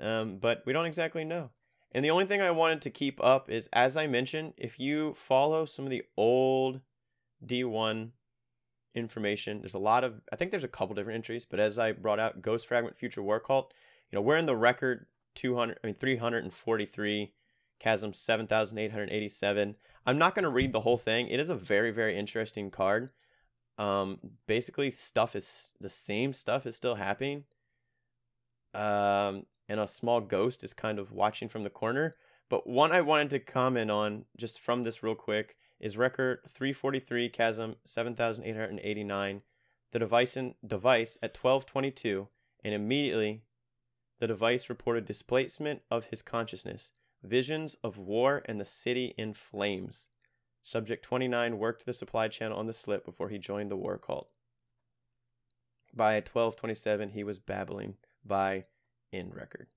[0.00, 1.50] Um, but we don't exactly know.
[1.94, 5.14] And the only thing I wanted to keep up is, as I mentioned, if you
[5.14, 6.80] follow some of the old
[7.44, 8.10] D1
[8.94, 11.92] information, there's a lot of, I think there's a couple different entries, but as I
[11.92, 13.72] brought out, Ghost Fragment Future War Cult,
[14.10, 15.06] you know, we're in the record
[15.36, 17.32] 200, I mean, 343,
[17.78, 19.76] Chasm 7,887.
[20.06, 21.28] I'm not going to read the whole thing.
[21.28, 23.10] It is a very, very interesting card
[23.78, 27.44] um basically stuff is the same stuff is still happening
[28.72, 32.16] um and a small ghost is kind of watching from the corner.
[32.48, 37.28] But one i wanted to comment on just from this real quick is record 343
[37.30, 39.42] chasm 7889
[39.92, 42.28] the device in device at 1222
[42.64, 43.42] and immediately
[44.18, 46.92] the device reported displacement of his consciousness
[47.24, 50.08] visions of war and the city in flames.
[50.62, 54.28] Subject 29 worked the supply channel on the slip before he joined the war cult.
[55.94, 58.64] By 1227, he was babbling by
[59.14, 59.68] end record.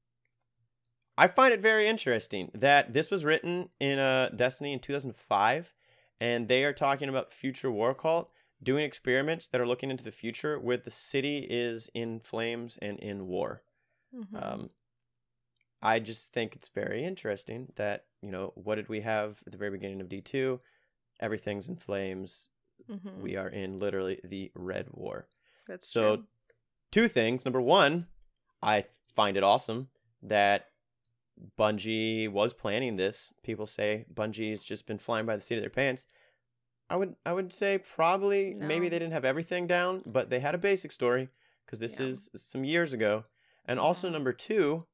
[1.17, 5.73] I find it very interesting that this was written in uh, Destiny in 2005,
[6.19, 8.29] and they are talking about future war cult
[8.61, 12.99] doing experiments that are looking into the future where the city is in flames and
[12.99, 13.61] in war.
[14.13, 14.41] Mhm.
[14.43, 14.69] Um,
[15.81, 19.57] I just think it's very interesting that, you know, what did we have at the
[19.59, 20.59] very beginning of D2?
[21.19, 22.49] Everything's in flames.
[22.89, 23.19] Mhm.
[23.21, 25.27] We are in literally the Red War.
[25.67, 26.27] That's So, true.
[26.91, 27.45] two things.
[27.45, 28.07] Number one,
[28.61, 28.85] I
[29.17, 29.89] find it awesome
[30.21, 30.67] that
[31.59, 33.33] Bungie was planning this.
[33.43, 36.05] People say Bungie's just been flying by the seat of their pants.
[36.89, 40.53] I would I would say probably maybe they didn't have everything down, but they had
[40.55, 41.29] a basic story
[41.65, 42.05] because this Yeah.
[42.05, 43.25] is some years ago.
[43.65, 44.13] And also Mhm.
[44.13, 44.85] number two,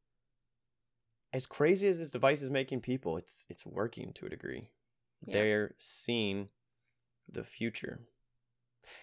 [1.34, 4.70] as crazy as this device is making people, it's it's working to a degree.
[5.26, 5.34] Yeah.
[5.34, 6.50] They're seeing
[7.28, 8.08] the future.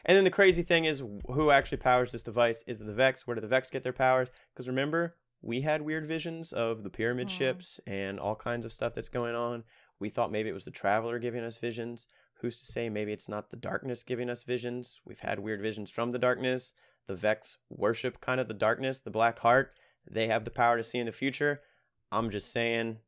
[0.04, 2.62] And then the crazy thing is, who actually powers this device?
[2.66, 3.26] Is it the Vex?
[3.26, 4.28] Where do the Vex get their powers?
[4.52, 7.36] Because remember, we had weird visions of the pyramid Mhm.
[7.38, 9.64] ships and all kinds of stuff that's going on.
[9.98, 12.08] We thought maybe it was the Traveler giving us visions.
[12.40, 15.00] Who's to say maybe it's not the darkness giving us visions?
[15.04, 16.72] We've had weird visions from the darkness.
[17.06, 19.74] The Vex worship kind of the darkness, the black heart.
[20.10, 21.62] They have the power to see in the future.
[22.10, 22.98] I'm just saying,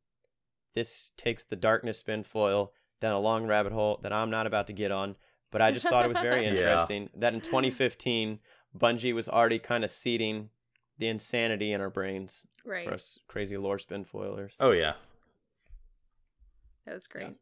[0.73, 4.67] this takes the darkness spin foil down a long rabbit hole that I'm not about
[4.67, 5.17] to get on.
[5.53, 6.49] But I just thought it was very Yeah.
[6.49, 8.39] interesting that in 2015,
[8.77, 10.49] Bungie was already kind of seeding
[10.97, 12.85] the insanity in our brains right.
[12.85, 14.53] for us crazy lore spin foilers.
[14.59, 14.93] Oh yeah.
[16.85, 17.35] That was great.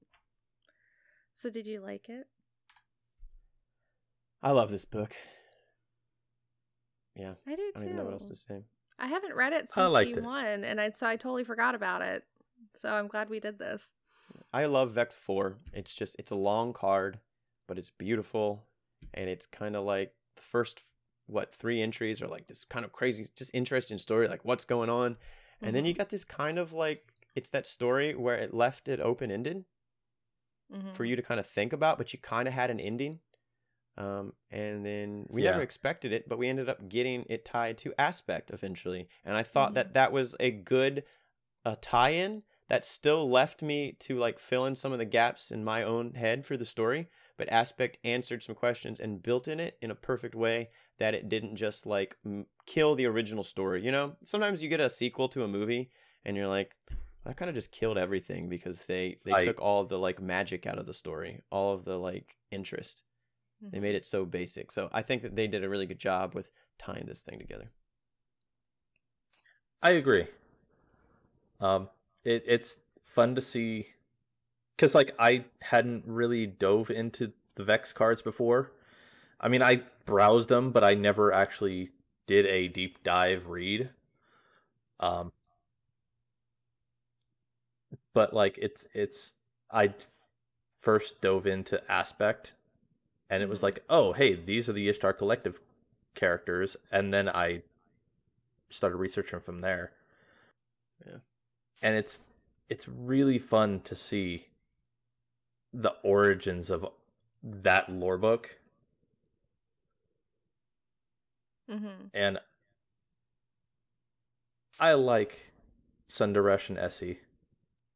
[1.37, 2.27] So did you like it?
[4.43, 5.15] I love this book.
[7.15, 7.71] Yeah, I do I too.
[7.75, 8.63] don't even know what else to say.
[8.99, 10.15] I haven't read it since I liked.
[10.17, 12.23] D1, and I so I totally forgot about it.
[12.77, 13.93] So I'm glad we did this.
[14.53, 15.57] I love Vex 4.
[15.73, 17.19] It's just, it's a long card,
[17.71, 18.65] but it's beautiful.
[19.13, 20.81] And it's kind of like the first,
[21.27, 24.89] what, three entries are like this kind of crazy, just interesting story, like what's going
[24.89, 25.15] on.
[25.61, 28.99] And then you got this kind of like, it's that story where it left it
[28.99, 29.63] open ended
[30.69, 30.93] Mhm.
[30.93, 33.19] for you to kind of think about, but you kind of had an ending.
[33.97, 35.51] Um, and then we Yeah.
[35.51, 39.07] never expected it, but we ended up getting it tied to Aspect eventually.
[39.23, 39.75] And I thought Mhm.
[39.75, 41.05] that that was a good
[41.63, 45.61] uh, tie-in that still left me to like fill in some of the gaps in
[45.63, 47.09] my own head for the story.
[47.41, 50.69] But Aspect answered some questions and built in it in a perfect way
[50.99, 53.83] that it didn't just like m- kill the original story.
[53.83, 55.89] You know, sometimes you get a sequel to a movie
[56.23, 56.75] and you're like,
[57.25, 60.67] that kind of just killed everything because they they I- took all the like magic
[60.67, 63.01] out of the story, all of the like interest.
[63.59, 63.81] They Mhm.
[63.81, 64.69] made it so basic.
[64.71, 67.71] So I think that they did a really good job with tying this thing together.
[69.81, 70.27] I agree.
[71.59, 71.89] Um,
[72.23, 73.87] it it's fun to see
[74.81, 78.71] because like I hadn't really dove into the Vex cards before.
[79.39, 81.91] I mean, I browsed them, but I never actually
[82.25, 83.91] did a deep dive read.
[84.99, 85.33] Um,
[88.15, 89.35] but like it's it's
[89.71, 89.93] I
[90.73, 92.55] first dove into Aspect,
[93.29, 95.59] and it was like, oh hey, these are the Ishtar Collective
[96.15, 97.61] characters, and then I
[98.71, 99.91] started researching from there.
[101.05, 101.17] Yeah.
[101.83, 102.21] And it's
[102.67, 104.47] it's really fun to see
[105.73, 106.85] the origins of
[107.43, 108.59] that lore book
[111.69, 112.09] Mhm.
[112.13, 112.39] and
[114.79, 115.51] I like
[116.09, 117.19] Sundaresh and Esi.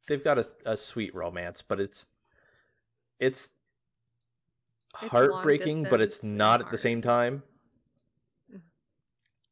[0.08, 2.08] They've got a, a sweet romance, but it's
[3.20, 3.50] it's
[5.02, 7.44] long heartbreaking, but it's not at the same time.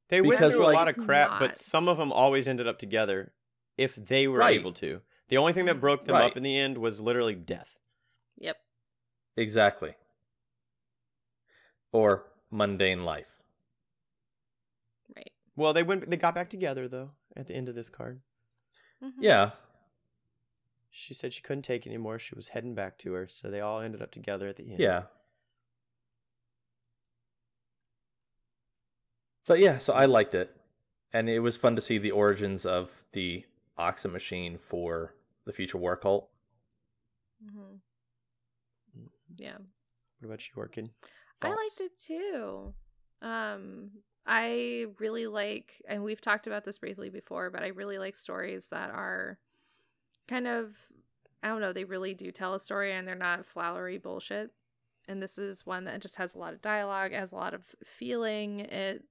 [0.10, 1.40] They went Because, through like- a lot of crap, not.
[1.40, 3.34] but some of them always ended up together
[3.78, 4.60] if they were Right.
[4.60, 5.02] able to.
[5.30, 6.30] The only thing that broke them Right.
[6.30, 7.80] up in the end was literally death.
[9.36, 9.44] Yep.
[9.44, 9.94] Exactly.
[11.92, 13.44] Or mundane life.
[15.16, 15.32] Right.
[15.56, 16.10] Well, they went.
[16.10, 18.22] They got back together though at the end of this card.
[19.02, 19.14] Mhm.
[19.20, 19.52] Yeah.
[20.90, 22.20] She said she couldn't take it anymore.
[22.20, 24.80] She was heading back to her, so they all ended up together at the end.
[24.80, 25.04] Yeah.
[29.48, 30.56] But yeah, so I liked it.
[31.12, 33.46] And it was fun to see the origins of the
[33.78, 35.16] Oxa machine for
[35.46, 36.30] the future war cult.
[37.44, 37.82] Mhm.
[39.36, 39.58] Yeah.
[40.20, 40.90] What about you, Orchid?
[41.42, 42.74] I liked it too.
[43.22, 43.92] Um,
[44.26, 48.70] I really like, and we've talked about this briefly before, but I really like stories
[48.70, 49.38] that are
[50.28, 50.78] kind of,
[51.42, 54.52] I don't know, they really do tell a story and they're not flowery bullshit.
[55.10, 57.64] And this is one that just has a lot of dialogue, has a lot of
[57.84, 58.62] feeling.
[58.62, 59.04] It,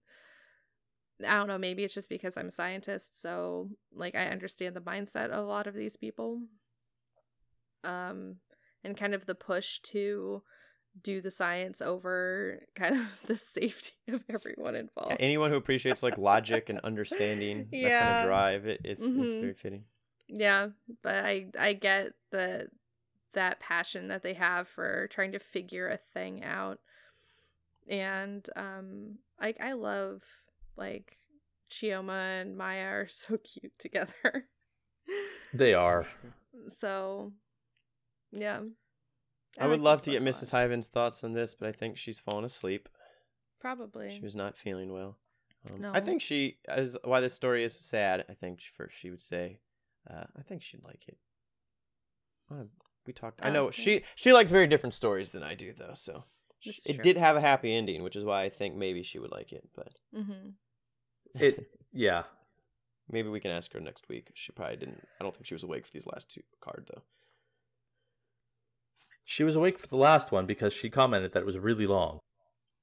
[1.27, 4.81] I don't know, maybe it's just because I'm a scientist, so like I understand the
[4.81, 6.41] mindset of a lot of these people.
[7.85, 8.37] Um,
[8.85, 10.43] and kind of the push to
[11.03, 15.13] do the science over kind of the safety of everyone involved.
[15.13, 18.19] Yeah, anyone who appreciates like logic and understanding that kind Yeah.
[18.19, 19.41] of drive, it, it's it's Mhm.
[19.41, 19.85] very fitting.
[20.29, 20.69] Yeah,
[21.03, 22.69] but I I get the
[23.35, 26.79] that passion that they have for trying to figure a thing out.
[27.89, 30.23] And um like I love
[30.77, 31.19] like
[31.71, 34.49] Chioma and Maya are so cute together.
[35.55, 36.07] They are.
[36.77, 37.33] so
[38.33, 38.61] yeah.
[39.61, 40.53] I, would like love to get Mrs.
[40.53, 40.61] lot.
[40.61, 42.89] Hyven's thoughts on this, but I think she's fallen asleep.
[43.61, 44.11] Probably.
[44.11, 45.19] She was not feeling well.
[45.71, 45.93] Um, No.
[45.95, 48.25] I think she as why this story is sad.
[48.29, 49.61] I think first she would say,
[50.11, 51.19] uh, I think she'd like it.
[52.51, 52.65] Uh,
[53.07, 53.41] we talked.
[53.43, 53.83] I know okay.
[53.83, 55.95] she she likes very different stories than I do, though.
[55.95, 56.25] So
[56.65, 59.19] This is it did have a happy ending, which is why I think maybe she
[59.19, 59.69] would like it.
[59.75, 60.55] But Mhm.
[61.35, 62.25] It yeah.
[63.09, 64.31] maybe we can ask her next week.
[64.35, 65.07] She probably didn't.
[65.21, 67.03] I don't think she was awake for these last two card though.
[69.25, 72.19] She was awake for the last one because she commented that it was really long.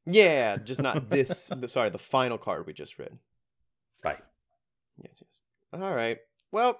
[0.05, 1.49] Yeah, just not this.
[1.55, 3.17] the, sorry, the final card we just read.
[4.03, 4.19] Right.
[5.01, 5.41] Yes, yes.
[5.81, 6.17] All right.
[6.51, 6.79] Well,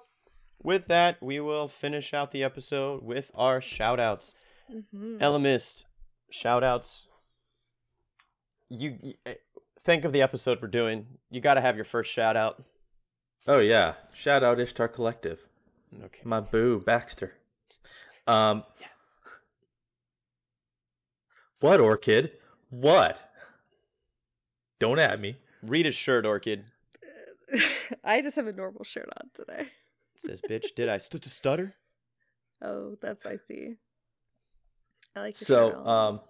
[0.62, 4.34] with that, we will finish out the episode with our shout outs.
[4.72, 5.18] Mhm.
[5.18, 5.84] Elemist,
[6.30, 7.06] shout outs.
[8.68, 9.34] You, you eh,
[9.82, 11.06] think of the episode we're doing.
[11.30, 12.62] You got to have your first shout out.
[13.48, 13.94] Oh yeah.
[14.12, 15.40] Shout out Ishtar Collective.
[16.04, 16.20] Okay.
[16.24, 17.34] My boo, Baxter.
[18.26, 18.64] Um
[21.60, 22.32] What, Orchid?
[22.70, 23.22] What?
[24.78, 25.36] Don't at me.
[25.62, 26.64] Read his shirt, Orchid.
[28.04, 29.68] I just have a normal shirt on today.
[30.14, 31.74] It says, bitch, did I st- stutter?
[32.62, 33.74] Oh, that's I see.
[35.16, 36.20] I like the So, um.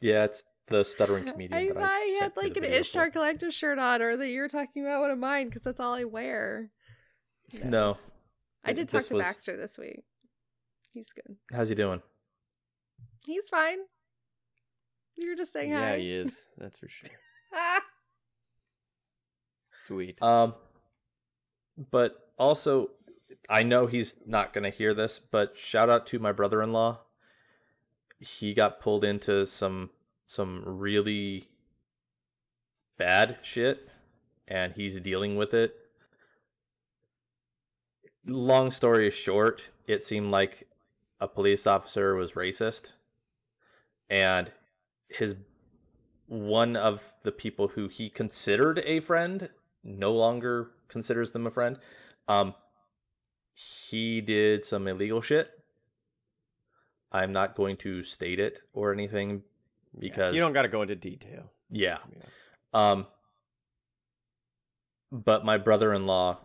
[0.00, 1.52] Yeah, it's the stuttering comedian.
[1.58, 3.10] I that thought I had like an video Ishtar for.
[3.12, 5.94] Collective shirt on, or that you were talking about one of mine because that's all
[5.94, 6.70] I wear.
[7.64, 7.96] No.
[8.64, 10.04] I did talk This to was- Baxter this week.
[10.92, 11.36] He's good.
[11.52, 12.02] How's he doing?
[13.28, 13.80] He's fine.
[15.18, 15.96] You were just saying yeah, hi.
[15.96, 16.46] Yeah, he is.
[16.56, 17.10] That's for sure.
[19.70, 20.22] Sweet.
[20.22, 20.54] Um,
[21.90, 22.92] but also,
[23.50, 27.00] I know he's not gonna hear this, but shout out to my brother-in-law.
[28.18, 29.90] He got pulled into some
[30.26, 31.48] some really
[32.96, 33.90] bad shit,
[34.46, 35.76] and he's dealing with it.
[38.24, 40.66] Long story short, it seemed like
[41.20, 42.92] a police officer was racist,
[44.10, 44.50] and
[45.08, 45.36] his
[46.26, 49.50] one of the people who he considered a friend
[49.82, 51.78] no longer considers them a friend.
[52.26, 52.54] Um,
[53.54, 55.50] he did some illegal shit.
[57.10, 59.42] I'm not going to state it or anything
[59.98, 61.50] because you don't got to go into detail.
[61.70, 61.98] yeah.
[62.14, 62.24] Yeah.
[62.74, 63.06] Um,
[65.10, 66.38] but my brother-in-law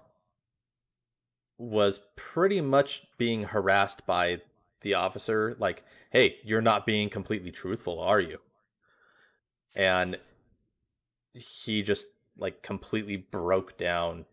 [1.57, 4.41] was pretty much being harassed by
[4.83, 8.39] the officer like, "Hey, you're not being completely truthful, are you?"
[9.75, 10.19] And
[11.33, 12.07] he just
[12.37, 14.25] like completely broke down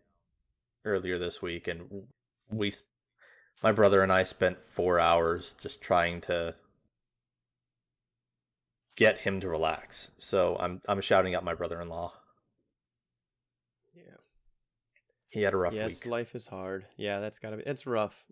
[0.85, 2.07] earlier this week and
[2.49, 2.73] we
[3.63, 6.55] my brother and I spent 4 hours just trying to
[8.95, 10.11] get him to relax.
[10.17, 12.13] So I'm I'm shouting out my brother-in-law.
[13.95, 14.17] Yeah.
[15.29, 16.05] He had a rough yes, week.
[16.05, 16.85] life is hard.
[16.97, 17.63] Yeah, that's gotta be.
[17.65, 18.25] It's rough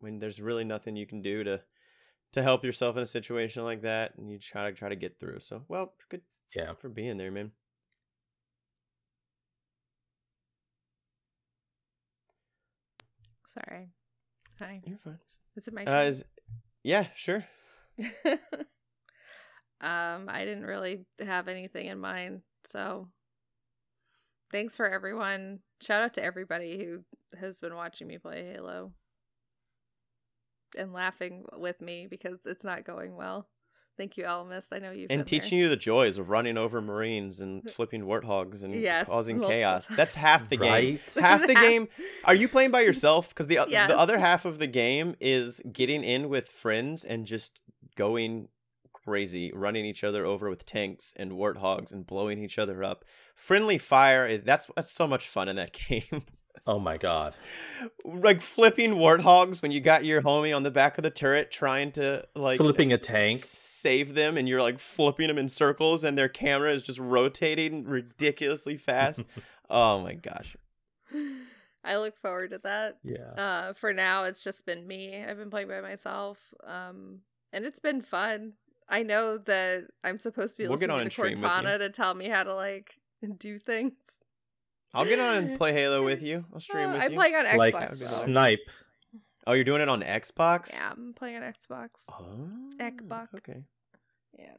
[0.00, 1.62] when there's really nothing you can do to
[2.32, 5.18] to help yourself in a situation like that, and you try to try to get
[5.18, 5.40] through.
[5.40, 6.20] So, well, good
[6.54, 6.74] Yeah.
[6.74, 7.52] for being there, man.
[13.46, 13.88] Sorry.
[14.58, 14.80] Hi.
[14.84, 15.18] You're fine.
[15.56, 16.24] Is it my Uh, is,
[16.82, 17.44] yeah, sure.
[19.80, 23.10] Um, I didn't really have anything in mind, so
[24.50, 25.60] thanks for everyone.
[25.80, 27.04] Shout out to everybody who
[27.38, 28.90] has been watching me play Halo
[30.76, 33.48] and laughing with me because it's not going well.
[33.96, 34.66] Thank you, Almus.
[34.72, 38.02] I know you've and been teaching you the joys of running over marines and flipping
[38.02, 39.88] warthogs and Yes, causing multiple chaos.
[39.88, 39.96] times.
[39.96, 41.00] That's half the game.
[41.18, 41.88] Half the game.
[42.24, 43.30] Are you playing by yourself?
[43.30, 43.88] Because the Yes.
[43.90, 47.60] the other half of the game is getting in with friends and just
[47.96, 48.48] going
[48.92, 53.04] crazy, running each other over with tanks and warthogs and blowing each other up.
[53.34, 56.22] Friendly fire is that's that's so much fun in that game.
[56.66, 57.34] Oh my god.
[58.04, 61.92] like flipping warthogs when you got your homie on the back of the turret trying
[61.92, 63.40] to like Flipping a tank.
[63.42, 67.84] save them and you're like flipping them in circles and their camera is just rotating
[67.84, 69.24] ridiculously fast.
[69.70, 70.56] oh my gosh.
[71.84, 72.98] I look forward to that.
[73.02, 73.30] Yeah.
[73.42, 75.24] Uh, for now, it's just been me.
[75.24, 76.36] I've been playing by myself,
[76.66, 77.20] um,
[77.52, 78.54] and it's been fun.
[78.90, 81.40] I know that I'm supposed to be We'll get listening on to and stream with
[81.40, 81.46] you.
[81.46, 82.98] Cortana to tell me how to like
[83.38, 83.92] do things.
[84.94, 86.44] I'll get on and play Halo with you.
[86.52, 87.18] I'll stream Uh, with I'm you.
[87.18, 87.56] playing on Xbox.
[87.58, 88.24] like That'd be so- nice.
[88.24, 88.70] snipe.
[89.46, 90.72] oh, you're doing it on Xbox?
[90.72, 91.88] Yeah, I'm playing on Xbox.
[92.10, 92.48] Oh,
[92.80, 93.28] Xbox.
[93.36, 93.62] Okay.
[94.38, 94.54] Yeah.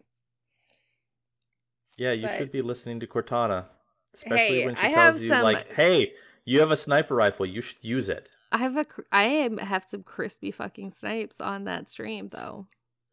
[1.98, 3.66] Yeah, you But- should be listening to Cortana,
[4.14, 6.14] especially Hey, when she I tells you some- like, "Hey,
[6.46, 7.46] you have a sniper rifle.
[7.46, 11.40] You should use it." I have a cr- I am have some crispy fucking snipes
[11.42, 12.68] on that stream though.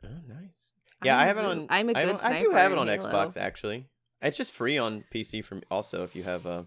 [0.05, 0.70] Oh, nice.
[1.05, 1.66] Yeah, I'm I a have it on.
[1.68, 3.01] I'm a I good don't- I do have it on Halo.
[3.10, 3.88] Xbox actually.
[4.22, 6.66] It's just free on PC from also if you have a.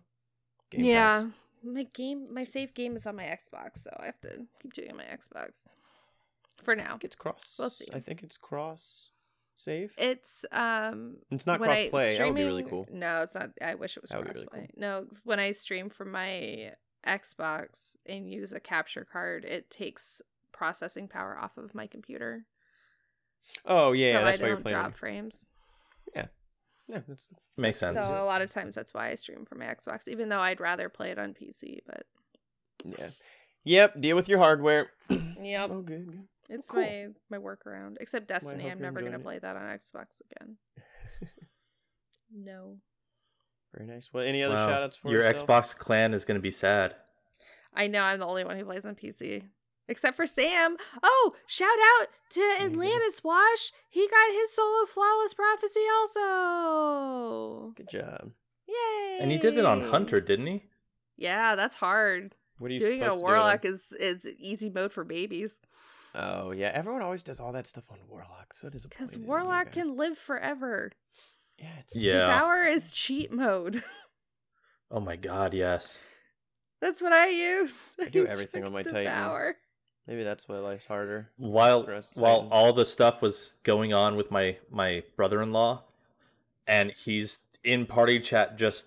[0.69, 1.31] Game yeah, Pass.
[1.63, 4.95] my game, my save game is on my Xbox, so I have to keep doing
[4.95, 5.51] my Xbox
[6.63, 6.99] for now.
[7.01, 7.55] it's cross.
[7.57, 7.87] We'll see.
[7.93, 9.09] I think it's cross
[9.55, 9.93] save.
[9.97, 12.17] It's um It's not cross I- play.
[12.17, 12.87] That would be really cool.
[12.91, 13.51] No, it's not.
[13.61, 14.69] I wish it was cross really play.
[14.75, 16.73] No, when I stream from my
[17.05, 20.21] Xbox and use a capture card, it takes
[20.51, 22.45] processing power off of my computer.
[23.65, 24.77] Oh yeah, so that's I why you're playing.
[24.77, 25.45] drop frames.
[26.93, 27.95] Yeah, that's Makes sense.
[27.97, 30.59] So a lot of times that's why I stream from my Xbox, even though I'd
[30.59, 31.79] rather play it on PC.
[31.85, 32.03] But
[32.97, 33.09] yeah.
[33.63, 34.01] Yep.
[34.01, 34.89] Deal with your hardware.
[35.09, 36.07] yep, Oh, good.
[36.07, 36.23] good.
[36.49, 36.81] it's cool.
[36.81, 37.97] my my workaround.
[37.99, 39.23] Except Destiny, hope I'm never gonna it.
[39.23, 40.57] play that on Xbox again.
[42.35, 42.77] no.
[43.75, 44.09] Very nice.
[44.11, 44.67] Well, any other Wow.
[44.67, 45.47] shout outs for Your yourself?
[45.47, 46.95] Xbox clan is going to be sad.
[47.71, 49.43] I know I'm the only one who plays on PC.
[49.89, 50.77] Except for Sam.
[51.03, 51.67] Oh, shout
[51.99, 52.41] out to.
[52.61, 53.73] Atlantis Wash.
[53.89, 57.73] He got his solo flawless prophecy also.
[57.75, 58.31] Good job.
[58.67, 59.17] Yay.
[59.19, 60.63] And he did it on Hunter, didn't he?
[61.17, 62.35] Yeah, that's hard.
[62.59, 63.23] What are you Doing supposed on do?
[63.23, 65.53] Warlock is is easy mode for babies.
[66.13, 68.53] Oh yeah, everyone always does all that stuff on Warlock.
[68.53, 69.11] So disappointed.
[69.11, 70.91] Because Warlock can live forever.
[71.57, 71.67] Yeah.
[71.79, 72.27] It's, Yeah.
[72.27, 73.83] Devour is cheat mode.
[74.91, 75.99] Oh my god, yes.
[76.81, 77.73] That's what I use.
[78.01, 79.03] I do everything on my Titan.
[79.03, 79.57] Devour.
[80.09, 81.29] Maybe that's why life's harder.
[81.37, 81.83] While
[82.15, 82.51] while Titans.
[82.51, 85.83] all the stuff was going on with my my brother-in-law
[86.65, 88.85] and he's in party chat just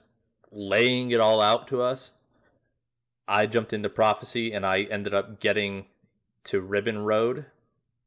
[0.50, 2.10] laying it all out to us,
[3.28, 5.86] I jumped into prophecy and I ended up getting
[6.44, 7.44] to Ribbon Road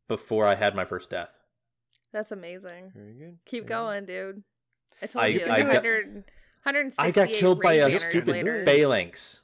[0.09, 1.29] before I had my first death.
[2.11, 2.91] That's amazing.
[2.93, 3.37] Very good.
[3.45, 3.73] Keep very good.
[3.73, 4.43] going, dude.
[5.01, 8.27] I told I- you, I like got- 168 I got killed by a banners stupid
[8.27, 8.65] later.
[8.65, 9.39] phalanx.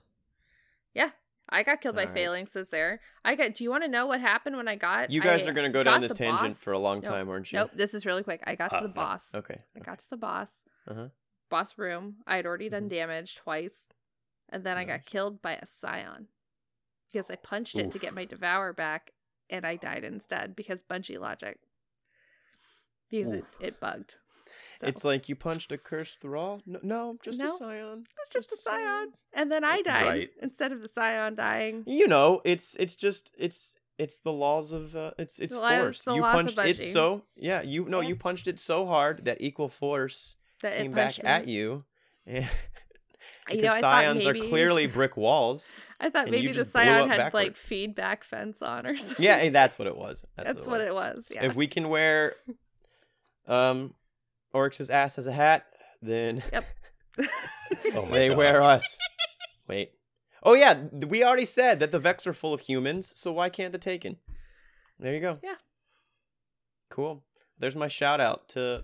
[1.51, 2.15] I got killed by Alright.
[2.17, 3.01] phalanxes there.
[3.25, 3.55] I got.
[3.55, 5.11] Do you want to know what happened when I got?
[5.11, 6.63] You guys I are gonna go down this tangent boss.
[6.63, 7.05] for a long Nope.
[7.05, 7.59] time, aren't you?
[7.59, 7.71] Nope.
[7.75, 8.41] This is really quick.
[8.47, 8.93] I got to Uh, the no.
[8.93, 9.35] boss.
[9.35, 9.61] Okay.
[9.75, 10.63] I got to the boss.
[10.87, 11.09] Uh-huh.
[11.49, 12.17] Boss room.
[12.25, 12.89] I had already done Mhm.
[12.91, 13.89] damage twice,
[14.47, 16.29] and then I got killed by a scion
[17.11, 19.11] because I punched it to get my devour back,
[19.49, 21.59] and I died instead because Bungie logic.
[23.09, 24.15] Because it, it bugged.
[24.81, 24.87] So.
[24.87, 26.61] It's like you punched a cursed thrall.
[26.65, 28.07] No, no just a scion.
[28.19, 28.83] It's just a just a scion.
[28.83, 30.29] scion, and then I died Right.
[30.41, 31.83] instead of the scion dying.
[31.87, 35.81] You know, it's it's just it's it's the laws of uh, it's it's The laws-
[35.81, 36.03] force.
[36.03, 37.61] the you laws of punched it so yeah.
[37.61, 38.07] You no, Yeah.
[38.09, 41.85] you punched it so hard that equal force That came back punched at you.
[42.25, 42.49] And
[43.49, 45.75] You because know, I scions maybe are clearly brick walls.
[45.99, 47.39] I thought maybe the scion had backward.
[47.39, 49.23] like feedback fence on or something.
[49.25, 50.25] Yeah, that's what it was.
[50.37, 51.27] That's, that's what it was.
[51.29, 51.43] Yeah.
[51.45, 52.35] If we can wear
[53.47, 53.93] um
[54.53, 55.65] Oryx's ass as a hat,
[56.01, 56.65] then Yep.
[57.93, 58.37] Oh they God.
[58.37, 58.97] wear us.
[59.67, 59.91] Wait.
[60.43, 63.71] Oh yeah, we already said that the Vex are full of humans, so why can't
[63.71, 64.17] the Taken?
[64.99, 65.37] There you go.
[65.43, 65.55] Yeah.
[66.89, 67.23] Cool.
[67.59, 68.83] There's my shout out to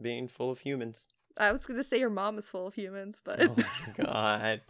[0.00, 1.06] being full of humans.
[1.38, 4.62] I was gonna say your mom is full of humans, but Oh my god.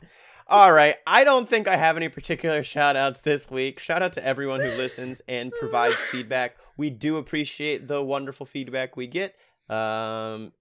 [0.48, 0.96] All right.
[1.06, 3.78] I don't think I have any particular shout outs this week.
[3.80, 6.56] Shout out to everyone who listens and provides feedback.
[6.76, 9.34] We do appreciate the wonderful feedback we get.
[9.68, 10.52] Um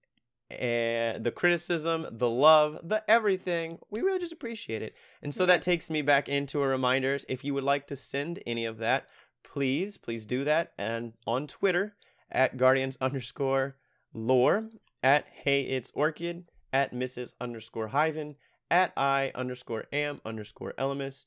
[0.48, 3.78] and the criticism, the love, the everything.
[3.90, 4.94] We really just appreciate it.
[5.20, 7.26] And so that takes me back into a reminders.
[7.28, 9.08] If you would like to send any of that,
[9.42, 10.72] please, please do that.
[10.78, 11.96] And on Twitter
[12.30, 13.76] at Guardians underscore
[14.14, 14.70] lore,
[15.02, 17.34] at Hey It's Orchid, at Mrs.
[17.40, 18.36] underscore Hyven,
[18.70, 21.26] at I underscore am underscore Elemist,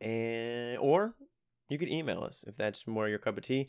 [0.00, 1.14] and or
[1.68, 3.68] you could email us if that's more your cup of tea.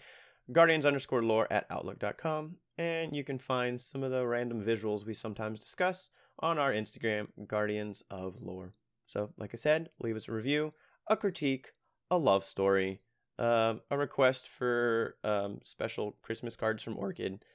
[0.51, 2.57] Guardians underscore lore at outlook.com.
[2.77, 6.09] And you can find some of the random visuals we sometimes discuss
[6.39, 8.73] on our Instagram, Guardians of Lore.
[9.05, 10.73] So, like I said, leave us a review,
[11.07, 11.73] a critique,
[12.09, 13.01] a love story,
[13.37, 17.45] um, a request for um, special Christmas cards from Orchid.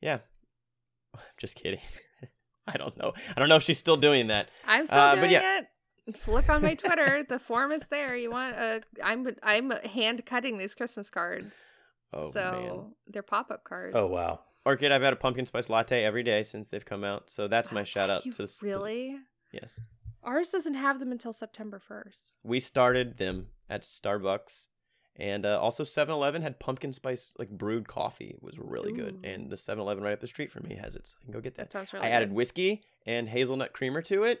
[0.00, 0.20] Yeah,
[1.36, 1.80] just kidding.
[2.66, 3.12] I don't know.
[3.36, 4.48] I don't know if she's still doing that.
[4.66, 5.58] I'm still Uh, but doing yeah.
[5.58, 5.66] it.
[6.26, 7.24] Look on my Twitter.
[7.28, 8.16] the form is there.
[8.16, 8.82] You want a?
[9.02, 11.66] I'm I'm hand cutting these Christmas cards.
[12.14, 13.94] Oh so man, they're pop up cards.
[13.96, 14.40] Oh wow.
[14.66, 14.92] Orchid.
[14.92, 17.28] I've had a pumpkin spice latte every day since they've come out.
[17.30, 19.16] So that's my shout out to s- to- really.
[19.52, 19.78] yes.
[20.22, 22.32] Ours doesn't have them until September first.
[22.42, 24.68] we started them at Starbucks,
[25.16, 28.28] and uh, also 7-Eleven had pumpkin spice like brewed coffee.
[28.28, 31.06] It was really good, and the 7-Eleven right up the street from me has it.
[31.08, 31.66] So I can go get that.
[31.68, 32.06] That sounds really.
[32.06, 32.36] I added good.
[32.36, 34.40] whiskey and hazelnut creamer to it,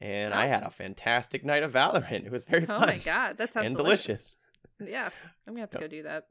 [0.00, 0.48] and I Oh.
[0.48, 2.24] had a fantastic night of Valorant.
[2.24, 2.82] It was very Oh fun.
[2.84, 4.22] Oh my god, that sounds and delicious.
[4.78, 4.92] delicious.
[4.92, 5.08] Yeah,
[5.48, 6.26] I'm gonna have to go do that.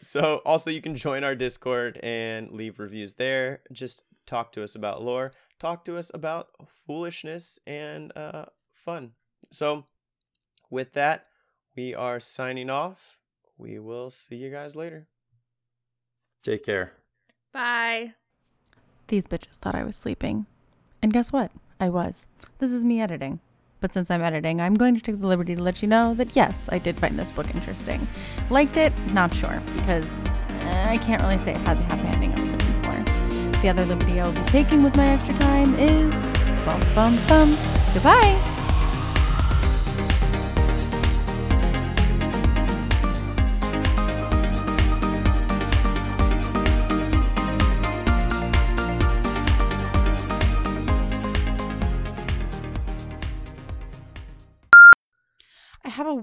[0.00, 3.60] So also you can join our Discord and leave reviews there.
[3.72, 5.32] Just talk to us about lore.
[5.58, 6.48] Talk to us about
[6.86, 9.12] foolishness and uh, fun.
[9.50, 9.86] So
[10.70, 11.26] with that,
[11.76, 13.18] we are signing off.
[13.56, 15.08] We will see you guys later.
[16.42, 16.92] Take care.
[17.52, 18.14] Bye.
[19.08, 20.46] These bitches thought I was sleeping.
[21.02, 21.50] And guess what?
[21.80, 22.26] I was.
[22.58, 23.40] This is me editing.
[23.80, 26.34] But since I'm editing, I'm going to take the liberty to let you know that
[26.34, 28.06] yes, I did find this book interesting.
[28.50, 28.92] Liked it?
[29.12, 30.08] Not sure, because
[30.60, 33.60] eh, I can't really say it had the happy ending I was looking for.
[33.62, 36.14] The other liberty I will be taking with my extra time is
[36.64, 37.56] bum bum bum.
[37.94, 38.47] Goodbye!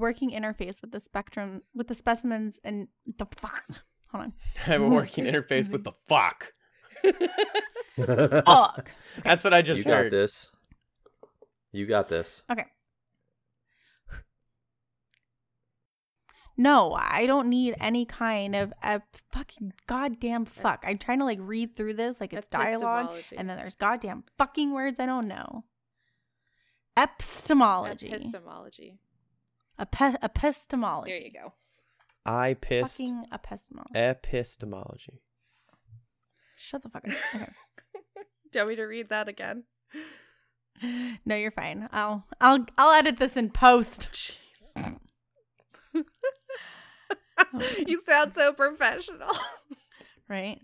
[0.06, 3.66] Working interface with the spectrum, with the specimens, and the fuck.
[4.12, 4.34] Hold on.
[4.56, 6.54] I have a working interface with the fuck.
[7.98, 8.92] Fuck.
[9.24, 10.52] That's what I just you got this.
[11.72, 12.44] You got this.
[12.52, 12.66] Okay.
[16.58, 19.02] No, I don't need any kind of a
[19.32, 20.84] fucking goddamn fuck.
[20.88, 24.72] I'm trying to like read through this like it's dialogue, and then there's goddamn fucking
[24.72, 25.66] words I don't know.
[26.98, 28.08] Epistemology.
[28.12, 29.00] Epistemology.
[29.80, 31.12] Epi- epistemology.
[31.12, 31.54] There you go.
[32.26, 33.92] I pissed Fucking epistemology.
[33.96, 35.22] epistemology.
[36.58, 37.14] Shut the fuck up.
[37.36, 37.46] Okay.
[38.52, 39.64] Do you want me to read that again?
[41.26, 41.88] No, you're fine.
[41.92, 44.34] I'll I'll I'll edit this in post.
[47.88, 49.30] you sound so professional.
[50.28, 50.60] Right?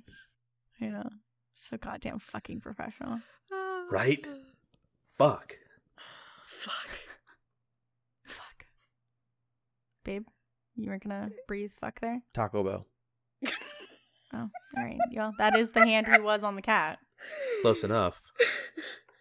[0.79, 1.09] You know.
[1.55, 3.19] So goddamn fucking professional.
[3.91, 4.25] Right?
[5.17, 5.57] Fuck.
[6.45, 6.47] Fuck.
[6.47, 6.89] Fuck.
[10.03, 10.25] Babe,
[10.75, 12.21] you weren't gonna breathe fuck there?
[12.33, 12.87] Taco Bell.
[14.33, 14.47] Oh,
[14.77, 14.97] all right.
[15.13, 16.99] Well, that is the hand he was on the cat.
[17.61, 18.21] Close enough.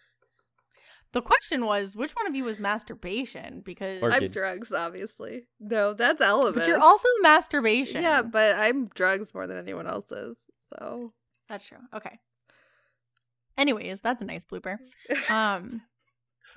[1.12, 3.62] The question was, which one of you was masturbation?
[3.64, 4.32] Because Or I'm kids.
[4.32, 5.48] drugs, obviously.
[5.58, 6.54] No, that's Elvis.
[6.54, 8.02] but you're also masturbation.
[8.02, 10.36] Yeah, but I'm drugs more than anyone else is.
[10.68, 11.12] So
[11.48, 11.78] that's true.
[11.92, 12.20] Okay.
[13.58, 14.76] Anyways, that's a nice blooper.
[15.28, 15.82] Um,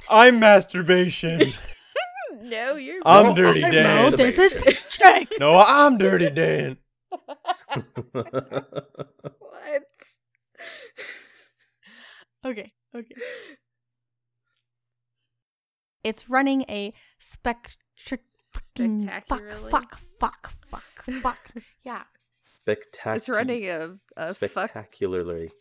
[0.07, 1.53] I'm masturbation.
[2.41, 4.11] No, you're I'm No, Dirty I'm Dan.
[4.11, 4.81] no, this is masturbation.
[4.89, 5.33] Jake.
[5.39, 6.77] no, I'm Dirty Dan.
[8.11, 9.83] what?
[12.45, 12.73] Okay.
[12.95, 13.15] Okay.
[16.03, 17.75] It's running a spectr.
[18.53, 21.49] fucking Fuck, fuck, fuck, fuck, fuck.
[21.83, 22.03] Yeah.
[22.45, 23.15] Spectacular.
[23.17, 24.35] It's running a, a fuck.
[24.71, 25.51] spectacularly.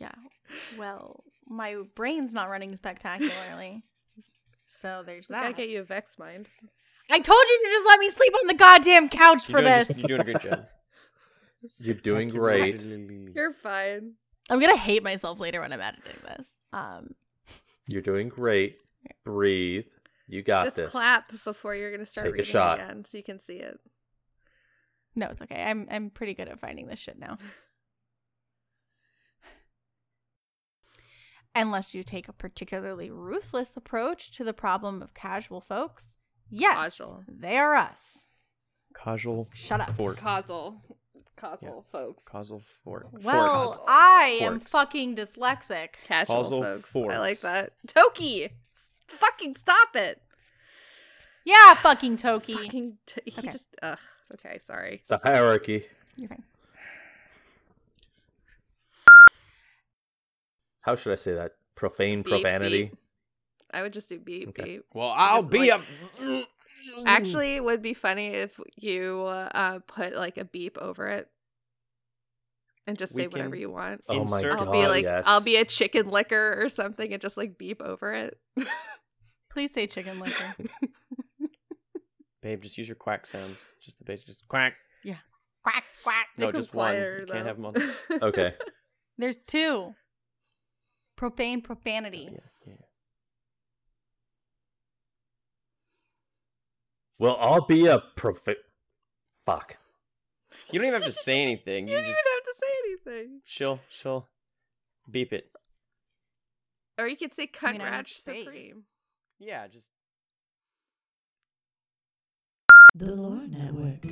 [0.00, 0.14] Yeah.
[0.78, 3.84] Well, my brain's not running spectacularly.
[4.80, 6.48] So there's Gotta get you a Vex mind.
[7.10, 9.84] I told you to just let me sleep on the goddamn couch You're for doing,
[9.86, 9.98] this.
[9.98, 10.66] you're doing a great job.
[11.80, 12.80] You're doing great.
[13.34, 14.12] You're fine.
[14.48, 16.46] I'm gonna hate myself later when I'm editing this.
[16.72, 17.14] Um,
[17.88, 18.78] You're doing great.
[19.24, 19.86] Breathe.
[20.28, 20.90] You got Just this.
[20.90, 22.78] clap before you're gonna start Take a shot.
[22.80, 23.80] again, so you can see it.
[25.16, 25.60] no, it's okay.
[25.60, 27.38] I'm I'm pretty good at finding this shit now.
[31.56, 36.04] Unless you take a particularly ruthless approach to the problem of casual folks,
[36.50, 37.24] yes, Casual.
[37.26, 38.28] they are us.
[38.94, 39.48] Casual.
[39.54, 39.90] Shut up.
[39.90, 40.16] fork.
[40.18, 40.82] Causal,
[41.36, 42.28] causal folks.
[42.28, 43.06] Causal fork.
[43.22, 43.78] Well, Forks.
[43.88, 44.70] I am Forks.
[44.70, 45.88] fucking dyslexic.
[46.06, 46.94] Casual Causal folks.
[46.96, 47.72] I like that.
[47.86, 48.48] Toki,
[49.08, 50.20] fucking stop it.
[51.44, 52.54] Yeah, fucking Toki.
[52.54, 53.48] Fucking t- he Okay.
[53.50, 53.98] just ugh.
[54.34, 55.04] Okay, sorry.
[55.08, 55.84] The hierarchy.
[56.16, 56.42] You're fine.
[60.86, 61.52] How should I say that?
[61.74, 62.82] Profane Beep, profanity.
[62.84, 62.96] beep.
[63.74, 64.62] I would just do beep Okay.
[64.62, 64.84] beep.
[64.94, 65.82] Well, I'll Just be like-
[66.20, 66.44] a.
[67.04, 71.28] Actually, it would be funny if you uh, put like a beep over it
[72.86, 74.04] and just We say whatever you want.
[74.08, 74.72] Oh my Insert- I'll god!
[74.72, 75.24] be like, yes.
[75.26, 78.38] I'll be a chicken licker or something, and just like beep over it.
[79.50, 80.54] Please say chicken licker.
[82.42, 83.58] Babe, just use your quack sounds.
[83.82, 84.28] Just the basic.
[84.28, 84.74] Just quack.
[85.02, 85.16] Yeah,
[85.64, 86.28] quack quack.
[86.38, 86.92] No, just one.
[86.92, 87.48] quieter, You can't though.
[87.48, 87.66] have 'em
[88.20, 88.54] on- Okay.
[89.18, 89.94] There's two.
[91.16, 92.28] Profane profanity.
[92.32, 92.74] Yeah, yeah.
[97.18, 98.54] Well, I'll be a profa-
[99.46, 99.78] Fuck.
[100.72, 101.88] You don't even have to say anything.
[101.88, 103.40] you You don't just even have to say anything.
[103.44, 104.28] she'll she'll
[105.10, 105.46] beep it.
[106.98, 108.44] Or you could say I mean, I know what Cunratch to say.
[108.44, 108.82] Supreme.
[109.38, 109.90] Yeah, just
[112.94, 114.04] The Lore Network.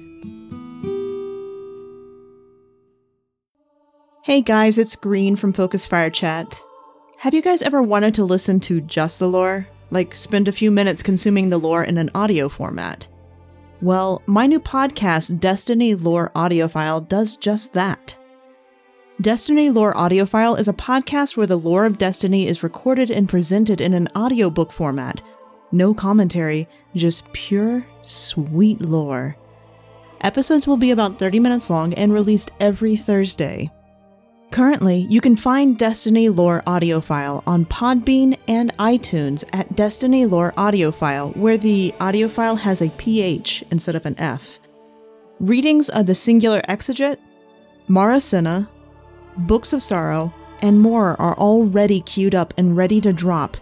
[4.23, 6.63] Hey guys, it's Green from Focus Fire Chat.
[7.19, 9.67] Have you guys ever wanted to listen to just the lore?
[9.91, 13.09] Like spend a few minutes consuming the lore in an audio format?
[13.81, 18.19] Well, my new podcast, Destiny Lore Audiophile, does just that.
[19.21, 23.81] Destiny Lore Audiophile is a podcast where the lore of Destiny is recorded and presented
[23.81, 25.23] in an audiobook format.
[25.73, 29.37] No commentary, just pure, sweet lore.
[30.21, 33.71] Episodes will be about 30 minutes long and released every Thursday.
[34.55, 41.37] Currently, you can find Destiny Lore Audiophile on Podbean and iTunes at Destiny Lore Audiophile,
[41.37, 44.61] where the audiophile has a PH instead of an F.
[45.41, 47.17] Readings of the Singular Exeget,
[47.89, 48.69] Marasenna,
[49.39, 50.33] Books of Sorrow,
[50.63, 53.57] and more are already queued up and ready to drop.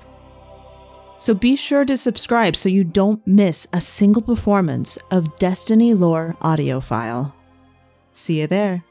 [1.16, 6.36] So be sure to subscribe so you don't miss a single performance of Destiny Lore
[6.42, 7.32] Audiophile.
[8.12, 8.84] See you there.